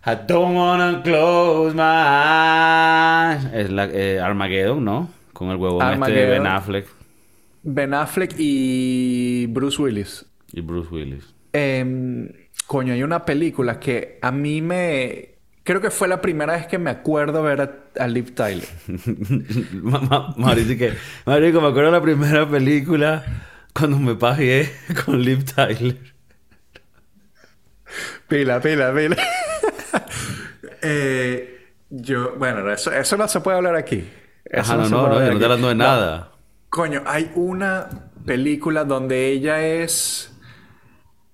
I 0.04 0.16
don't 0.26 0.54
wanna 0.56 1.00
close 1.02 1.74
my 1.74 1.82
eyes. 1.82 3.44
Es 3.54 3.70
la, 3.70 3.84
eh, 3.86 4.18
Armageddon, 4.20 4.84
¿no? 4.84 5.10
Con 5.32 5.50
el 5.50 5.56
huevón 5.56 5.80
este 5.82 5.90
de 5.90 5.92
Armageddon. 5.94 6.42
Ben 6.42 6.46
Affleck 6.46 6.86
Ben 7.64 7.94
Affleck 7.94 8.34
y 8.38 9.46
Bruce 9.46 9.80
Willis. 9.80 10.26
y 10.52 10.60
Bruce 10.60 10.88
Willis. 10.92 11.32
Em, 11.52 12.28
coño, 12.66 12.92
hay 12.94 13.02
una 13.04 13.24
película 13.24 13.78
que 13.78 14.18
a 14.20 14.32
mí 14.32 14.60
me... 14.60 15.28
Creo 15.62 15.80
que 15.80 15.90
fue 15.90 16.08
la 16.08 16.20
primera 16.20 16.54
vez 16.54 16.66
que 16.66 16.78
me 16.78 16.90
acuerdo 16.90 17.40
ver 17.44 17.60
a, 17.60 18.02
a 18.02 18.08
Liv 18.08 18.34
Tyler. 18.34 18.66
Ma- 19.74 20.00
ma- 20.00 20.34
Mauricio, 20.36 20.76
que, 20.76 20.94
Marico, 21.24 21.60
me 21.60 21.68
acuerdo 21.68 21.92
la 21.92 22.02
primera 22.02 22.48
película 22.48 23.24
cuando 23.72 23.98
me 24.00 24.16
pagué 24.16 24.68
con 25.04 25.22
Liv 25.22 25.44
Tyler. 25.44 25.96
Pila, 28.26 28.60
pila, 28.60 28.92
pila. 28.92 29.16
Eh, 30.82 31.74
yo, 31.90 32.36
bueno, 32.36 32.70
eso, 32.72 32.92
eso 32.92 33.16
no 33.16 33.28
se 33.28 33.40
puede 33.40 33.56
hablar 33.58 33.76
aquí. 33.76 34.08
Eso 34.44 34.74
Ajá, 34.74 34.76
no, 34.76 34.88
no, 34.88 35.08
no, 35.08 35.22
yo 35.22 35.34
no 35.34 35.44
hablando 35.44 35.68
de 35.68 35.74
No. 35.76 35.84
nada. 35.84 36.32
Coño, 36.70 37.02
hay 37.06 37.30
una 37.34 37.88
película 38.24 38.84
donde 38.84 39.28
ella 39.28 39.62
es 39.66 40.32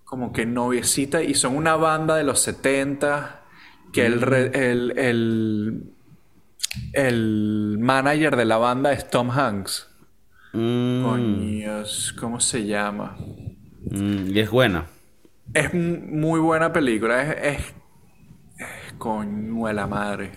como 0.04 0.32
que 0.32 0.46
noviecita 0.46 1.22
y 1.22 1.34
son 1.34 1.56
una 1.56 1.76
banda 1.76 2.16
de 2.16 2.24
los 2.24 2.40
70 2.40 3.42
que 3.92 4.06
el, 4.06 4.20
re- 4.20 4.70
el, 4.70 4.98
el, 4.98 5.92
el 6.92 7.76
manager 7.80 8.36
de 8.36 8.44
la 8.44 8.58
banda 8.58 8.92
es 8.92 9.08
Tom 9.10 9.30
Hanks. 9.30 9.88
Mm, 10.52 11.02
Coños, 11.04 12.14
¿cómo 12.18 12.40
se 12.40 12.66
llama? 12.66 13.16
mm, 13.90 14.28
y 14.34 14.40
es 14.40 14.50
buena. 14.50 14.86
Es 15.54 15.72
muy 15.74 16.40
buena 16.40 16.72
película, 16.72 17.32
es 17.32 17.60
coño 18.98 19.66
de 19.66 19.72
la 19.72 19.86
madre. 19.86 20.32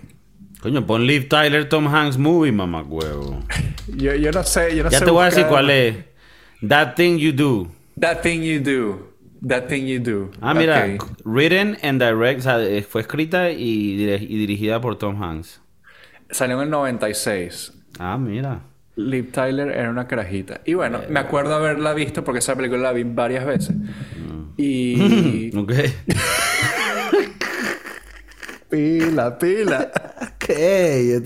Coño, 0.62 0.86
pon 0.86 1.06
Liv 1.06 1.28
Tyler 1.28 1.68
Tom 1.68 1.88
Hanks 1.88 2.18
movie, 2.18 2.52
mamá 2.52 2.84
huevo. 2.84 3.40
Yo, 3.88 4.14
yo 4.16 4.32
no 4.32 4.44
sé, 4.44 4.76
yo 4.76 4.84
no 4.84 4.90
Ya 4.90 5.00
sé 5.00 5.06
te 5.06 5.12
voy 5.12 5.24
a 5.24 5.26
decir 5.26 5.46
cuál 5.48 5.70
es. 5.70 5.98
That 6.66 6.94
Thing 6.96 7.18
You 7.18 7.34
Do. 7.34 7.72
That 8.00 8.22
Thing 8.22 8.42
You 8.42 8.62
Do. 8.62 9.12
That 9.46 9.68
Thing 9.68 9.86
You 9.88 10.00
Do. 10.00 10.32
Ah, 10.40 10.54
mira, 10.54 10.98
written 11.26 11.78
and 11.82 12.00
direct, 12.00 12.42
o 12.42 12.44
sea, 12.44 12.62
eh, 12.62 12.84
fue 12.84 13.02
escrita 13.02 13.50
y, 13.50 13.96
dirigida 13.96 14.80
por 14.80 14.98
Tom 14.98 15.22
Hanks. 15.22 15.62
Salió 16.30 16.58
en 16.58 16.64
el 16.64 16.70
96. 16.70 17.74
Ah, 18.00 18.18
mira. 18.18 18.62
Liv 18.96 19.32
Tyler 19.32 19.70
era 19.70 19.90
una 19.90 20.08
carajita. 20.08 20.62
Y 20.66 20.76
bueno, 20.76 21.02
me 21.10 21.20
acuerdo 21.20 21.56
haberla 21.56 21.94
visto 21.94 22.24
porque 22.24 22.40
esa 22.40 22.56
película 22.56 22.82
la 22.84 22.92
vi 22.94 23.04
varias 23.04 23.46
veces. 23.46 23.76
Y. 24.58 25.56
Ok. 25.58 25.72
pila, 28.72 29.38
pila. 29.38 29.92
¿Qué? 30.40 31.22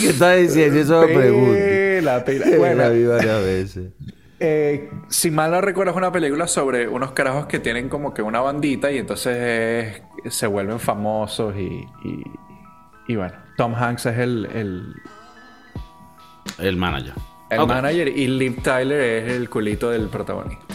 ¿Qué 0.00 0.08
estás 0.08 0.38
diciendo? 0.38 0.80
Eso 0.80 1.06
me 1.06 1.14
pregunto. 1.14 1.52
Pila, 1.54 2.24
pila. 2.24 2.46
la 2.46 2.56
Bueno, 2.58 2.90
vi 2.90 3.04
varias 3.04 3.42
veces. 3.44 3.92
eh, 4.40 4.90
si 5.08 5.30
mal 5.30 5.50
no 5.50 5.60
recuerdo, 5.60 5.92
es 5.92 5.96
una 5.96 6.12
película 6.12 6.46
sobre 6.46 6.88
unos 6.88 7.12
carajos 7.12 7.46
que 7.46 7.58
tienen 7.58 7.88
como 7.88 8.12
que 8.14 8.22
una 8.22 8.40
bandita 8.40 8.90
y 8.90 8.98
entonces 8.98 9.34
eh, 9.38 10.02
se 10.30 10.46
vuelven 10.46 10.78
famosos 10.80 11.54
y, 11.56 11.86
y, 12.04 12.22
y 13.08 13.16
bueno, 13.16 13.34
Tom 13.56 13.74
Hanks 13.74 14.06
es 14.06 14.18
el, 14.18 14.46
el, 14.54 14.94
El 16.58 16.76
manager. 16.76 17.14
el 17.50 17.60
Ok. 17.60 17.68
manager 17.68 18.08
y 18.08 18.26
Liv 18.28 18.62
Tyler 18.62 19.00
es 19.00 19.32
el 19.32 19.48
culito 19.48 19.90
del 19.90 20.08
protagonista. 20.08 20.74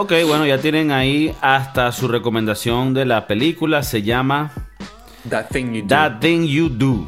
Ok, 0.00 0.12
bueno, 0.28 0.46
ya 0.46 0.58
tienen 0.58 0.92
ahí 0.92 1.34
hasta 1.40 1.90
su 1.90 2.06
recomendación 2.06 2.94
de 2.94 3.04
la 3.04 3.26
película. 3.26 3.82
Se 3.82 4.00
llama 4.00 4.52
That 5.28 5.46
Thing 5.50 5.72
You 5.72 5.82
Do. 5.82 5.88
That 5.88 6.20
Thing 6.20 6.46
You 6.46 6.68
Do. 6.68 7.04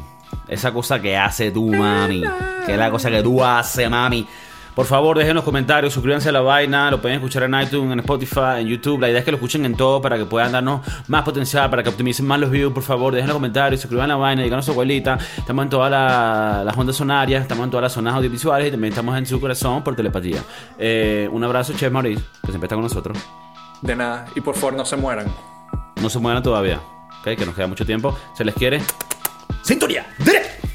Esa 0.49 0.73
cosa 0.73 1.01
que 1.01 1.15
hace 1.15 1.51
tú, 1.51 1.67
mami. 1.67 2.21
Que 2.65 2.73
es 2.73 2.77
la 2.77 2.91
cosa 2.91 3.09
que 3.09 3.23
tú 3.23 3.41
haces, 3.41 3.89
mami. 3.89 4.27
Por 4.75 4.85
favor, 4.85 5.17
dejen 5.17 5.35
los 5.35 5.43
comentarios, 5.43 5.93
suscríbanse 5.93 6.29
a 6.29 6.31
la 6.31 6.39
vaina, 6.39 6.89
lo 6.89 7.01
pueden 7.01 7.17
escuchar 7.17 7.43
en 7.43 7.53
iTunes, 7.61 7.91
en 7.91 7.99
Spotify, 7.99 8.59
en 8.61 8.67
YouTube. 8.67 9.01
La 9.01 9.09
idea 9.09 9.19
es 9.19 9.25
que 9.25 9.31
lo 9.31 9.35
escuchen 9.35 9.65
en 9.65 9.75
todo 9.75 10.01
para 10.01 10.17
que 10.17 10.25
puedan 10.25 10.53
darnos 10.53 10.79
más 11.09 11.23
potencial, 11.23 11.69
para 11.69 11.83
que 11.83 11.89
optimicen 11.89 12.25
más 12.25 12.39
los 12.39 12.49
views. 12.49 12.71
Por 12.73 12.81
favor, 12.83 13.13
dejen 13.13 13.27
los 13.27 13.35
comentarios, 13.35 13.81
suscriban 13.81 14.05
a 14.05 14.13
la 14.13 14.15
vaina, 14.15 14.43
díganos 14.43 14.63
a 14.63 14.67
su 14.67 14.71
abuelita. 14.71 15.17
Estamos 15.37 15.63
en 15.63 15.69
todas 15.69 15.91
la- 15.91 16.63
las 16.65 16.77
ondas 16.77 16.95
sonarias, 16.95 17.41
estamos 17.41 17.65
en 17.65 17.69
todas 17.69 17.83
las 17.83 17.91
zonas 17.91 18.13
audiovisuales 18.15 18.69
y 18.69 18.71
también 18.71 18.91
estamos 18.93 19.17
en 19.17 19.25
su 19.25 19.41
corazón 19.41 19.83
por 19.83 19.93
telepatía. 19.95 20.41
Eh, 20.79 21.27
un 21.31 21.43
abrazo, 21.43 21.73
Chef 21.73 21.91
Maurice, 21.91 22.23
que 22.41 22.47
siempre 22.51 22.67
está 22.67 22.75
con 22.75 22.83
nosotros. 22.83 23.17
De 23.81 23.95
nada. 23.95 24.25
Y 24.35 24.41
por 24.41 24.55
favor, 24.55 24.73
no 24.73 24.85
se 24.85 24.95
mueran. 24.95 25.27
No 26.01 26.09
se 26.09 26.17
muevan 26.19 26.41
todavía, 26.41 26.79
¿ok? 27.19 27.37
que 27.37 27.45
nos 27.45 27.53
queda 27.55 27.67
mucho 27.67 27.85
tiempo. 27.85 28.17
Se 28.35 28.45
les 28.45 28.55
quiere. 28.55 28.81
¡Sintonía! 29.63 30.05
¡Directo! 30.17 30.69